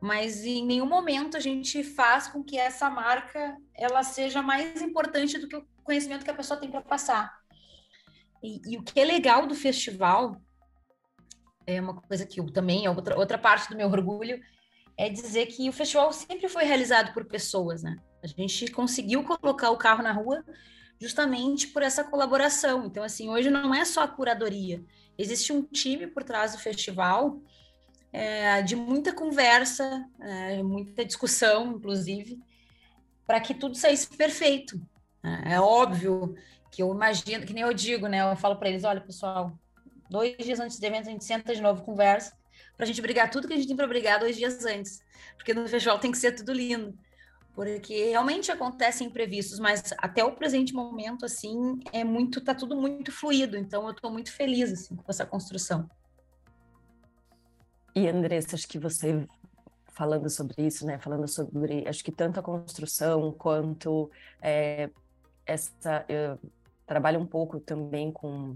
Mas 0.00 0.44
em 0.44 0.64
nenhum 0.64 0.86
momento 0.86 1.36
a 1.36 1.40
gente 1.40 1.82
faz 1.82 2.28
com 2.28 2.42
que 2.42 2.58
essa 2.58 2.88
marca 2.88 3.56
ela 3.74 4.02
seja 4.02 4.42
mais 4.42 4.80
importante 4.80 5.38
do 5.38 5.48
que 5.48 5.56
o 5.56 5.66
conhecimento 5.82 6.24
que 6.24 6.30
a 6.30 6.34
pessoa 6.34 6.58
tem 6.58 6.70
para 6.70 6.82
passar. 6.82 7.38
E, 8.42 8.60
e, 8.74 8.76
o 8.76 8.82
que 8.82 9.00
é 9.00 9.04
legal 9.04 9.46
do 9.46 9.54
festival 9.54 10.40
é 11.66 11.80
uma 11.80 12.00
coisa 12.00 12.26
que 12.26 12.38
eu 12.38 12.46
também 12.52 12.84
é 12.84 12.90
outra, 12.90 13.18
outra 13.18 13.38
parte 13.38 13.68
do 13.68 13.76
meu 13.76 13.88
orgulho 13.88 14.40
é 14.96 15.08
dizer 15.08 15.46
que 15.46 15.68
o 15.68 15.72
festival 15.72 16.12
sempre 16.12 16.48
foi 16.48 16.64
realizado 16.64 17.12
por 17.12 17.24
pessoas, 17.24 17.82
né? 17.82 17.96
A 18.22 18.26
gente 18.26 18.70
conseguiu 18.70 19.22
colocar 19.22 19.70
o 19.70 19.76
carro 19.76 20.02
na 20.02 20.12
rua 20.12 20.42
justamente 20.98 21.68
por 21.68 21.82
essa 21.82 22.02
colaboração. 22.02 22.86
Então, 22.86 23.04
assim, 23.04 23.28
hoje 23.28 23.50
não 23.50 23.74
é 23.74 23.84
só 23.84 24.02
a 24.02 24.08
curadoria, 24.08 24.82
existe 25.18 25.52
um 25.52 25.62
time 25.62 26.06
por 26.06 26.24
trás 26.24 26.52
do 26.52 26.58
festival 26.58 27.40
é, 28.12 28.62
de 28.62 28.74
muita 28.74 29.12
conversa, 29.12 30.08
é, 30.20 30.62
muita 30.62 31.04
discussão, 31.04 31.72
inclusive, 31.72 32.40
para 33.26 33.40
que 33.40 33.52
tudo 33.52 33.76
saísse 33.76 34.08
perfeito. 34.08 34.80
É, 35.22 35.54
é 35.54 35.60
óbvio 35.60 36.34
que 36.70 36.82
eu 36.82 36.90
imagino, 36.94 37.44
que 37.44 37.52
nem 37.52 37.62
eu 37.62 37.74
digo, 37.74 38.06
né? 38.06 38.30
Eu 38.30 38.36
falo 38.36 38.56
para 38.56 38.70
eles: 38.70 38.84
olha, 38.84 39.00
pessoal, 39.00 39.52
dois 40.08 40.36
dias 40.38 40.58
antes 40.58 40.78
do 40.78 40.84
evento 40.84 41.08
a 41.08 41.12
gente 41.12 41.24
senta 41.24 41.54
de 41.54 41.60
novo, 41.60 41.84
conversa 41.84 42.34
para 42.76 42.84
a 42.84 42.86
gente 42.86 43.00
brigar 43.00 43.30
tudo 43.30 43.48
que 43.48 43.54
a 43.54 43.56
gente 43.56 43.68
tem 43.68 43.76
para 43.76 43.86
brigar 43.86 44.20
dois 44.20 44.36
dias 44.36 44.64
antes. 44.64 45.00
Porque 45.36 45.54
no 45.54 45.66
festival 45.66 45.98
tem 45.98 46.10
que 46.10 46.18
ser 46.18 46.32
tudo 46.32 46.52
lindo. 46.52 46.96
Porque 47.54 48.10
realmente 48.10 48.52
acontecem 48.52 49.06
imprevistos, 49.06 49.58
mas 49.58 49.94
até 49.98 50.22
o 50.22 50.32
presente 50.32 50.74
momento, 50.74 51.24
assim, 51.24 51.80
é 51.90 52.04
muito, 52.04 52.40
tá 52.42 52.54
tudo 52.54 52.76
muito 52.76 53.10
fluido. 53.10 53.56
Então 53.56 53.84
eu 53.84 53.92
estou 53.92 54.10
muito 54.10 54.30
feliz, 54.30 54.72
assim, 54.72 54.94
com 54.94 55.04
essa 55.08 55.24
construção. 55.24 55.88
E 57.94 58.06
Andressa, 58.06 58.56
acho 58.56 58.68
que 58.68 58.78
você 58.78 59.26
falando 59.86 60.28
sobre 60.28 60.66
isso, 60.66 60.84
né? 60.84 60.98
Falando 60.98 61.26
sobre, 61.26 61.88
acho 61.88 62.04
que 62.04 62.12
tanto 62.12 62.38
a 62.38 62.42
construção 62.42 63.32
quanto 63.32 64.10
é, 64.42 64.90
essa, 65.46 66.04
eu 66.06 66.38
trabalho 66.86 67.18
um 67.18 67.26
pouco 67.26 67.58
também 67.58 68.12
com 68.12 68.54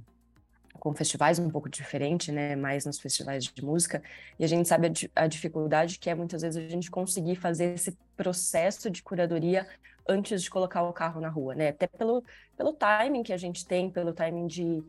com 0.80 0.94
festivais 0.94 1.38
um 1.38 1.48
pouco 1.48 1.68
diferente, 1.68 2.32
né, 2.32 2.56
mais 2.56 2.84
nos 2.84 2.98
festivais 2.98 3.44
de 3.44 3.64
música, 3.64 4.02
e 4.38 4.44
a 4.44 4.48
gente 4.48 4.68
sabe 4.68 4.88
a, 5.14 5.22
a, 5.22 5.26
dificuldade 5.26 5.98
que 5.98 6.10
é 6.10 6.14
muitas 6.14 6.42
vezes 6.42 6.64
a 6.64 6.68
gente 6.68 6.90
conseguir 6.90 7.36
fazer 7.36 7.74
esse 7.74 7.96
processo 8.16 8.90
de 8.90 9.02
curadoria 9.02 9.66
antes 10.08 10.42
de 10.42 10.50
colocar 10.50 10.82
o 10.82 10.92
carro 10.92 11.20
na 11.20 11.28
rua, 11.28 11.54
né, 11.54 11.68
até 11.68 11.86
pelo, 11.86 12.24
pelo 12.56 12.72
timing 12.72 13.22
que 13.22 13.32
a 13.32 13.36
gente 13.36 13.64
tem, 13.64 13.90
pelo 13.90 14.12
timing 14.12 14.46
de 14.46 14.82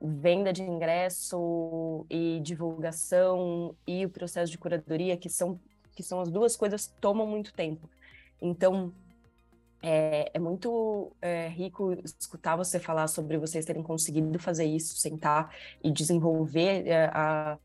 venda 0.00 0.52
de 0.52 0.62
ingresso 0.62 2.06
e 2.08 2.40
divulgação 2.40 3.74
e 3.86 4.04
o 4.06 4.10
processo 4.10 4.50
de 4.52 4.58
curadoria, 4.58 5.16
que 5.16 5.28
são, 5.28 5.58
que 5.94 6.02
são 6.02 6.20
as 6.20 6.30
duas 6.30 6.56
coisas 6.56 6.92
tomam 7.00 7.26
muito 7.26 7.52
tempo. 7.52 7.90
Então, 8.40 8.92
é, 9.86 10.30
é 10.32 10.38
muito 10.38 11.12
é, 11.20 11.48
rico 11.48 11.92
escutar 12.02 12.56
você 12.56 12.78
falar 12.78 13.06
sobre 13.06 13.36
vocês 13.36 13.66
terem 13.66 13.82
conseguido 13.82 14.38
fazer 14.38 14.64
isso, 14.64 14.96
sentar 14.96 15.54
e 15.82 15.90
desenvolver 15.90 16.86
é, 16.86 17.04
a, 17.12 17.58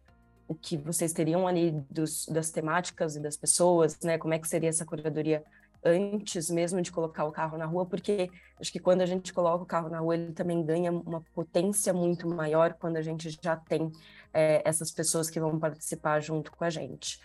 o 0.46 0.54
que 0.54 0.76
vocês 0.76 1.14
teriam 1.14 1.48
ali 1.48 1.72
dos, 1.90 2.26
das 2.28 2.52
temáticas 2.52 3.16
e 3.16 3.22
das 3.22 3.38
pessoas, 3.38 3.98
né? 4.02 4.18
Como 4.18 4.34
é 4.34 4.40
que 4.40 4.50
seria 4.50 4.68
essa 4.68 4.86
curadoria 4.86 5.46
antes 5.82 6.50
mesmo 6.50 6.82
de 6.82 6.92
colocar 6.92 7.24
o 7.24 7.32
carro 7.32 7.58
na 7.58 7.66
rua, 7.66 7.86
porque 7.86 8.30
acho 8.60 8.70
que 8.70 8.80
quando 8.80 9.00
a 9.00 9.06
gente 9.06 9.32
coloca 9.32 9.64
o 9.64 9.66
carro 9.66 9.88
na 9.88 10.00
rua, 10.00 10.16
ele 10.16 10.34
também 10.34 10.62
ganha 10.62 10.92
uma 10.92 11.22
potência 11.34 11.94
muito 11.94 12.28
maior 12.28 12.74
quando 12.74 12.98
a 12.98 13.02
gente 13.02 13.30
já 13.42 13.56
tem 13.56 13.90
é, 14.34 14.62
essas 14.66 14.92
pessoas 14.92 15.30
que 15.30 15.40
vão 15.40 15.58
participar 15.58 16.20
junto 16.20 16.52
com 16.52 16.66
a 16.66 16.70
gente. 16.70 17.18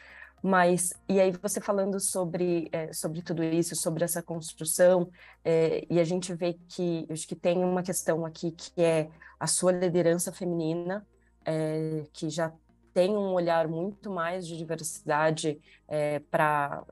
Mas, 0.46 0.92
e 1.08 1.18
aí 1.18 1.32
você 1.32 1.58
falando 1.58 1.98
sobre, 1.98 2.68
é, 2.70 2.92
sobre 2.92 3.22
tudo 3.22 3.42
isso, 3.42 3.74
sobre 3.74 4.04
essa 4.04 4.22
construção, 4.22 5.08
é, 5.42 5.86
e 5.88 5.98
a 5.98 6.04
gente 6.04 6.34
vê 6.34 6.52
que, 6.68 7.06
acho 7.08 7.26
que 7.26 7.34
tem 7.34 7.64
uma 7.64 7.82
questão 7.82 8.26
aqui 8.26 8.50
que 8.50 8.82
é 8.82 9.08
a 9.40 9.46
sua 9.46 9.72
liderança 9.72 10.30
feminina, 10.30 11.06
é, 11.46 12.04
que 12.12 12.28
já 12.28 12.52
tem 12.92 13.16
um 13.16 13.32
olhar 13.32 13.66
muito 13.68 14.10
mais 14.10 14.46
de 14.46 14.58
diversidade 14.58 15.58
é, 15.88 16.18
para 16.18 16.84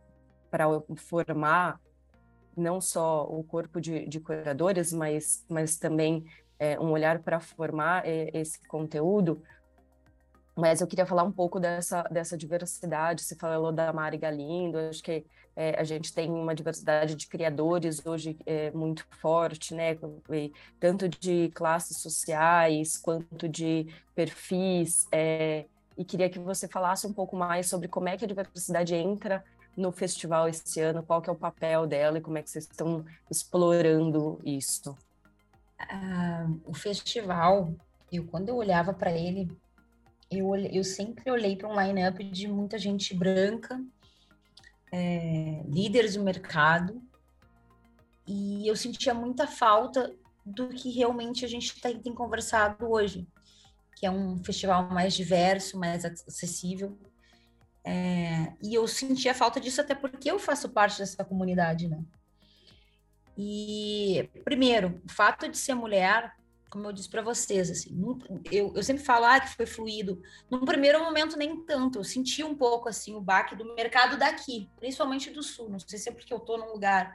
formar 0.96 1.78
não 2.56 2.80
só 2.80 3.26
o 3.26 3.44
corpo 3.44 3.82
de, 3.82 4.08
de 4.08 4.18
curadores, 4.18 4.94
mas, 4.94 5.44
mas 5.46 5.76
também 5.76 6.24
um 6.80 6.90
olhar 6.90 7.18
para 7.18 7.40
formar 7.40 8.04
esse 8.06 8.60
conteúdo, 8.68 9.42
mas 10.56 10.80
eu 10.80 10.86
queria 10.86 11.06
falar 11.06 11.22
um 11.22 11.32
pouco 11.32 11.58
dessa, 11.58 12.02
dessa 12.04 12.36
diversidade. 12.36 13.22
Você 13.22 13.34
falou 13.34 13.72
da 13.72 13.92
Mari 13.92 14.18
Galindo, 14.18 14.78
acho 14.78 15.02
que 15.02 15.24
é, 15.56 15.78
a 15.78 15.84
gente 15.84 16.12
tem 16.12 16.30
uma 16.30 16.54
diversidade 16.54 17.14
de 17.14 17.26
criadores 17.26 18.04
hoje 18.04 18.36
é, 18.46 18.70
muito 18.70 19.06
forte, 19.20 19.74
né? 19.74 19.96
Tanto 20.78 21.08
de 21.08 21.50
classes 21.54 21.98
sociais 21.98 22.96
quanto 22.96 23.48
de 23.48 23.86
perfis. 24.14 25.06
É, 25.10 25.64
e 25.96 26.04
queria 26.04 26.28
que 26.28 26.38
você 26.38 26.68
falasse 26.68 27.06
um 27.06 27.12
pouco 27.12 27.36
mais 27.36 27.68
sobre 27.68 27.88
como 27.88 28.08
é 28.08 28.16
que 28.16 28.24
a 28.24 28.28
diversidade 28.28 28.94
entra 28.94 29.44
no 29.76 29.90
festival 29.90 30.48
esse 30.48 30.80
ano, 30.80 31.02
qual 31.02 31.22
que 31.22 31.30
é 31.30 31.32
o 31.32 31.36
papel 31.36 31.86
dela 31.86 32.18
e 32.18 32.20
como 32.20 32.38
é 32.38 32.42
que 32.42 32.50
vocês 32.50 32.64
estão 32.64 33.04
explorando 33.30 34.38
isso. 34.44 34.96
Ah, 35.78 36.46
o 36.64 36.74
festival, 36.74 37.72
eu 38.10 38.24
quando 38.26 38.48
eu 38.50 38.56
olhava 38.56 38.92
para 38.92 39.12
ele, 39.12 39.50
eu, 40.32 40.54
eu 40.54 40.84
sempre 40.84 41.30
olhei 41.30 41.56
para 41.56 41.68
um 41.68 41.80
line-up 41.80 42.22
de 42.24 42.48
muita 42.48 42.78
gente 42.78 43.14
branca, 43.14 43.80
é, 44.92 45.62
líderes 45.66 46.14
do 46.14 46.22
mercado, 46.22 47.02
e 48.26 48.66
eu 48.66 48.76
sentia 48.76 49.14
muita 49.14 49.46
falta 49.46 50.14
do 50.44 50.68
que 50.68 50.90
realmente 50.90 51.44
a 51.44 51.48
gente 51.48 51.80
tá, 51.80 51.88
tem 51.92 52.14
conversado 52.14 52.90
hoje, 52.90 53.26
que 53.96 54.06
é 54.06 54.10
um 54.10 54.42
festival 54.42 54.88
mais 54.90 55.14
diverso, 55.14 55.78
mais 55.78 56.04
acessível. 56.04 56.98
É, 57.84 58.52
e 58.62 58.74
eu 58.74 58.86
sentia 58.86 59.34
falta 59.34 59.60
disso 59.60 59.80
até 59.80 59.94
porque 59.94 60.30
eu 60.30 60.38
faço 60.38 60.68
parte 60.68 60.98
dessa 60.98 61.24
comunidade, 61.24 61.88
né? 61.88 62.02
E, 63.36 64.28
primeiro, 64.44 65.00
o 65.04 65.10
fato 65.10 65.48
de 65.48 65.56
ser 65.56 65.74
mulher 65.74 66.32
como 66.72 66.86
eu 66.86 66.92
disse 66.92 67.08
para 67.10 67.20
vocês, 67.20 67.70
assim, 67.70 67.94
eu, 68.50 68.72
eu 68.74 68.82
sempre 68.82 69.04
falo 69.04 69.26
ah, 69.26 69.38
que 69.38 69.54
foi 69.54 69.66
fluido. 69.66 70.22
Num 70.50 70.64
primeiro 70.64 71.04
momento, 71.04 71.36
nem 71.36 71.54
tanto. 71.66 71.98
Eu 71.98 72.04
senti 72.04 72.42
um 72.42 72.54
pouco 72.54 72.88
assim 72.88 73.14
o 73.14 73.20
baque 73.20 73.54
do 73.54 73.74
mercado 73.74 74.16
daqui, 74.16 74.70
principalmente 74.76 75.28
do 75.28 75.42
sul. 75.42 75.68
Não 75.68 75.78
sei 75.78 75.98
se 75.98 76.08
é 76.08 76.12
porque 76.12 76.32
eu 76.32 76.38
estou 76.38 76.56
num 76.56 76.72
lugar 76.72 77.14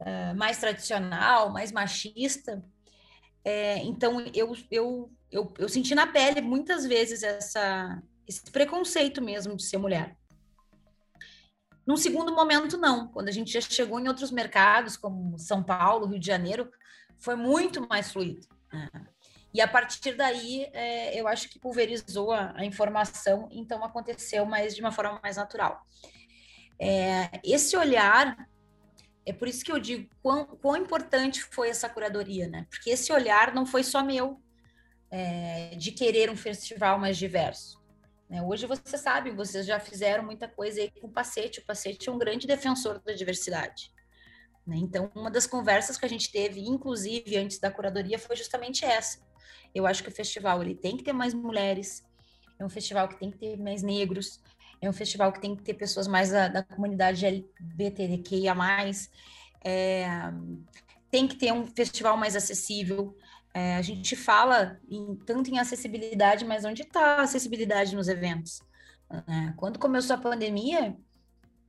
uh, 0.00 0.36
mais 0.36 0.58
tradicional, 0.58 1.52
mais 1.52 1.70
machista. 1.70 2.60
É, 3.44 3.78
então, 3.78 4.20
eu, 4.34 4.52
eu, 4.68 5.12
eu, 5.30 5.54
eu 5.60 5.68
senti 5.68 5.94
na 5.94 6.08
pele 6.08 6.40
muitas 6.40 6.84
vezes 6.84 7.22
essa, 7.22 8.02
esse 8.26 8.42
preconceito 8.50 9.22
mesmo 9.22 9.54
de 9.54 9.62
ser 9.62 9.78
mulher. 9.78 10.16
Num 11.86 11.96
segundo 11.96 12.34
momento, 12.34 12.76
não. 12.76 13.06
Quando 13.12 13.28
a 13.28 13.32
gente 13.32 13.52
já 13.52 13.60
chegou 13.60 14.00
em 14.00 14.08
outros 14.08 14.32
mercados, 14.32 14.96
como 14.96 15.38
São 15.38 15.62
Paulo, 15.62 16.06
Rio 16.06 16.18
de 16.18 16.26
Janeiro, 16.26 16.68
foi 17.16 17.36
muito 17.36 17.86
mais 17.88 18.10
fluido. 18.10 18.44
E 19.54 19.60
a 19.60 19.68
partir 19.68 20.14
daí, 20.14 20.68
é, 20.72 21.18
eu 21.20 21.28
acho 21.28 21.48
que 21.48 21.58
pulverizou 21.58 22.32
a, 22.32 22.54
a, 22.56 22.64
informação, 22.64 23.48
então 23.52 23.84
aconteceu, 23.84 24.46
mas 24.46 24.74
de 24.74 24.80
uma 24.80 24.90
forma 24.90 25.20
mais 25.22 25.36
natural. 25.36 25.84
É, 26.78 27.28
esse 27.44 27.76
olhar, 27.76 28.48
é 29.26 29.32
por 29.32 29.46
isso 29.46 29.62
que 29.62 29.70
eu 29.70 29.78
digo 29.78 30.08
quão, 30.22 30.46
quão, 30.46 30.76
importante 30.76 31.42
foi 31.42 31.68
essa 31.68 31.88
curadoria, 31.88 32.48
né? 32.48 32.66
Porque 32.70 32.90
esse 32.90 33.12
olhar 33.12 33.54
não 33.54 33.66
foi 33.66 33.84
só 33.84 34.02
meu, 34.02 34.40
é, 35.10 35.76
de 35.76 35.92
querer 35.92 36.30
um 36.30 36.36
festival 36.36 36.98
mais 36.98 37.18
diverso. 37.18 37.78
Né? 38.30 38.40
Hoje 38.40 38.66
você 38.66 38.96
sabe, 38.96 39.30
vocês 39.30 39.66
já 39.66 39.78
fizeram 39.78 40.24
muita 40.24 40.48
coisa 40.48 40.80
aí 40.80 40.90
com 40.90 41.06
o 41.06 41.12
Pacete, 41.12 41.60
o 41.60 41.66
Pacete 41.66 42.08
é 42.08 42.12
um 42.12 42.18
grande 42.18 42.46
defensor 42.46 42.98
da 43.02 43.12
diversidade. 43.12 43.91
Né? 44.66 44.76
Então, 44.76 45.10
uma 45.14 45.30
das 45.30 45.46
conversas 45.46 45.96
que 45.96 46.04
a 46.04 46.08
gente 46.08 46.30
teve, 46.30 46.60
inclusive 46.60 47.36
antes 47.36 47.58
da 47.58 47.70
curadoria, 47.70 48.18
foi 48.18 48.36
justamente 48.36 48.84
essa. 48.84 49.18
Eu 49.74 49.86
acho 49.86 50.02
que 50.02 50.08
o 50.08 50.12
festival 50.12 50.62
ele 50.62 50.74
tem 50.74 50.96
que 50.96 51.02
ter 51.02 51.12
mais 51.12 51.34
mulheres, 51.34 52.04
é 52.58 52.64
um 52.64 52.68
festival 52.68 53.08
que 53.08 53.18
tem 53.18 53.30
que 53.30 53.38
ter 53.38 53.56
mais 53.58 53.82
negros, 53.82 54.40
é 54.80 54.88
um 54.88 54.92
festival 54.92 55.32
que 55.32 55.40
tem 55.40 55.56
que 55.56 55.62
ter 55.62 55.74
pessoas 55.74 56.06
mais 56.06 56.30
da, 56.30 56.48
da 56.48 56.62
comunidade 56.62 57.24
LGBTQIA+, 57.24 58.54
é, 59.64 60.06
tem 61.10 61.28
que 61.28 61.36
ter 61.36 61.52
um 61.52 61.66
festival 61.66 62.16
mais 62.16 62.34
acessível. 62.34 63.16
É, 63.54 63.76
a 63.76 63.82
gente 63.82 64.16
fala 64.16 64.80
em, 64.88 65.14
tanto 65.26 65.50
em 65.50 65.58
acessibilidade, 65.58 66.44
mas 66.44 66.64
onde 66.64 66.82
está 66.82 67.16
a 67.16 67.22
acessibilidade 67.22 67.94
nos 67.94 68.08
eventos? 68.08 68.60
É, 69.10 69.52
quando 69.56 69.78
começou 69.78 70.16
a 70.16 70.20
pandemia, 70.20 70.96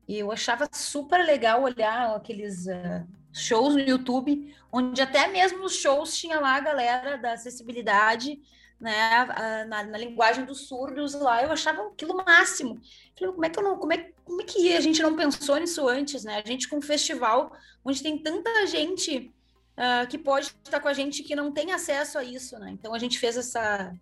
e 0.08 0.20
eu 0.20 0.32
achava 0.32 0.68
super 0.72 1.24
legal 1.26 1.64
olhar 1.64 2.16
aqueles 2.16 2.66
uh, 2.68 3.08
shows 3.32 3.74
no 3.74 3.80
YouTube, 3.80 4.54
onde 4.72 5.02
até 5.02 5.28
mesmo 5.28 5.60
nos 5.60 5.76
shows 5.76 6.18
tinha 6.18 6.40
lá 6.40 6.56
a 6.56 6.60
galera 6.60 7.18
da 7.18 7.34
acessibilidade, 7.34 8.42
né, 8.80 9.26
na, 9.68 9.84
na, 9.84 9.98
linguagem 9.98 10.44
dos 10.44 10.68
surdos 10.68 11.14
lá, 11.14 11.42
eu 11.42 11.52
achava 11.52 11.88
aquilo 11.88 12.18
máximo. 12.18 12.82
Falei, 13.18 13.34
como 13.34 13.46
é 13.46 13.50
que 13.50 13.58
eu 13.58 13.64
não, 13.64 13.78
como 13.78 13.94
é, 13.94 14.12
como 14.26 14.42
é 14.42 14.46
que 14.46 14.76
a 14.76 14.82
gente 14.82 15.02
não 15.02 15.16
pensou 15.16 15.58
nisso 15.58 15.88
antes, 15.88 16.26
né? 16.26 16.42
A 16.44 16.48
gente 16.48 16.68
com 16.68 16.78
um 16.78 16.82
festival 16.82 17.56
onde 17.86 18.04
tem 18.04 18.18
tanta 18.18 18.68
gente 18.68 19.32
uh, 19.78 20.08
que 20.10 20.18
pode 20.18 20.48
estar 20.64 20.82
com 20.82 20.90
a 20.90 20.94
gente 20.94 21.24
que 21.24 21.34
não 21.34 21.52
tem 21.52 21.72
acesso 21.72 22.18
a 22.18 22.24
isso, 22.26 22.60
né? 22.60 22.72
Então 22.72 22.94
a 22.94 23.00
gente 23.00 23.18
fez 23.20 23.38
essa 23.38 23.96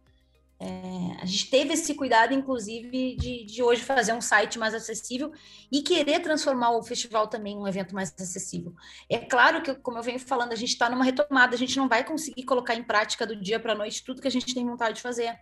é, 0.63 1.19
a 1.19 1.25
gente 1.25 1.49
teve 1.49 1.73
esse 1.73 1.95
cuidado, 1.95 2.35
inclusive, 2.35 3.15
de, 3.15 3.43
de 3.45 3.63
hoje 3.63 3.81
fazer 3.81 4.13
um 4.13 4.21
site 4.21 4.59
mais 4.59 4.75
acessível 4.75 5.33
e 5.71 5.81
querer 5.81 6.19
transformar 6.19 6.69
o 6.77 6.83
festival 6.83 7.27
também 7.27 7.55
em 7.55 7.57
um 7.57 7.67
evento 7.67 7.95
mais 7.95 8.13
acessível. 8.13 8.75
É 9.09 9.17
claro 9.17 9.63
que, 9.63 9.73
como 9.73 9.97
eu 9.97 10.03
venho 10.03 10.19
falando, 10.19 10.51
a 10.51 10.55
gente 10.55 10.69
está 10.69 10.87
numa 10.87 11.03
retomada, 11.03 11.55
a 11.55 11.57
gente 11.57 11.75
não 11.77 11.89
vai 11.89 12.03
conseguir 12.03 12.43
colocar 12.43 12.75
em 12.75 12.83
prática 12.83 13.25
do 13.25 13.35
dia 13.35 13.59
para 13.59 13.71
a 13.71 13.75
noite 13.75 14.03
tudo 14.03 14.21
que 14.21 14.27
a 14.27 14.31
gente 14.31 14.53
tem 14.53 14.63
vontade 14.63 14.97
de 14.97 15.01
fazer. 15.01 15.35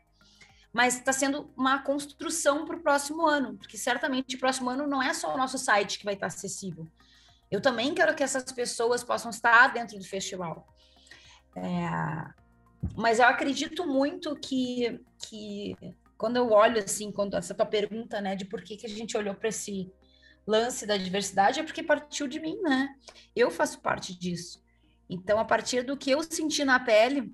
Mas 0.71 0.95
está 0.95 1.11
sendo 1.11 1.51
uma 1.57 1.79
construção 1.79 2.65
para 2.65 2.77
o 2.77 2.81
próximo 2.81 3.27
ano, 3.27 3.57
porque 3.57 3.77
certamente 3.77 4.37
o 4.37 4.39
próximo 4.39 4.69
ano 4.69 4.87
não 4.87 5.03
é 5.03 5.13
só 5.13 5.33
o 5.33 5.37
nosso 5.37 5.57
site 5.57 5.99
que 5.99 6.05
vai 6.05 6.13
estar 6.13 6.27
acessível. 6.27 6.87
Eu 7.51 7.59
também 7.59 7.93
quero 7.93 8.15
que 8.15 8.23
essas 8.23 8.49
pessoas 8.53 9.03
possam 9.03 9.31
estar 9.31 9.73
dentro 9.73 9.97
do 9.97 10.05
festival. 10.05 10.65
É, 11.57 12.39
mas 12.95 13.19
eu 13.19 13.25
acredito 13.25 13.85
muito 13.85 14.35
que, 14.35 14.99
que 15.27 15.75
quando 16.17 16.37
eu 16.37 16.51
olho 16.51 16.83
assim, 16.83 17.11
quando 17.11 17.35
essa 17.35 17.53
tua 17.53 17.65
pergunta, 17.65 18.21
né, 18.21 18.35
de 18.35 18.45
por 18.45 18.61
que, 18.61 18.77
que 18.77 18.85
a 18.85 18.89
gente 18.89 19.17
olhou 19.17 19.35
para 19.35 19.49
esse 19.49 19.91
lance 20.45 20.85
da 20.85 20.97
diversidade, 20.97 21.59
é 21.59 21.63
porque 21.63 21.83
partiu 21.83 22.27
de 22.27 22.39
mim, 22.39 22.59
né? 22.61 22.89
Eu 23.35 23.51
faço 23.51 23.79
parte 23.81 24.17
disso. 24.17 24.63
Então, 25.09 25.39
a 25.39 25.45
partir 25.45 25.83
do 25.83 25.97
que 25.97 26.11
eu 26.11 26.23
senti 26.23 26.63
na 26.63 26.79
pele, 26.79 27.33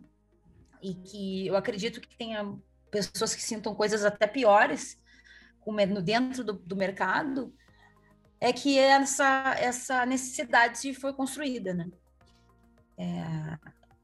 e 0.82 0.94
que 0.94 1.48
eu 1.48 1.56
acredito 1.56 2.00
que 2.00 2.16
tenha 2.16 2.56
pessoas 2.92 3.34
que 3.34 3.42
sintam 3.42 3.74
coisas 3.74 4.06
até 4.06 4.28
piores 4.28 5.00
dentro 6.04 6.44
do, 6.44 6.54
do 6.54 6.76
mercado, 6.76 7.52
é 8.40 8.54
que 8.54 8.78
essa, 8.78 9.56
essa 9.58 10.06
necessidade 10.06 10.94
foi 10.94 11.12
construída, 11.12 11.74
né? 11.74 11.90
É, 12.98 13.58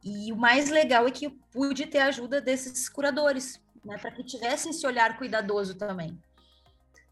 e 0.04 0.32
o 0.32 0.36
mais 0.36 0.70
legal 0.70 1.08
é 1.08 1.12
que 1.12 1.26
eu 1.26 1.32
pude 1.52 1.86
ter 1.86 2.00
a 2.00 2.08
ajuda 2.08 2.42
desses 2.42 2.90
curadores, 2.90 3.62
né, 3.86 3.98
para 3.98 4.12
que 4.12 4.24
tivessem 4.24 4.72
esse 4.72 4.86
olhar 4.86 5.18
cuidadoso 5.18 5.76
também. 5.76 6.18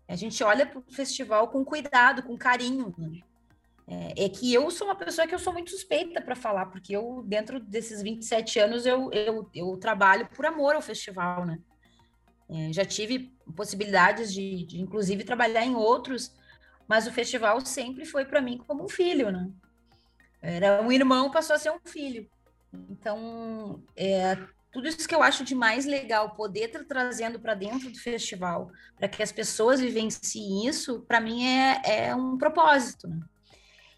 A 0.07 0.15
gente 0.15 0.43
olha 0.43 0.65
para 0.65 0.79
o 0.79 0.83
festival 0.91 1.49
com 1.49 1.63
cuidado, 1.63 2.23
com 2.23 2.35
carinho. 2.35 2.93
Né? 2.97 3.19
É, 3.87 4.25
é, 4.25 4.29
que 4.29 4.53
eu 4.53 4.69
sou 4.69 4.87
uma 4.87 4.95
pessoa 4.95 5.27
que 5.27 5.33
eu 5.33 5.39
sou 5.39 5.51
muito 5.51 5.71
suspeita 5.71 6.21
para 6.21 6.35
falar, 6.35 6.67
porque 6.67 6.95
eu, 6.95 7.23
dentro 7.25 7.59
desses 7.59 8.01
27 8.01 8.59
anos, 8.59 8.85
eu, 8.85 9.11
eu, 9.11 9.49
eu 9.53 9.77
trabalho 9.77 10.27
por 10.35 10.45
amor 10.45 10.75
ao 10.75 10.81
festival, 10.81 11.43
né? 11.43 11.59
É, 12.47 12.71
já 12.71 12.85
tive 12.85 13.33
possibilidades 13.55 14.31
de, 14.31 14.63
de, 14.65 14.79
inclusive, 14.79 15.23
trabalhar 15.23 15.65
em 15.65 15.75
outros, 15.75 16.31
mas 16.87 17.07
o 17.07 17.11
festival 17.11 17.63
sempre 17.65 18.05
foi 18.05 18.25
para 18.25 18.41
mim 18.41 18.57
como 18.57 18.83
um 18.83 18.89
filho, 18.89 19.31
né? 19.31 19.49
Era 20.39 20.81
um 20.81 20.91
irmão, 20.91 21.31
passou 21.31 21.55
a 21.55 21.59
ser 21.59 21.71
um 21.71 21.79
filho. 21.83 22.29
Então, 22.73 23.81
é, 23.95 24.37
tudo 24.71 24.87
isso 24.87 25.07
que 25.07 25.15
eu 25.15 25.23
acho 25.23 25.43
de 25.43 25.55
mais 25.55 25.85
legal, 25.85 26.31
poder 26.31 26.65
estar 26.65 26.83
trazendo 26.83 27.39
para 27.39 27.55
dentro 27.55 27.89
do 27.89 27.99
festival, 27.99 28.71
para 28.97 29.07
que 29.07 29.23
as 29.23 29.31
pessoas 29.31 29.79
vivenciem 29.79 30.67
isso, 30.67 31.01
para 31.01 31.19
mim 31.19 31.45
é, 31.45 31.81
é 32.07 32.15
um 32.15 32.37
propósito, 32.37 33.07
né? 33.07 33.19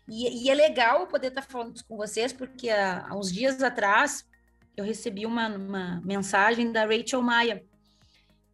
E, 0.07 0.45
e, 0.45 0.49
é 0.49 0.53
legal 0.53 1.07
poder 1.07 1.27
estar 1.27 1.41
falando 1.41 1.75
isso 1.75 1.85
com 1.85 1.95
vocês, 1.95 2.33
porque 2.33 2.69
há, 2.69 3.07
há 3.07 3.15
uns 3.15 3.31
dias 3.31 3.61
atrás 3.63 4.27
eu 4.75 4.83
recebi 4.83 5.25
uma, 5.25 5.47
uma, 5.47 6.01
mensagem 6.03 6.71
da 6.71 6.85
Rachel 6.85 7.21
Maia. 7.21 7.63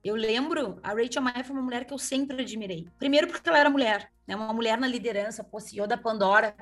Eu 0.04 0.16
lembro, 0.16 0.80
a 0.84 0.90
Rachel 0.90 1.22
Maia 1.22 1.44
foi 1.44 1.56
uma 1.56 1.64
mulher 1.64 1.86
que 1.86 1.94
eu 1.94 1.98
sempre 1.98 2.44
admirei. 2.44 2.88
Primeiro 3.00 3.28
porque 3.28 3.48
ela 3.50 3.58
era 3.58 3.70
mulher, 3.70 4.12
né? 4.28 4.36
uma 4.36 4.54
mulher 4.54 4.78
na 4.78 4.88
liderança, 4.88 5.46
CEO 5.60 5.88
da 5.88 5.98
Pandora, 5.98 6.56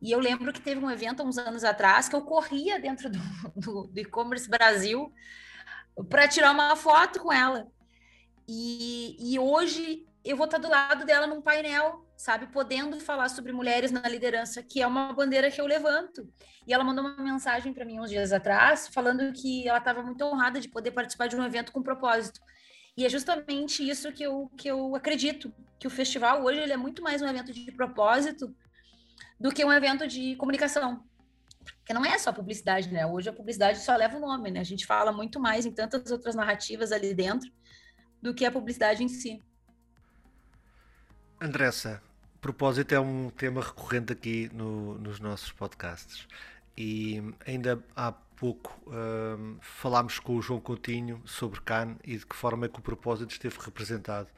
e 0.00 0.10
eu 0.12 0.18
lembro 0.18 0.52
que 0.52 0.60
teve 0.60 0.84
um 0.84 0.90
evento 0.90 1.20
há 1.20 1.24
uns 1.24 1.38
anos 1.38 1.64
atrás 1.64 2.08
que 2.08 2.16
eu 2.16 2.22
corria 2.22 2.78
dentro 2.78 3.10
do, 3.10 3.18
do, 3.56 3.86
do 3.86 4.00
e-commerce 4.00 4.48
Brasil 4.48 5.12
para 6.08 6.28
tirar 6.28 6.50
uma 6.50 6.76
foto 6.76 7.20
com 7.20 7.32
ela. 7.32 7.66
E, 8.46 9.16
e 9.18 9.38
hoje 9.38 10.06
eu 10.24 10.36
vou 10.36 10.46
estar 10.46 10.58
do 10.58 10.68
lado 10.68 11.04
dela 11.04 11.26
num 11.26 11.40
painel, 11.40 12.06
sabe, 12.16 12.46
podendo 12.46 12.98
falar 12.98 13.28
sobre 13.28 13.52
mulheres 13.52 13.90
na 13.90 14.08
liderança, 14.08 14.62
que 14.62 14.80
é 14.80 14.86
uma 14.86 15.12
bandeira 15.12 15.50
que 15.50 15.60
eu 15.60 15.66
levanto. 15.66 16.28
E 16.66 16.72
ela 16.72 16.82
mandou 16.82 17.04
uma 17.04 17.22
mensagem 17.22 17.72
para 17.72 17.84
mim 17.84 18.00
uns 18.00 18.10
dias 18.10 18.32
atrás, 18.32 18.88
falando 18.88 19.32
que 19.32 19.68
ela 19.68 19.78
estava 19.78 20.02
muito 20.02 20.24
honrada 20.24 20.60
de 20.60 20.68
poder 20.68 20.92
participar 20.92 21.28
de 21.28 21.36
um 21.36 21.44
evento 21.44 21.72
com 21.72 21.82
propósito. 21.82 22.40
E 22.96 23.04
é 23.04 23.08
justamente 23.08 23.86
isso 23.86 24.12
que 24.12 24.22
eu, 24.22 24.50
que 24.56 24.68
eu 24.68 24.94
acredito, 24.94 25.52
que 25.78 25.86
o 25.86 25.90
festival 25.90 26.42
hoje 26.42 26.60
ele 26.60 26.72
é 26.72 26.76
muito 26.76 27.02
mais 27.02 27.20
um 27.20 27.26
evento 27.26 27.52
de 27.52 27.70
propósito 27.72 28.54
do 29.44 29.52
que 29.52 29.62
um 29.62 29.70
evento 29.70 30.08
de 30.08 30.34
comunicação. 30.36 31.04
Porque 31.76 31.92
não 31.92 32.02
é 32.02 32.18
só 32.18 32.32
publicidade, 32.32 32.90
né? 32.90 33.04
Hoje 33.04 33.28
a 33.28 33.32
publicidade 33.32 33.78
só 33.78 33.94
leva 33.94 34.16
o 34.16 34.20
nome, 34.20 34.50
né? 34.50 34.60
A 34.60 34.64
gente 34.64 34.86
fala 34.86 35.12
muito 35.12 35.38
mais 35.38 35.66
em 35.66 35.70
tantas 35.70 36.10
outras 36.10 36.34
narrativas 36.34 36.90
ali 36.90 37.12
dentro 37.12 37.52
do 38.22 38.32
que 38.32 38.46
a 38.46 38.50
publicidade 38.50 39.04
em 39.04 39.08
si. 39.08 39.42
Andressa, 41.38 42.02
propósito 42.40 42.94
é 42.94 43.00
um 43.00 43.28
tema 43.28 43.60
recorrente 43.60 44.14
aqui 44.14 44.50
no, 44.50 44.96
nos 44.96 45.20
nossos 45.20 45.52
podcasts. 45.52 46.26
E 46.74 47.22
ainda 47.46 47.84
há 47.94 48.12
pouco 48.12 48.80
um, 48.86 49.58
falámos 49.60 50.18
com 50.18 50.36
o 50.36 50.40
João 50.40 50.58
Coutinho 50.58 51.20
sobre 51.26 51.60
Cannes 51.60 51.98
e 52.02 52.16
de 52.16 52.24
que 52.24 52.34
forma 52.34 52.64
é 52.64 52.68
que 52.70 52.78
o 52.78 52.82
propósito 52.82 53.32
esteve 53.32 53.58
representado. 53.60 54.28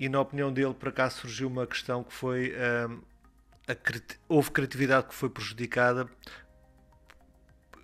E 0.00 0.08
na 0.08 0.22
opinião 0.22 0.50
dele, 0.50 0.72
por 0.72 0.88
acaso, 0.88 1.20
surgiu 1.20 1.48
uma 1.48 1.66
questão 1.66 2.02
que 2.02 2.14
foi 2.14 2.54
um, 2.88 3.11
houve 4.28 4.50
criatividade 4.50 5.08
que 5.08 5.14
foi 5.14 5.30
prejudicada 5.30 6.08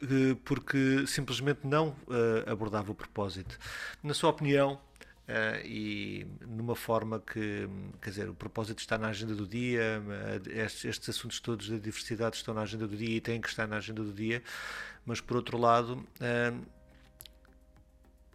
eh, 0.03 0.37
porque 0.45 1.07
simplesmente 1.07 1.61
não 1.65 1.89
uh, 1.89 2.51
abordava 2.51 2.93
o 2.93 2.95
propósito. 2.95 3.59
Na 4.03 4.15
sua 4.15 4.31
opinião, 4.31 4.75
uh, 4.75 5.67
e 5.67 6.27
numa 6.47 6.77
forma 6.77 7.21
que, 7.21 7.69
quer 8.01 8.11
dizer, 8.11 8.29
o 8.29 8.35
propósito 8.35 8.79
está 8.79 8.97
na 8.97 9.09
agenda 9.09 9.35
do 9.35 9.47
dia, 9.47 10.01
uh, 10.01 10.51
estes, 10.51 10.85
estes, 10.85 11.09
assuntos 11.09 11.41
todos 11.41 11.69
da 11.69 11.79
diversidade 11.79 12.37
estão 12.37 12.55
na 12.55 12.63
agenda 12.63 12.87
do 12.87 12.97
dia 12.97 13.17
e 13.17 13.21
têm 13.21 13.41
que 13.41 13.49
estar 13.49 13.67
na 13.67 13.77
agenda 13.77 14.03
do 14.03 14.13
dia, 14.13 14.43
mas 15.05 15.21
por 15.21 15.37
outro 15.37 15.59
lado, 15.59 16.07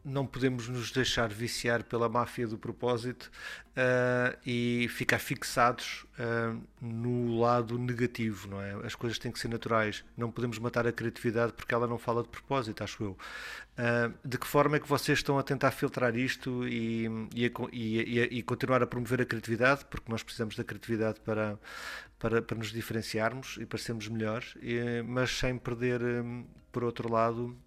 não 0.03 0.25
podemos 0.25 0.67
nos 0.67 0.91
deixar 0.91 1.29
viciar 1.29 1.83
pela 1.83 2.09
máfia 2.09 2.45
do 2.45 2.57
propósito 2.57 3.31
uh, 3.69 4.37
e 4.45 4.87
ficar 4.89 5.19
fixados 5.19 6.05
uh, 6.19 6.61
no 6.81 7.39
lado 7.39 7.79
negativo, 7.79 8.49
não 8.49 8.61
é? 8.61 8.85
As 8.85 8.95
coisas 8.95 9.17
têm 9.17 9.31
que 9.31 9.39
ser 9.39 9.47
naturais. 9.47 10.03
Não 10.17 10.29
podemos 10.29 10.59
matar 10.59 10.85
a 10.85 10.91
criatividade 10.91 11.53
porque 11.53 11.73
ela 11.73 11.87
não 11.87 11.97
fala 11.97 12.21
de 12.21 12.29
propósito, 12.29 12.83
acho 12.83 13.03
eu. 13.03 13.11
Uh, 13.11 14.13
de 14.27 14.37
que 14.37 14.45
forma 14.45 14.75
é 14.75 14.79
que 14.79 14.87
vocês 14.87 15.19
estão 15.19 15.39
a 15.39 15.43
tentar 15.43 15.71
filtrar 15.71 16.15
isto 16.15 16.67
e, 16.67 17.07
e, 17.33 17.51
e, 17.71 18.19
e, 18.39 18.43
continuar 18.43 18.83
a 18.83 18.87
promover 18.87 19.21
a 19.21 19.25
criatividade? 19.25 19.85
Porque 19.85 20.11
nós 20.11 20.21
precisamos 20.21 20.55
da 20.55 20.63
criatividade 20.65 21.21
para, 21.21 21.57
para, 22.19 22.41
para 22.41 22.57
nos 22.57 22.71
diferenciarmos 22.71 23.57
e 23.59 23.65
para 23.65 23.79
sermos 23.79 24.07
melhores, 24.09 24.53
mas 25.05 25.31
sem 25.31 25.57
perder, 25.57 26.01
por 26.71 26.83
outro 26.83 27.11
lado, 27.11 27.57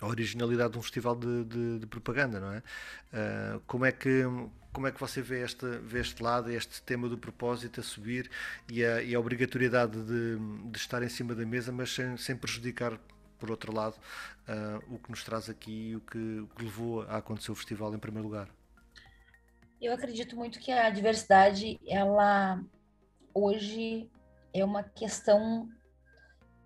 a 0.00 0.06
originalidade 0.06 0.72
de 0.72 0.78
um 0.78 0.82
festival 0.82 1.16
de, 1.16 1.44
de, 1.44 1.78
de 1.80 1.86
propaganda, 1.86 2.40
não 2.40 2.52
é? 2.52 2.58
Uh, 2.58 3.60
como 3.66 3.84
é 3.84 3.92
que 3.92 4.24
como 4.72 4.86
é 4.86 4.92
que 4.92 5.00
você 5.00 5.22
vê 5.22 5.42
este, 5.42 5.64
vê 5.78 6.00
este 6.00 6.22
lado, 6.22 6.52
este 6.52 6.82
tema 6.82 7.08
do 7.08 7.16
propósito 7.16 7.80
a 7.80 7.82
subir 7.82 8.30
e 8.70 8.84
a, 8.84 9.02
e 9.02 9.14
a 9.14 9.18
obrigatoriedade 9.18 9.98
de, 10.02 10.36
de, 10.70 10.76
estar 10.76 11.02
em 11.02 11.08
cima 11.08 11.34
da 11.34 11.46
mesa, 11.46 11.72
mas 11.72 11.94
sem, 11.94 12.14
sem 12.18 12.36
prejudicar, 12.36 13.00
por 13.38 13.50
outro 13.50 13.74
lado, 13.74 13.94
uh, 13.94 14.94
o 14.94 14.98
que 14.98 15.08
nos 15.08 15.24
traz 15.24 15.48
aqui 15.48 15.92
e 15.92 15.96
o 15.96 16.00
que, 16.02 16.40
o 16.40 16.46
que 16.48 16.62
levou 16.62 17.00
a 17.04 17.16
acontecer 17.16 17.50
o 17.52 17.54
festival 17.54 17.94
em 17.94 17.98
primeiro 17.98 18.28
lugar? 18.28 18.50
Eu 19.80 19.94
acredito 19.94 20.36
muito 20.36 20.58
que 20.58 20.70
a 20.70 20.90
diversidade, 20.90 21.80
ela 21.88 22.62
hoje 23.32 24.10
é 24.52 24.62
uma 24.62 24.82
questão 24.82 25.70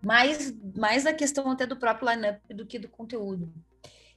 mais, 0.03 0.53
mais 0.77 1.07
a 1.07 1.13
questão 1.13 1.51
até 1.51 1.67
do 1.67 1.77
próprio 1.77 2.11
lineup 2.11 2.41
do 2.49 2.67
que 2.67 2.79
do 2.79 2.89
conteúdo. 2.89 3.53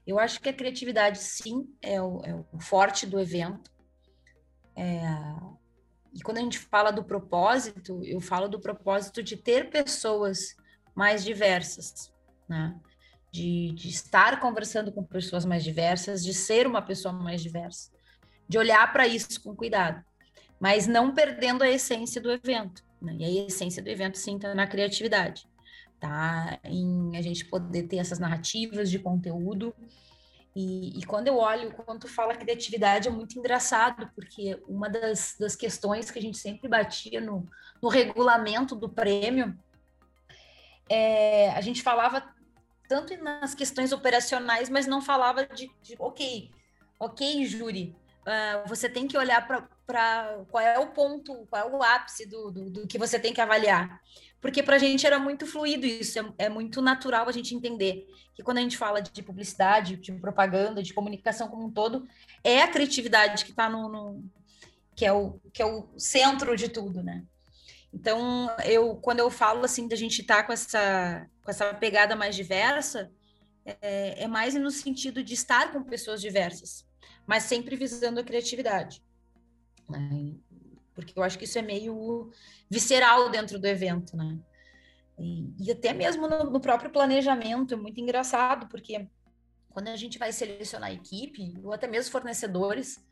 Eu 0.06 0.20
acho 0.20 0.40
que 0.40 0.50
a 0.50 0.54
criatividade, 0.54 1.18
sim, 1.20 1.68
é 1.82 2.02
o, 2.02 2.22
é 2.24 2.36
o 2.52 2.60
forte 2.60 3.06
do 3.06 3.20
evento. 3.20 3.72
É, 4.76 5.02
e 6.14 6.22
quando 6.22 6.38
a 6.38 6.42
gente 6.42 6.60
fala 6.60 6.92
do 6.92 7.04
propósito, 7.04 8.02
eu 8.04 8.20
falo 8.20 8.48
do 8.48 8.60
propósito 8.60 9.22
de 9.22 9.38
ter 9.38 9.70
pessoas 9.70 10.56
mais 10.96 11.24
diversas, 11.24 12.14
né? 12.48 12.78
De, 13.32 13.72
de 13.72 13.90
estar 13.90 14.40
conversando 14.40 14.92
com 14.92 15.04
pessoas 15.04 15.44
mais 15.44 15.64
diversas, 15.64 16.24
de 16.24 16.34
ser 16.36 16.68
uma 16.68 16.84
pessoa 16.84 17.12
mais 17.12 17.42
diversa, 17.42 17.92
de 18.48 18.60
olhar 18.60 18.92
para 18.94 19.08
isso 19.08 19.42
com 19.42 19.56
cuidado, 19.56 20.06
mas 20.60 20.86
não 20.86 21.16
perdendo 21.16 21.64
a 21.64 21.70
essência 21.70 22.22
do 22.22 22.32
evento. 22.32 22.84
Né? 23.02 23.16
E 23.18 23.24
a 23.24 23.46
essência 23.48 23.82
do 23.82 23.90
evento, 23.90 24.20
sim, 24.20 24.36
está 24.36 24.54
na 24.54 24.68
criatividade 24.68 25.48
tá? 26.04 26.60
Em 26.66 27.16
a 27.16 27.22
gente 27.22 27.46
poder 27.46 27.84
ter 27.84 27.96
essas 27.96 28.20
narrativas 28.20 28.92
de 28.92 29.00
conteúdo. 29.00 29.74
E, 30.54 31.00
e, 31.00 31.06
quando 31.06 31.30
eu 31.30 31.38
olho, 31.38 31.72
quando 31.72 32.02
tu 32.02 32.08
fala 32.10 32.36
criatividade, 32.36 33.08
é 33.08 33.12
muito 33.12 33.40
engraçado, 33.40 34.12
porque 34.14 34.62
uma 34.68 34.90
das, 34.90 35.38
das 35.40 35.56
questões 35.56 36.12
que 36.12 36.20
a 36.20 36.22
gente 36.22 36.38
sempre 36.38 36.68
batia 36.68 37.22
no, 37.22 37.48
no 37.82 37.88
regulamento 37.88 38.76
do 38.76 38.90
prêmio, 38.90 39.58
é, 40.90 41.52
a 41.52 41.62
gente 41.62 41.82
falava 41.82 42.22
tanto 42.90 43.16
nas 43.24 43.56
questões 43.56 43.94
operacionais, 43.94 44.70
mas 44.70 44.86
não 44.86 45.02
falava 45.02 45.46
de, 45.48 45.72
de 45.82 45.96
ok, 45.98 46.52
ok, 47.00 47.46
júri, 47.46 47.96
uh, 48.28 48.68
você 48.68 48.90
tem 48.90 49.08
que 49.08 49.18
olhar 49.18 49.48
para 49.48 50.46
qual 50.52 50.62
é 50.62 50.78
o 50.78 50.88
ponto, 50.88 51.48
qual 51.50 51.70
é 51.70 51.72
o 51.72 51.82
ápice 51.82 52.28
do, 52.28 52.52
do, 52.52 52.70
do 52.70 52.88
que 52.88 53.00
você 53.00 53.18
tem 53.18 53.34
que 53.34 53.42
avaliar 53.42 54.02
porque 54.44 54.62
para 54.62 54.76
a 54.76 54.80
gente 54.80 55.08
era 55.08 55.18
muito 55.18 55.48
fluido 55.48 55.86
isso, 55.86 56.20
é, 56.20 56.34
é, 56.38 56.50
muito 56.50 56.82
natural 56.82 57.30
a 57.30 57.32
gente 57.32 57.56
entender 57.56 58.06
que 58.36 58.44
quando 58.44 58.58
a 58.58 58.62
gente 58.62 58.78
fala 58.78 59.02
de 59.02 59.24
publicidade, 59.24 59.96
de 59.96 60.12
propaganda, 60.12 60.84
de 60.84 60.94
comunicação 60.94 61.48
como 61.48 61.66
um 61.66 61.72
todo, 61.72 62.06
é 62.44 62.62
a 62.62 62.68
criatividade 62.68 63.46
que 63.46 63.52
está 63.52 63.70
no, 63.70 63.88
no, 63.88 64.24
que 64.98 65.06
é 65.06 65.14
o 65.14 65.40
que 65.54 65.62
é 65.62 65.66
o 65.66 65.88
centro 65.98 66.58
de 66.58 66.68
tudo, 66.68 67.02
né? 67.02 67.24
Então, 67.94 68.54
eu 68.66 68.98
quando 68.98 69.20
eu 69.20 69.32
falo 69.32 69.64
assim 69.64 69.88
da 69.88 69.96
gente 69.96 70.20
estar 70.20 70.42
tá 70.42 70.44
com 70.44 70.52
essa 70.52 71.26
com 71.42 71.50
essa 71.50 71.74
pegada 71.74 72.14
mais 72.14 72.36
diversa, 72.36 73.10
é, 73.64 74.24
é 74.24 74.28
mais 74.28 74.56
no 74.56 74.72
sentido 74.72 75.24
de 75.24 75.36
estar 75.36 75.72
com 75.72 75.82
pessoas 75.84 76.20
diversas, 76.20 76.86
mas 77.26 77.44
sempre 77.44 77.78
visando 77.78 78.20
a 78.20 78.24
criatividade. 78.26 79.02
Porque 80.94 81.18
eu 81.18 81.24
acho 81.24 81.38
que 81.38 81.46
isso 81.46 81.58
é 81.58 81.62
meio 81.62 82.32
visceral 82.70 83.30
dentro 83.30 83.60
do 83.60 83.66
evento, 83.66 84.16
né? 84.16 84.38
E, 85.18 85.54
e 85.60 85.72
até 85.72 85.94
mesmo 85.94 86.28
no, 86.28 86.46
no, 86.46 86.60
próprio 86.60 86.92
planejamento 86.92 87.74
é 87.74 87.78
muito 87.78 88.00
engraçado, 88.00 88.68
porque 88.68 89.08
quando 89.70 89.88
a 89.88 89.96
gente 89.96 90.18
vai 90.18 90.32
selecionar 90.32 90.92
equipe, 90.92 91.54
ou 91.64 91.74
até 91.74 91.88
mesmo 91.88 92.12
fornecedores, 92.12 93.04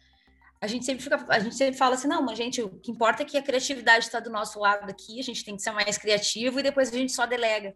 a 0.60 0.68
gente 0.68 0.86
sempre 0.86 1.04
fica, 1.04 1.26
a 1.28 1.40
gente 1.40 1.56
sempre 1.56 1.78
fala 1.78 1.96
assim, 1.96 2.08
não, 2.08 2.24
mas 2.24 2.38
gente, 2.38 2.62
o 2.62 2.70
que 2.70 2.92
importa 2.92 3.24
é 3.24 3.26
que 3.26 3.38
a 3.38 3.42
criatividade 3.42 4.06
está 4.06 4.20
do 4.20 4.30
nosso 4.30 4.60
lado 4.60 4.90
aqui, 4.90 5.20
a 5.20 5.24
gente 5.24 5.44
tem 5.44 5.56
que 5.56 5.62
ser 5.62 5.72
mais 5.72 5.98
criativo 5.98 6.60
e 6.60 6.64
depois 6.64 6.90
a 6.90 6.98
gente 6.98 7.12
só 7.12 7.26
delega, 7.26 7.76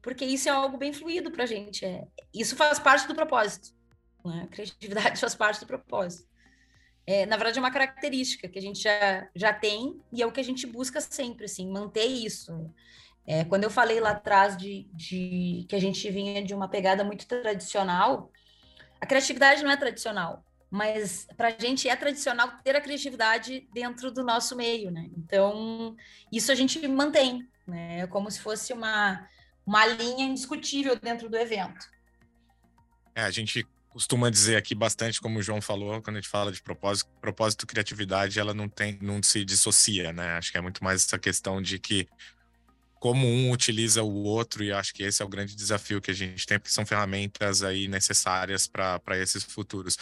porque 0.00 0.24
isso 0.24 0.48
é 0.48 0.52
algo 0.52 0.76
bem 0.76 0.92
fluido 0.92 1.30
para 1.30 1.44
a 1.44 1.46
gente. 1.46 1.84
É, 1.84 2.06
isso 2.32 2.54
faz 2.56 2.78
parte 2.78 3.08
do 3.08 3.14
propósito. 3.14 3.70
Né? 4.24 4.42
A 4.44 4.46
criatividade 4.48 5.18
faz 5.20 5.34
parte 5.34 5.60
do 5.60 5.66
propósito 5.66 6.31
é, 7.06 7.26
na 7.26 7.36
verdade, 7.36 7.58
é 7.58 7.62
uma 7.62 7.70
característica 7.70 8.48
que 8.48 8.58
a 8.58 8.62
gente 8.62 8.80
já, 8.80 9.28
já 9.34 9.52
tem 9.52 10.00
e 10.12 10.22
é 10.22 10.26
o 10.26 10.32
que 10.32 10.40
a 10.40 10.44
gente 10.44 10.66
busca 10.66 11.00
sempre, 11.00 11.46
assim, 11.46 11.68
manter 11.68 12.06
isso. 12.06 12.70
É, 13.26 13.44
quando 13.44 13.64
eu 13.64 13.70
falei 13.70 14.00
lá 14.00 14.10
atrás 14.10 14.56
de, 14.56 14.88
de 14.92 15.64
que 15.68 15.76
a 15.76 15.80
gente 15.80 16.10
vinha 16.10 16.42
de 16.44 16.54
uma 16.54 16.68
pegada 16.68 17.04
muito 17.04 17.26
tradicional, 17.26 18.30
a 19.00 19.06
criatividade 19.06 19.62
não 19.62 19.70
é 19.70 19.76
tradicional. 19.76 20.44
mas 20.70 21.26
para 21.36 21.48
a 21.48 21.50
gente 21.50 21.86
é 21.88 21.94
tradicional 21.94 22.50
ter 22.64 22.74
a 22.74 22.80
criatividade 22.80 23.68
dentro 23.74 24.10
do 24.10 24.24
nosso 24.24 24.56
meio, 24.56 24.90
né? 24.90 25.10
Então, 25.18 25.94
isso 26.32 26.50
a 26.50 26.54
gente 26.54 26.88
mantém, 26.88 27.46
né? 27.66 28.00
É 28.00 28.06
como 28.06 28.30
se 28.30 28.40
fosse 28.40 28.72
uma, 28.72 29.28
uma 29.66 29.86
linha 29.86 30.24
indiscutível 30.24 30.96
dentro 30.98 31.28
do 31.28 31.36
evento. 31.36 31.86
É, 33.14 33.22
a 33.22 33.30
gente 33.30 33.66
costuma 33.92 34.30
dizer 34.30 34.56
aqui 34.56 34.74
bastante, 34.74 35.20
como 35.20 35.38
o 35.38 35.42
João 35.42 35.60
falou, 35.60 36.00
quando 36.00 36.16
a 36.16 36.20
gente 36.20 36.30
fala 36.30 36.50
de 36.50 36.62
propósito, 36.62 37.10
propósito 37.20 37.66
criatividade, 37.66 38.38
ela 38.38 38.54
não 38.54 38.68
tem, 38.68 38.98
não 39.02 39.22
se 39.22 39.44
dissocia, 39.44 40.12
né? 40.12 40.38
Acho 40.38 40.50
que 40.50 40.58
é 40.58 40.60
muito 40.60 40.82
mais 40.82 41.04
essa 41.04 41.18
questão 41.18 41.60
de 41.60 41.78
que 41.78 42.08
como 42.98 43.26
um 43.26 43.50
utiliza 43.50 44.02
o 44.02 44.22
outro, 44.22 44.62
e 44.62 44.72
acho 44.72 44.94
que 44.94 45.02
esse 45.02 45.20
é 45.20 45.24
o 45.24 45.28
grande 45.28 45.56
desafio 45.56 46.00
que 46.00 46.12
a 46.12 46.14
gente 46.14 46.46
tem, 46.46 46.56
porque 46.56 46.72
são 46.72 46.86
ferramentas 46.86 47.62
aí 47.62 47.88
necessárias 47.88 48.68
para 48.68 49.18
esses 49.18 49.42
futuros. 49.42 49.98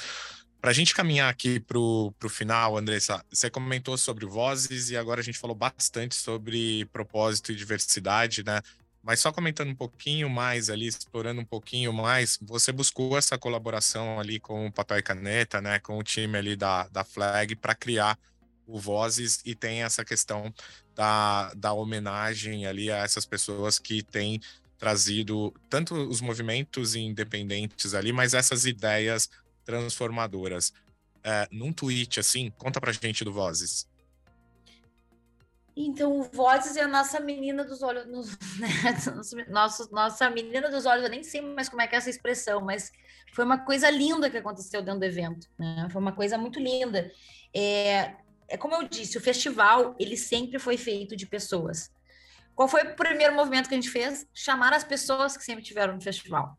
Para 0.60 0.70
a 0.70 0.74
gente 0.74 0.94
caminhar 0.94 1.30
aqui 1.30 1.58
para 1.58 1.78
o 1.78 2.12
final, 2.28 2.76
Andressa, 2.76 3.24
você 3.32 3.48
comentou 3.48 3.96
sobre 3.96 4.26
vozes 4.26 4.90
e 4.90 4.98
agora 4.98 5.22
a 5.22 5.24
gente 5.24 5.38
falou 5.38 5.56
bastante 5.56 6.14
sobre 6.14 6.84
propósito 6.92 7.50
e 7.50 7.56
diversidade, 7.56 8.44
né? 8.44 8.60
Mas 9.02 9.20
só 9.20 9.32
comentando 9.32 9.70
um 9.70 9.74
pouquinho 9.74 10.28
mais 10.28 10.68
ali, 10.68 10.86
explorando 10.86 11.40
um 11.40 11.44
pouquinho 11.44 11.92
mais, 11.92 12.38
você 12.42 12.70
buscou 12.70 13.16
essa 13.16 13.38
colaboração 13.38 14.20
ali 14.20 14.38
com 14.38 14.66
o 14.66 14.72
Papel 14.72 14.98
e 14.98 15.02
Caneta, 15.02 15.60
né? 15.60 15.78
Com 15.78 15.98
o 15.98 16.02
time 16.02 16.36
ali 16.36 16.54
da, 16.54 16.86
da 16.88 17.02
Flag 17.02 17.56
para 17.56 17.74
criar 17.74 18.18
o 18.66 18.78
Vozes 18.78 19.40
e 19.44 19.54
tem 19.54 19.82
essa 19.82 20.04
questão 20.04 20.52
da, 20.94 21.52
da 21.54 21.72
homenagem 21.72 22.66
ali 22.66 22.90
a 22.90 22.98
essas 22.98 23.24
pessoas 23.24 23.78
que 23.78 24.02
têm 24.02 24.40
trazido 24.78 25.52
tanto 25.68 25.94
os 25.94 26.20
movimentos 26.20 26.94
independentes 26.94 27.94
ali, 27.94 28.12
mas 28.12 28.32
essas 28.32 28.64
ideias 28.64 29.28
transformadoras. 29.64 30.72
É, 31.22 31.46
num 31.50 31.72
tweet 31.72 32.18
assim, 32.18 32.50
conta 32.56 32.80
pra 32.80 32.92
gente 32.92 33.24
do 33.24 33.32
Vozes. 33.32 33.86
Então, 35.76 36.18
o 36.18 36.22
Vozes 36.22 36.76
é 36.76 36.82
a 36.82 36.88
nossa 36.88 37.20
menina 37.20 37.64
dos 37.64 37.82
olhos, 37.82 38.06
né? 38.58 38.68
nossa, 39.48 39.88
nossa 39.90 40.30
menina 40.30 40.68
dos 40.68 40.86
olhos, 40.86 41.04
eu 41.04 41.10
nem 41.10 41.22
sei 41.22 41.40
mais 41.40 41.68
como 41.68 41.82
é 41.82 41.86
que 41.86 41.94
é 41.94 41.98
essa 41.98 42.10
expressão, 42.10 42.60
mas 42.60 42.90
foi 43.32 43.44
uma 43.44 43.58
coisa 43.58 43.88
linda 43.90 44.28
que 44.28 44.36
aconteceu 44.36 44.82
dentro 44.82 45.00
do 45.00 45.06
evento, 45.06 45.46
né? 45.58 45.88
Foi 45.90 46.00
uma 46.00 46.12
coisa 46.12 46.36
muito 46.36 46.58
linda. 46.58 47.10
É, 47.54 48.14
é 48.48 48.56
como 48.56 48.74
eu 48.74 48.88
disse, 48.88 49.16
o 49.16 49.20
festival, 49.20 49.94
ele 49.98 50.16
sempre 50.16 50.58
foi 50.58 50.76
feito 50.76 51.16
de 51.16 51.26
pessoas. 51.26 51.90
Qual 52.54 52.68
foi 52.68 52.82
o 52.82 52.96
primeiro 52.96 53.34
movimento 53.34 53.68
que 53.68 53.74
a 53.74 53.80
gente 53.80 53.90
fez? 53.90 54.26
Chamar 54.34 54.72
as 54.72 54.84
pessoas 54.84 55.36
que 55.36 55.44
sempre 55.44 55.62
tiveram 55.62 55.94
no 55.94 56.00
festival. 56.00 56.58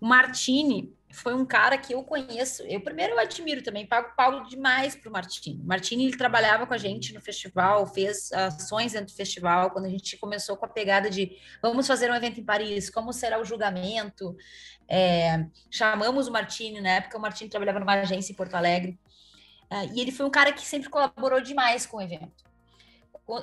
O 0.00 0.06
Martini 0.06 0.94
foi 1.12 1.34
um 1.34 1.44
cara 1.44 1.76
que 1.76 1.92
eu 1.92 2.02
conheço. 2.02 2.62
Eu 2.62 2.80
primeiro 2.80 3.14
eu 3.14 3.18
admiro 3.18 3.62
também, 3.62 3.86
pago 3.86 4.14
pau 4.16 4.44
demais 4.44 4.94
para 4.94 5.08
o 5.08 5.12
Martini. 5.12 5.62
Martini 5.64 6.06
ele 6.06 6.16
trabalhava 6.16 6.66
com 6.66 6.74
a 6.74 6.78
gente 6.78 7.12
no 7.12 7.20
festival, 7.20 7.86
fez 7.86 8.32
ações 8.32 8.92
dentro 8.92 9.08
do 9.08 9.16
festival. 9.16 9.70
Quando 9.70 9.86
a 9.86 9.88
gente 9.88 10.16
começou 10.16 10.56
com 10.56 10.64
a 10.64 10.68
pegada 10.68 11.10
de 11.10 11.36
vamos 11.60 11.86
fazer 11.86 12.10
um 12.10 12.14
evento 12.14 12.40
em 12.40 12.44
Paris, 12.44 12.90
como 12.90 13.12
será 13.12 13.40
o 13.40 13.44
julgamento? 13.44 14.36
É, 14.88 15.46
chamamos 15.70 16.28
o 16.28 16.32
Martini 16.32 16.80
na 16.80 16.90
época. 16.90 17.18
O 17.18 17.20
Martini 17.20 17.50
trabalhava 17.50 17.80
numa 17.80 17.94
agência 17.94 18.32
em 18.32 18.36
Porto 18.36 18.54
Alegre. 18.54 18.98
Uh, 19.70 19.94
e 19.94 20.00
ele 20.00 20.10
foi 20.10 20.26
um 20.26 20.30
cara 20.30 20.52
que 20.52 20.66
sempre 20.66 20.88
colaborou 20.88 21.40
demais 21.40 21.86
com 21.86 21.98
o 21.98 22.02
evento. 22.02 22.44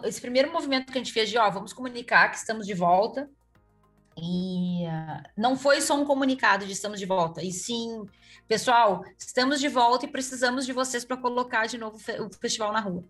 Esse 0.04 0.20
primeiro 0.20 0.52
movimento 0.52 0.92
que 0.92 0.98
a 0.98 1.02
gente 1.02 1.14
fez 1.14 1.30
de, 1.30 1.38
ó, 1.38 1.50
vamos 1.50 1.72
comunicar 1.72 2.30
que 2.30 2.38
estamos 2.38 2.68
de 2.68 2.74
volta. 2.74 3.30
E 4.18 4.86
uh, 4.88 5.24
não 5.38 5.56
foi 5.56 5.80
só 5.80 5.96
um 5.96 6.06
comunicado 6.06 6.66
de 6.66 6.72
estamos 6.72 7.00
de 7.00 7.06
volta, 7.06 7.44
e 7.44 7.52
sim, 7.52 8.06
pessoal, 8.48 9.04
estamos 9.18 9.60
de 9.60 9.68
volta 9.68 10.06
e 10.06 10.10
precisamos 10.10 10.66
de 10.66 10.74
vocês 10.74 11.06
para 11.06 11.18
colocar 11.18 11.68
de 11.68 11.78
novo 11.78 11.98
o 11.98 12.30
festival 12.40 12.74
na 12.74 12.80
rua. 12.80 13.04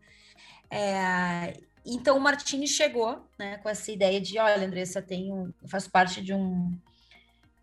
É, 0.69 1.57
então 1.85 2.17
o 2.17 2.21
Martini 2.21 2.67
chegou 2.67 3.25
né, 3.39 3.57
com 3.59 3.69
essa 3.69 3.89
ideia 3.89 4.19
de, 4.19 4.37
olha, 4.37 4.65
Andressa, 4.65 5.01
tenho, 5.01 5.53
faço 5.65 5.89
parte 5.89 6.21
de 6.21 6.33
um, 6.33 6.77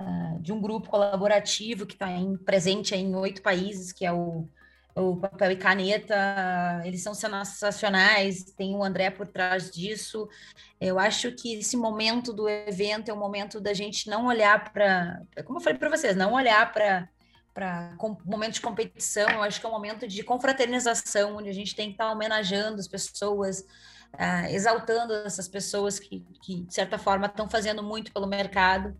uh, 0.00 0.40
de 0.40 0.50
um 0.50 0.60
grupo 0.60 0.88
colaborativo 0.88 1.84
que 1.84 1.92
está 1.92 2.08
presente 2.46 2.94
em 2.94 3.14
oito 3.14 3.42
países, 3.42 3.92
que 3.92 4.06
é 4.06 4.12
o 4.12 4.48
o 4.96 5.16
papel 5.16 5.52
e 5.52 5.56
caneta, 5.56 6.80
eles 6.84 7.02
são 7.02 7.14
sensacionais, 7.14 8.44
tem 8.56 8.74
o 8.74 8.84
André 8.84 9.10
por 9.10 9.26
trás 9.26 9.70
disso. 9.70 10.28
Eu 10.80 10.98
acho 10.98 11.32
que 11.32 11.54
esse 11.54 11.76
momento 11.76 12.32
do 12.32 12.48
evento 12.48 13.10
é 13.10 13.14
o 13.14 13.16
momento 13.16 13.60
da 13.60 13.74
gente 13.74 14.08
não 14.08 14.26
olhar 14.26 14.72
para, 14.72 15.20
como 15.44 15.58
eu 15.58 15.62
falei 15.62 15.78
para 15.78 15.90
vocês, 15.90 16.16
não 16.16 16.34
olhar 16.34 16.72
para 16.72 17.08
para 17.52 17.96
momento 18.24 18.54
de 18.54 18.60
competição, 18.60 19.30
eu 19.30 19.40
acho 19.40 19.60
que 19.60 19.64
é 19.64 19.68
um 19.68 19.72
momento 19.72 20.08
de 20.08 20.24
confraternização, 20.24 21.36
onde 21.36 21.48
a 21.48 21.52
gente 21.52 21.76
tem 21.76 21.86
que 21.86 21.94
estar 21.94 22.06
tá 22.06 22.12
homenageando 22.12 22.80
as 22.80 22.88
pessoas, 22.88 23.60
uh, 24.14 24.46
exaltando 24.50 25.14
essas 25.14 25.46
pessoas 25.46 26.00
que, 26.00 26.26
que, 26.42 26.62
de 26.62 26.74
certa 26.74 26.98
forma, 26.98 27.26
estão 27.26 27.48
fazendo 27.48 27.80
muito 27.80 28.12
pelo 28.12 28.26
mercado. 28.26 28.96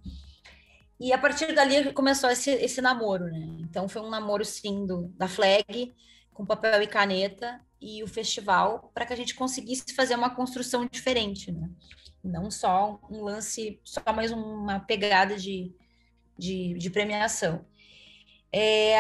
E 0.99 1.13
a 1.13 1.19
partir 1.19 1.53
dali 1.53 1.93
começou 1.93 2.31
esse, 2.31 2.51
esse 2.51 2.81
namoro, 2.81 3.25
né? 3.25 3.47
Então 3.61 3.89
foi 3.89 4.03
um 4.03 4.11
namoro, 4.11 4.45
sim, 4.45 4.87
do, 4.87 5.09
da 5.17 5.29
Flag, 5.29 5.95
com 6.33 6.47
papel 6.47 6.83
e 6.83 6.87
caneta, 6.87 7.61
e 7.81 8.03
o 8.03 8.09
festival, 8.09 8.91
para 8.95 9.05
que 9.05 9.13
a 9.13 9.17
gente 9.17 9.35
conseguisse 9.35 9.95
fazer 9.95 10.15
uma 10.15 10.35
construção 10.35 10.87
diferente, 10.87 11.53
né? 11.53 11.69
Não 12.23 12.51
só 12.51 12.99
um 13.11 13.23
lance, 13.23 13.81
só 13.85 14.01
mais 14.15 14.33
uma 14.33 14.81
pegada 14.81 15.37
de, 15.37 15.75
de, 16.39 16.75
de 16.75 16.91
premiação. 16.91 17.67
É, 18.51 18.97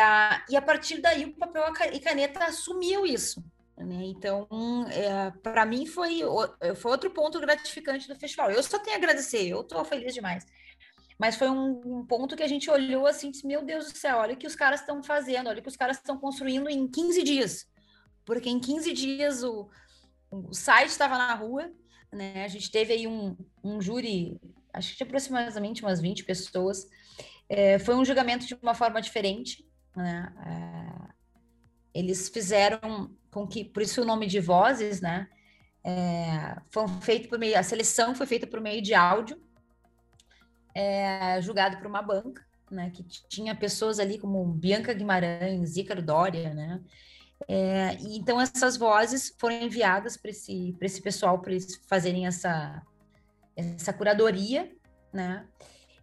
e 0.50 0.56
a 0.56 0.60
partir 0.60 1.00
daí 1.00 1.24
o 1.24 1.36
papel 1.36 1.62
e 1.92 2.00
caneta 2.00 2.44
assumiu 2.44 3.06
isso. 3.06 3.42
Né? 3.76 4.04
Então, 4.06 4.46
é, 4.90 5.30
para 5.42 5.64
mim 5.64 5.86
foi, 5.86 6.20
foi 6.76 6.90
outro 6.90 7.10
ponto 7.10 7.40
gratificante 7.40 8.08
do 8.08 8.16
festival. 8.16 8.50
Eu 8.50 8.62
só 8.62 8.78
tenho 8.78 8.96
a 8.96 8.98
agradecer, 8.98 9.48
eu 9.48 9.60
estou 9.62 9.84
feliz 9.84 10.12
demais. 10.12 10.44
Mas 11.24 11.36
foi 11.36 11.48
um, 11.48 11.80
um, 11.86 12.04
ponto 12.04 12.36
que 12.36 12.42
a 12.42 12.46
gente 12.46 12.70
olhou 12.70 13.06
assim, 13.06 13.30
disse, 13.30 13.46
meu 13.46 13.64
Deus 13.64 13.90
do 13.90 13.96
céu, 13.96 14.18
olha 14.18 14.34
o 14.34 14.36
que 14.36 14.46
os 14.46 14.54
caras 14.54 14.80
estão 14.80 15.02
fazendo, 15.02 15.48
olha 15.48 15.58
o 15.58 15.62
que 15.62 15.70
os 15.70 15.76
caras 15.76 15.96
estão 15.96 16.18
construindo 16.18 16.68
em 16.68 16.86
15 16.86 17.22
dias. 17.22 17.66
Porque 18.26 18.50
em 18.50 18.60
15 18.60 18.92
dias 18.92 19.42
o, 19.42 19.70
o 20.30 20.52
site 20.52 20.90
estava 20.90 21.16
na 21.16 21.32
rua, 21.34 21.72
né? 22.12 22.44
A 22.44 22.48
gente 22.48 22.70
teve 22.70 22.92
aí 22.92 23.06
um, 23.06 23.34
um 23.64 23.80
júri, 23.80 24.38
acho 24.70 24.94
que 24.94 25.02
aproximadamente 25.02 25.82
umas 25.82 25.98
20 25.98 26.24
pessoas. 26.24 26.86
É, 27.48 27.78
foi 27.78 27.94
um 27.94 28.04
julgamento 28.04 28.44
de 28.44 28.54
uma 28.62 28.74
forma 28.74 29.00
diferente, 29.00 29.66
né? 29.96 30.30
É, 30.44 32.00
eles 32.00 32.28
fizeram 32.28 33.16
com 33.30 33.46
que, 33.46 33.64
por 33.64 33.82
isso 33.82 34.02
o 34.02 34.04
nome 34.04 34.26
de 34.26 34.40
vozes, 34.40 35.00
né? 35.00 35.26
É, 35.82 36.60
foi 36.70 36.86
feito 37.00 37.30
por 37.30 37.38
meio, 37.38 37.58
a 37.58 37.62
seleção 37.62 38.14
foi 38.14 38.26
feita 38.26 38.46
por 38.46 38.60
meio 38.60 38.82
de 38.82 38.92
áudio, 38.92 39.42
é, 40.74 41.40
julgado 41.40 41.76
por 41.78 41.86
uma 41.86 42.02
banca, 42.02 42.44
né, 42.70 42.90
que 42.90 43.02
tinha 43.28 43.54
pessoas 43.54 43.98
ali 43.98 44.18
como 44.18 44.44
Bianca 44.44 44.92
Guimarães, 44.92 45.76
Ícaro 45.76 46.02
Dória, 46.02 46.52
né, 46.52 46.80
é, 47.46 47.96
então 48.00 48.40
essas 48.40 48.76
vozes 48.76 49.34
foram 49.38 49.56
enviadas 49.56 50.16
para 50.16 50.30
esse, 50.30 50.76
esse 50.80 51.00
pessoal 51.00 51.38
para 51.38 51.52
eles 51.52 51.80
fazerem 51.86 52.26
essa, 52.26 52.82
essa 53.54 53.92
curadoria, 53.92 54.70
né, 55.12 55.46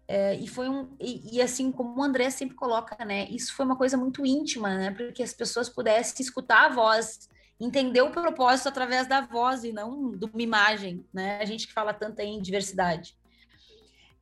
é, 0.08 0.36
e 0.36 0.48
foi 0.48 0.70
um 0.70 0.96
e, 1.00 1.38
e, 1.38 1.42
assim 1.42 1.72
como 1.72 2.00
o 2.00 2.04
André 2.04 2.30
sempre 2.30 2.56
coloca, 2.56 3.04
né, 3.04 3.28
isso 3.30 3.54
foi 3.56 3.66
uma 3.66 3.76
coisa 3.76 3.98
muito 3.98 4.26
íntima, 4.26 4.76
né, 4.76 4.92
porque 4.92 5.24
as 5.24 5.34
pessoas 5.34 5.70
pudessem 5.70 6.24
escutar 6.24 6.66
a 6.66 6.74
voz 6.74 7.30
entender 7.62 8.02
o 8.02 8.10
propósito 8.10 8.70
através 8.70 9.08
da 9.08 9.22
voz 9.22 9.64
e 9.64 9.72
não 9.72 10.12
de 10.12 10.26
uma 10.26 10.42
imagem, 10.42 11.06
né? 11.14 11.40
A 11.40 11.46
gente 11.46 11.68
que 11.68 11.74
fala 11.74 11.94
tanto 11.94 12.20
em 12.20 12.42
diversidade. 12.42 13.16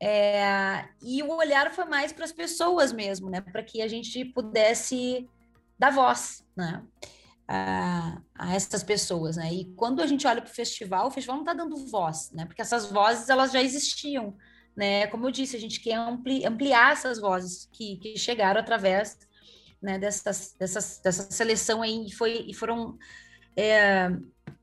É, 0.02 0.88
e 1.02 1.22
o 1.22 1.36
olhar 1.36 1.70
foi 1.70 1.84
mais 1.84 2.10
para 2.12 2.24
as 2.24 2.32
pessoas 2.32 2.90
mesmo, 2.90 3.28
né? 3.28 3.40
Para 3.40 3.62
que 3.62 3.82
a 3.82 3.88
gente 3.88 4.24
pudesse 4.24 5.28
dar 5.78 5.90
voz, 5.90 6.42
né? 6.56 6.82
A, 7.46 8.22
a 8.34 8.54
essas 8.54 8.82
pessoas, 8.82 9.36
né? 9.36 9.52
E 9.52 9.66
quando 9.74 10.00
a 10.00 10.06
gente 10.06 10.26
olha 10.26 10.40
para 10.40 10.50
o 10.50 10.54
festival, 10.54 11.08
o 11.08 11.10
festival 11.10 11.36
não 11.36 11.44
está 11.44 11.52
dando 11.52 11.76
voz, 11.86 12.30
né? 12.32 12.46
Porque 12.46 12.62
essas 12.62 12.86
vozes 12.86 13.28
elas 13.28 13.52
já 13.52 13.62
existiam, 13.62 14.34
né? 14.74 15.06
Como 15.08 15.26
eu 15.26 15.30
disse, 15.30 15.56
a 15.56 15.60
gente 15.60 15.80
quer 15.80 15.94
ampli, 15.94 16.46
ampliar 16.46 16.92
essas 16.92 17.20
vozes 17.20 17.68
que, 17.70 17.96
que 17.98 18.16
chegaram 18.16 18.60
através 18.60 19.18
né, 19.82 19.98
dessas, 19.98 20.54
dessas, 20.58 20.98
dessa 21.02 21.30
seleção 21.30 21.82
aí 21.82 22.06
e, 22.06 22.12
foi, 22.12 22.46
e 22.48 22.54
foram 22.54 22.98
é, 23.56 24.10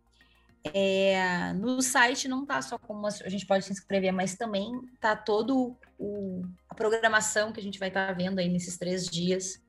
É, 0.65 1.53
no 1.55 1.83
site 1.83 2.29
não 2.29 2.47
tá 2.47 2.63
só 2.63 2.79
como 2.79 3.07
a 3.07 3.29
gente 3.29 3.47
pode 3.47 3.65
se 3.65 3.73
inscrever, 3.73 4.13
mas 4.13 4.37
também 4.37 4.71
tá 5.01 5.17
todo 5.17 5.77
o, 5.99 6.43
a 6.69 6.75
programação 6.75 7.53
que 7.53 7.59
a 7.59 7.63
gente 7.63 7.81
vai 7.81 7.89
estar 7.89 8.07
tá 8.07 8.13
vendo 8.13 8.39
aí 8.39 8.49
nesses 8.49 8.79
três 8.79 9.09
dias. 9.09 9.61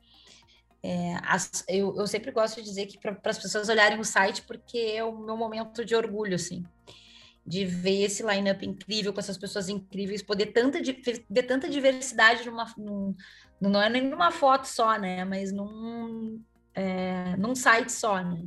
É, 0.84 1.16
as, 1.24 1.64
eu, 1.68 1.96
eu, 1.98 2.06
sempre 2.06 2.30
gosto 2.32 2.58
de 2.58 2.64
dizer 2.64 2.86
que 2.88 3.00
para 3.00 3.18
as 3.24 3.40
pessoas 3.40 3.70
olharem 3.70 4.00
o 4.00 4.04
site, 4.04 4.44
porque 4.44 4.78
é 4.78 5.04
o 5.04 5.18
meu 5.18 5.38
momento 5.38 5.84
de 5.84 5.96
orgulho, 5.96 6.36
assim, 6.36 6.64
de 7.46 7.66
ver 7.66 8.04
esse 8.04 8.22
line-up 8.22 8.64
incrível, 8.66 9.14
com 9.14 9.20
essas 9.20 9.38
pessoas 9.38 9.70
incríveis, 9.70 10.22
poder 10.22 10.48
tanta, 10.48 10.80
ver 11.30 11.44
tanta 11.44 11.70
diversidade 11.70 12.46
numa, 12.46 12.72
num, 12.78 13.16
não 13.62 13.82
é 13.82 13.90
nem 13.90 14.10
numa 14.10 14.30
foto 14.30 14.66
só, 14.66 15.00
né, 15.00 15.24
mas 15.24 15.54
num, 15.54 16.42
é, 16.76 17.36
num 17.38 17.56
site 17.56 17.92
só, 17.92 18.22
né. 18.22 18.46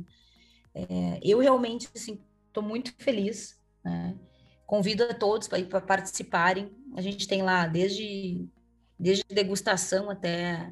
É, 0.75 1.19
eu 1.23 1.39
realmente, 1.39 1.89
assim, 1.95 2.21
Estou 2.47 2.63
muito 2.63 2.93
feliz. 2.97 3.59
Né? 3.83 4.15
Convido 4.65 5.03
a 5.03 5.13
todos 5.13 5.47
para 5.47 5.81
participarem. 5.81 6.71
A 6.95 7.01
gente 7.01 7.27
tem 7.27 7.41
lá 7.41 7.67
desde, 7.67 8.47
desde 8.99 9.23
degustação 9.29 10.09
até, 10.09 10.71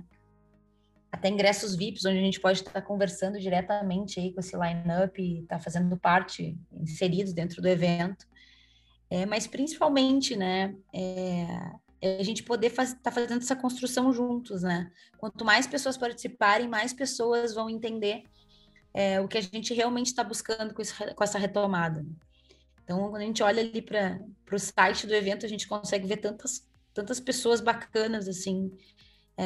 até 1.11 1.29
ingressos 1.29 1.75
VIPs, 1.75 2.05
onde 2.05 2.17
a 2.17 2.21
gente 2.21 2.39
pode 2.39 2.59
estar 2.59 2.81
conversando 2.81 3.39
diretamente 3.39 4.19
aí 4.19 4.33
com 4.33 4.39
esse 4.39 4.57
line-up 4.57 5.21
e 5.21 5.41
estar 5.41 5.57
tá 5.57 5.61
fazendo 5.61 5.97
parte, 5.97 6.57
inseridos 6.73 7.33
dentro 7.33 7.61
do 7.61 7.67
evento. 7.67 8.25
É, 9.09 9.25
mas 9.25 9.47
principalmente, 9.47 10.35
né, 10.35 10.75
é, 10.93 11.45
é 12.01 12.19
a 12.19 12.23
gente 12.23 12.43
poder 12.43 12.67
estar 12.67 12.85
faz, 12.85 12.93
tá 13.01 13.11
fazendo 13.11 13.41
essa 13.41 13.55
construção 13.55 14.11
juntos, 14.11 14.63
né? 14.63 14.91
Quanto 15.17 15.45
mais 15.45 15.67
pessoas 15.67 15.97
participarem, 15.97 16.67
mais 16.67 16.91
pessoas 16.91 17.53
vão 17.53 17.69
entender 17.69 18.23
é, 18.95 19.19
o 19.19 19.27
que 19.27 19.37
a 19.37 19.41
gente 19.41 19.73
realmente 19.73 20.07
está 20.07 20.23
buscando 20.23 20.73
com, 20.73 20.81
isso, 20.81 20.95
com, 21.15 21.23
essa 21.23 21.37
retomada. 21.37 22.05
Então, 22.81 23.09
quando 23.09 23.21
a 23.21 23.25
gente 23.25 23.43
olha 23.43 23.61
ali 23.61 23.81
para 23.81 24.21
o 24.49 24.57
site 24.57 25.05
do 25.05 25.13
evento, 25.13 25.45
a 25.45 25.49
gente 25.49 25.67
consegue 25.67 26.07
ver 26.07 26.17
tantas, 26.17 26.65
tantas 26.93 27.19
pessoas 27.19 27.59
bacanas, 27.59 28.25
assim, 28.29 28.71
é, 29.35 29.45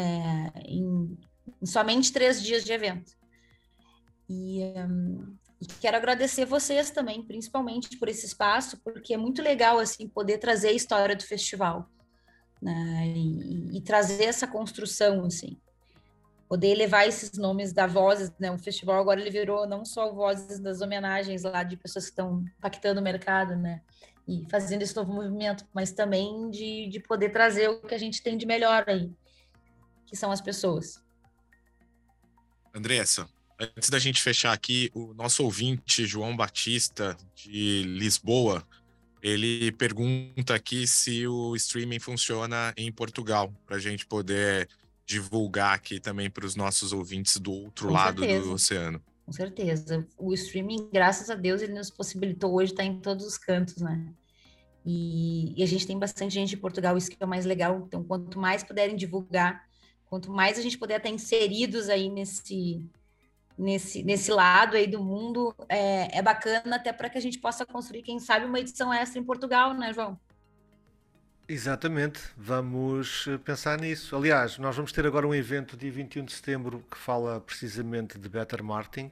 em, 0.65 1.17
em, 1.61 1.65
somente 1.65 2.13
três 2.13 2.43
dias 2.43 2.63
de 2.63 2.71
evento. 2.71 3.11
E, 4.29 4.61
um, 4.87 5.35
e, 5.59 5.65
quero 5.81 5.97
agradecer 5.97 6.45
vocês 6.45 6.91
também, 6.91 7.23
principalmente 7.23 7.97
por 7.97 8.07
esse 8.07 8.27
espaço, 8.27 8.79
porque 8.83 9.15
é 9.15 9.17
muito 9.17 9.41
legal, 9.41 9.79
assim, 9.79 10.07
poder 10.07 10.37
trazer 10.37 10.67
a 10.67 10.73
história 10.73 11.15
do 11.15 11.23
festival, 11.23 11.89
né, 12.61 13.07
e, 13.15 13.77
e 13.77 13.81
trazer 13.81 14.25
essa 14.25 14.45
construção, 14.45 15.25
assim 15.25 15.59
poder 16.49 16.73
levar 16.73 17.05
esses 17.05 17.33
nomes 17.37 17.71
da 17.71 17.85
Vozes, 17.85 18.33
né? 18.39 18.51
O 18.51 18.57
festival 18.57 18.99
agora 18.99 19.21
ele 19.21 19.29
virou 19.29 19.67
não 19.67 19.85
só 19.85 20.11
Vozes 20.11 20.59
das 20.59 20.81
homenagens 20.81 21.43
lá 21.43 21.61
de 21.61 21.77
pessoas 21.77 22.05
que 22.05 22.11
estão 22.11 22.43
impactando 22.57 22.99
o 22.99 23.03
mercado, 23.03 23.55
né? 23.55 23.81
E 24.27 24.43
fazendo 24.49 24.81
esse 24.81 24.95
novo 24.95 25.13
movimento, 25.13 25.63
mas 25.71 25.91
também 25.91 26.49
de, 26.49 26.87
de 26.87 26.99
poder 26.99 27.29
trazer 27.29 27.69
o 27.69 27.81
que 27.81 27.93
a 27.93 27.99
gente 27.99 28.23
tem 28.23 28.35
de 28.35 28.47
melhor 28.47 28.83
aí, 28.87 29.11
que 30.07 30.15
são 30.15 30.31
as 30.31 30.41
pessoas. 30.41 31.03
Andressa, 32.73 33.29
antes 33.59 33.89
da 33.91 33.99
gente 33.99 34.21
fechar 34.21 34.51
aqui, 34.51 34.89
o 34.93 35.13
nosso 35.13 35.43
ouvinte, 35.43 36.05
João 36.05 36.35
Batista, 36.35 37.15
de 37.35 37.83
Lisboa, 37.83 38.65
ele 39.21 39.71
pergunta 39.73 40.55
aqui 40.55 40.87
se 40.87 41.27
o 41.27 41.55
streaming 41.55 41.99
funciona 41.99 42.73
em 42.75 42.91
Portugal, 42.91 43.53
para 43.67 43.75
a 43.75 43.79
gente 43.79 44.05
poder 44.05 44.67
divulgar 45.09 45.73
aqui 45.73 45.99
também 45.99 46.29
para 46.29 46.45
os 46.45 46.55
nossos 46.55 46.93
ouvintes 46.93 47.37
do 47.37 47.51
outro 47.51 47.87
Com 47.87 47.93
lado 47.93 48.19
certeza. 48.21 48.45
do 48.45 48.53
oceano. 48.53 49.01
Com 49.25 49.31
certeza. 49.31 50.07
O 50.15 50.31
streaming, 50.35 50.87
graças 50.93 51.31
a 51.31 51.35
Deus, 51.35 51.63
ele 51.63 51.73
nos 51.73 51.89
possibilitou 51.89 52.53
hoje 52.53 52.73
estar 52.73 52.83
em 52.83 52.99
todos 52.99 53.25
os 53.25 53.35
cantos, 53.35 53.77
né? 53.77 54.13
E, 54.85 55.59
e, 55.59 55.63
a 55.63 55.65
gente 55.65 55.85
tem 55.85 55.97
bastante 55.97 56.35
gente 56.35 56.49
de 56.49 56.57
Portugal, 56.57 56.95
isso 56.95 57.09
que 57.09 57.17
é 57.19 57.25
o 57.25 57.29
mais 57.29 57.43
legal. 57.43 57.83
Então, 57.87 58.03
quanto 58.03 58.39
mais 58.39 58.63
puderem 58.63 58.95
divulgar, 58.95 59.67
quanto 60.05 60.31
mais 60.31 60.59
a 60.59 60.61
gente 60.61 60.77
puder 60.77 60.97
estar 60.97 61.09
inseridos 61.09 61.89
aí 61.89 62.07
nesse, 62.07 62.87
nesse, 63.57 64.03
nesse 64.03 64.31
lado 64.31 64.77
aí 64.77 64.85
do 64.85 65.03
mundo, 65.03 65.55
é, 65.67 66.19
é 66.19 66.21
bacana 66.21 66.75
até 66.75 66.93
para 66.93 67.09
que 67.09 67.17
a 67.17 67.21
gente 67.21 67.39
possa 67.39 67.65
construir, 67.65 68.03
quem 68.03 68.19
sabe, 68.19 68.45
uma 68.45 68.59
edição 68.59 68.93
extra 68.93 69.19
em 69.19 69.23
Portugal, 69.23 69.73
né, 69.73 69.91
João? 69.91 70.19
Exatamente, 71.51 72.21
vamos 72.37 73.25
eh, 73.27 73.39
pensar 73.39 73.81
nisso. 73.81 74.15
Aliás, 74.15 74.59
nós 74.59 74.75
vamos 74.75 74.91
ter 74.91 75.03
agora 75.07 75.27
um 75.27 75.33
evento 75.33 75.75
dia 75.75 75.91
21 75.91 76.23
de 76.25 76.31
setembro 76.31 76.85
que 76.91 76.95
fala 76.95 77.41
precisamente 77.41 78.19
de 78.19 78.29
better 78.29 78.63
marketing 78.63 79.09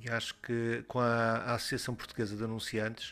e 0.00 0.08
acho 0.08 0.34
que 0.36 0.82
com 0.88 0.98
a, 0.98 1.52
Associação 1.52 1.94
Portuguesa 1.94 2.34
de 2.34 2.42
Anunciantes 2.42 3.10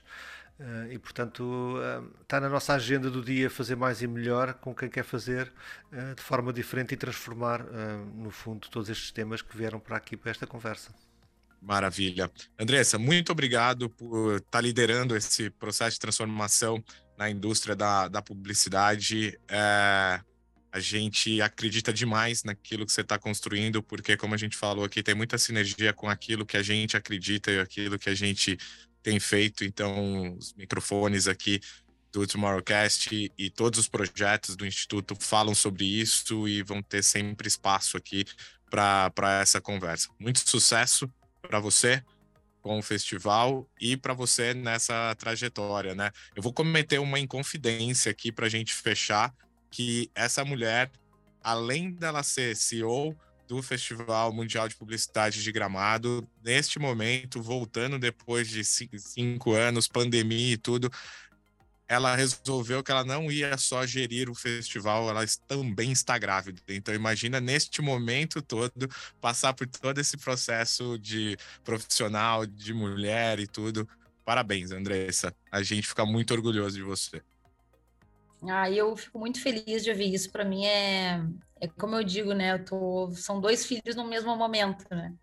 uh, 0.58 0.90
e 0.90 0.98
portanto 0.98 1.42
uh, 1.42 2.10
está 2.22 2.40
na 2.40 2.48
nossa 2.48 2.72
agenda 2.72 3.10
do 3.10 3.22
dia 3.22 3.50
fazer 3.50 3.76
mais 3.76 4.00
e 4.00 4.06
melhor 4.06 4.54
com 4.54 4.74
quem 4.74 4.88
quer 4.88 5.04
fazer 5.04 5.52
de 6.16 6.22
forma 6.22 6.50
diferente 6.50 6.94
e 6.94 6.96
transformar 6.96 7.62
no 8.14 8.30
fundo 8.30 8.66
todos 8.70 8.88
estes 8.88 9.10
temas 9.10 9.42
que 9.42 9.54
vieram 9.56 9.78
para 9.78 9.98
aqui 9.98 10.16
para 10.16 10.30
esta 10.30 10.46
conversa. 10.46 10.90
Maravilha. 11.60 12.30
Andressa, 12.58 12.98
muito 12.98 13.32
obrigado 13.32 13.88
por 13.88 14.36
estar 14.36 14.60
liderando 14.60 15.16
esse 15.16 15.48
processo 15.50 15.94
de 15.94 16.00
transformação 16.00 16.82
na 17.16 17.30
indústria 17.30 17.74
da, 17.74 18.08
da 18.08 18.22
publicidade. 18.22 19.38
É, 19.48 20.20
a 20.72 20.80
gente 20.80 21.40
acredita 21.40 21.92
demais 21.92 22.42
naquilo 22.42 22.84
que 22.84 22.92
você 22.92 23.02
está 23.02 23.18
construindo, 23.18 23.82
porque, 23.82 24.16
como 24.16 24.34
a 24.34 24.36
gente 24.36 24.56
falou 24.56 24.84
aqui, 24.84 25.02
tem 25.02 25.14
muita 25.14 25.38
sinergia 25.38 25.92
com 25.92 26.08
aquilo 26.08 26.44
que 26.44 26.56
a 26.56 26.62
gente 26.62 26.96
acredita 26.96 27.50
e 27.52 27.60
aquilo 27.60 27.98
que 27.98 28.10
a 28.10 28.14
gente 28.14 28.58
tem 29.02 29.20
feito. 29.20 29.64
Então, 29.64 30.36
os 30.36 30.52
microfones 30.54 31.28
aqui 31.28 31.60
do 32.10 32.26
Tomorrowcast 32.26 33.32
e 33.36 33.50
todos 33.50 33.78
os 33.78 33.88
projetos 33.88 34.56
do 34.56 34.66
Instituto 34.66 35.16
falam 35.18 35.54
sobre 35.54 35.84
isso 35.84 36.48
e 36.48 36.62
vão 36.62 36.82
ter 36.82 37.02
sempre 37.02 37.48
espaço 37.48 37.96
aqui 37.96 38.24
para 38.68 39.40
essa 39.40 39.60
conversa. 39.60 40.08
Muito 40.18 40.40
sucesso 40.48 41.08
para 41.42 41.60
você 41.60 42.02
com 42.64 42.78
o 42.78 42.82
festival 42.82 43.68
e 43.78 43.94
para 43.94 44.14
você 44.14 44.54
nessa 44.54 45.14
trajetória, 45.16 45.94
né? 45.94 46.10
Eu 46.34 46.42
vou 46.42 46.50
cometer 46.50 46.98
uma 46.98 47.20
inconfidência 47.20 48.10
aqui 48.10 48.32
para 48.32 48.46
a 48.46 48.48
gente 48.48 48.72
fechar 48.72 49.34
que 49.70 50.10
essa 50.14 50.42
mulher, 50.46 50.90
além 51.42 51.92
dela 51.92 52.22
ser 52.22 52.56
CEO 52.56 53.14
do 53.46 53.62
Festival 53.62 54.32
Mundial 54.32 54.66
de 54.66 54.76
Publicidade 54.76 55.42
de 55.42 55.52
Gramado, 55.52 56.26
neste 56.42 56.78
momento, 56.78 57.42
voltando 57.42 57.98
depois 57.98 58.48
de 58.48 58.64
cinco 58.64 59.52
anos, 59.52 59.86
pandemia 59.86 60.54
e 60.54 60.56
tudo, 60.56 60.90
ela 61.94 62.14
resolveu 62.14 62.82
que 62.82 62.90
ela 62.90 63.04
não 63.04 63.30
ia 63.30 63.56
só 63.56 63.86
gerir 63.86 64.28
o 64.28 64.34
festival, 64.34 65.08
ela 65.08 65.24
também 65.46 65.92
está 65.92 66.18
grávida. 66.18 66.60
Então 66.68 66.94
imagina 66.94 67.40
neste 67.40 67.80
momento 67.80 68.42
todo 68.42 68.88
passar 69.20 69.54
por 69.54 69.66
todo 69.66 69.98
esse 69.98 70.16
processo 70.16 70.98
de 70.98 71.36
profissional, 71.62 72.44
de 72.44 72.74
mulher 72.74 73.38
e 73.38 73.46
tudo. 73.46 73.88
Parabéns, 74.24 74.70
Andressa. 74.70 75.34
A 75.50 75.62
gente 75.62 75.86
fica 75.86 76.04
muito 76.04 76.34
orgulhoso 76.34 76.76
de 76.76 76.82
você. 76.82 77.22
Ah, 78.42 78.70
eu 78.70 78.94
fico 78.96 79.18
muito 79.18 79.40
feliz 79.40 79.84
de 79.84 79.90
ouvir 79.90 80.12
isso. 80.12 80.30
Para 80.30 80.44
mim 80.44 80.66
é, 80.66 81.22
é 81.60 81.68
como 81.68 81.94
eu 81.94 82.04
digo, 82.04 82.32
né? 82.32 82.52
Eu 82.52 82.64
tô, 82.64 83.10
são 83.12 83.40
dois 83.40 83.64
filhos 83.64 83.94
no 83.94 84.06
mesmo 84.06 84.34
momento, 84.36 84.84
né? 84.90 85.14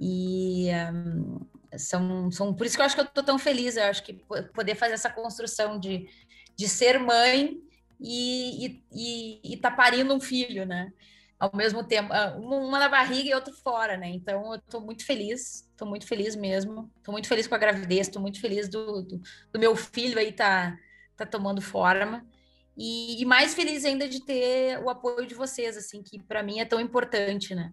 E 0.00 0.68
um, 0.92 1.40
são, 1.76 2.30
são 2.30 2.54
por 2.54 2.66
isso 2.66 2.76
que 2.76 2.80
eu 2.80 2.86
acho 2.86 2.94
que 2.94 3.00
eu 3.00 3.06
estou 3.06 3.24
tão 3.24 3.38
feliz. 3.38 3.76
Eu 3.76 3.84
acho 3.84 4.02
que 4.02 4.22
poder 4.54 4.74
fazer 4.74 4.94
essa 4.94 5.10
construção 5.10 5.78
de, 5.78 6.08
de 6.56 6.68
ser 6.68 6.98
mãe 6.98 7.60
e, 8.00 8.66
e, 8.66 8.84
e, 8.92 9.52
e 9.54 9.56
tá 9.56 9.70
parindo 9.70 10.14
um 10.14 10.20
filho, 10.20 10.64
né? 10.64 10.92
Ao 11.38 11.54
mesmo 11.54 11.84
tempo, 11.84 12.12
ah, 12.12 12.36
uma 12.36 12.78
na 12.78 12.88
barriga 12.88 13.30
e 13.30 13.34
outra 13.34 13.52
fora, 13.52 13.96
né? 13.96 14.08
Então 14.08 14.54
eu 14.54 14.60
tô 14.62 14.80
muito 14.80 15.04
feliz, 15.04 15.70
tô 15.76 15.86
muito 15.86 16.06
feliz 16.06 16.34
mesmo, 16.34 16.90
tô 17.02 17.12
muito 17.12 17.28
feliz 17.28 17.46
com 17.46 17.54
a 17.54 17.58
gravidez, 17.58 18.08
tô 18.08 18.18
muito 18.18 18.40
feliz 18.40 18.68
do, 18.68 19.02
do, 19.02 19.20
do 19.52 19.58
meu 19.58 19.76
filho 19.76 20.18
aí 20.18 20.32
tá, 20.32 20.76
tá 21.16 21.24
tomando 21.24 21.60
forma. 21.60 22.26
E, 22.76 23.20
e, 23.20 23.24
mais 23.24 23.54
feliz 23.54 23.84
ainda 23.84 24.08
de 24.08 24.24
ter 24.24 24.78
o 24.80 24.88
apoio 24.88 25.26
de 25.26 25.34
vocês, 25.34 25.76
assim, 25.76 26.00
que 26.00 26.22
para 26.22 26.44
mim 26.44 26.60
é 26.60 26.64
tão 26.64 26.80
importante, 26.80 27.52
né? 27.52 27.72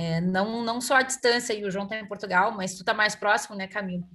É, 0.00 0.20
não, 0.20 0.62
não 0.62 0.80
só 0.80 0.94
a 0.94 1.02
distância, 1.02 1.52
e 1.52 1.64
o 1.64 1.72
João 1.72 1.88
tá 1.88 1.98
em 1.98 2.06
Portugal, 2.06 2.52
mas 2.52 2.72
tu 2.74 2.84
tá 2.84 2.94
mais 2.94 3.16
próximo, 3.16 3.56
né, 3.56 3.66
Camilo? 3.66 4.08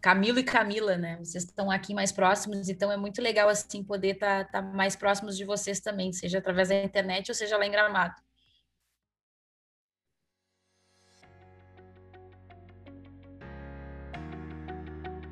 Camilo 0.00 0.38
e 0.38 0.42
Camila, 0.42 0.96
né? 0.96 1.18
Vocês 1.18 1.44
estão 1.44 1.70
aqui 1.70 1.92
mais 1.92 2.10
próximos, 2.10 2.70
então 2.70 2.90
é 2.90 2.96
muito 2.96 3.20
legal, 3.20 3.46
assim, 3.50 3.84
poder 3.84 4.14
estar 4.14 4.46
tá, 4.46 4.62
tá 4.62 4.62
mais 4.62 4.96
próximos 4.96 5.36
de 5.36 5.44
vocês 5.44 5.78
também, 5.78 6.10
seja 6.10 6.38
através 6.38 6.70
da 6.70 6.82
internet 6.82 7.28
ou 7.28 7.34
seja 7.34 7.58
lá 7.58 7.66
em 7.66 7.70
Gramado. 7.70 8.14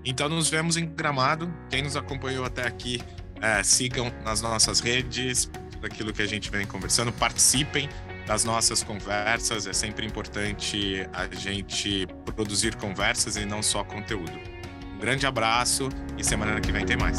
Então 0.04 0.28
nos 0.28 0.50
vemos 0.50 0.76
em 0.76 0.86
Gramado. 0.86 1.50
Quem 1.70 1.82
nos 1.82 1.96
acompanhou 1.96 2.44
até 2.44 2.66
aqui, 2.66 3.00
é, 3.40 3.62
sigam 3.62 4.10
nas 4.22 4.42
nossas 4.42 4.80
redes, 4.80 5.50
daquilo 5.80 6.12
que 6.12 6.20
a 6.20 6.26
gente 6.26 6.50
vem 6.50 6.66
conversando, 6.66 7.10
participem 7.10 7.88
das 8.26 8.44
nossas 8.44 8.82
conversas. 8.82 9.66
É 9.66 9.72
sempre 9.72 10.06
importante 10.06 11.08
a 11.12 11.26
gente 11.34 12.06
produzir 12.34 12.76
conversas 12.76 13.36
e 13.36 13.44
não 13.44 13.62
só 13.62 13.84
conteúdo. 13.84 14.38
Um 14.94 14.98
grande 14.98 15.26
abraço 15.26 15.88
e 16.16 16.24
semana 16.24 16.60
que 16.60 16.72
vem 16.72 16.84
tem 16.84 16.96
mais. 16.96 17.16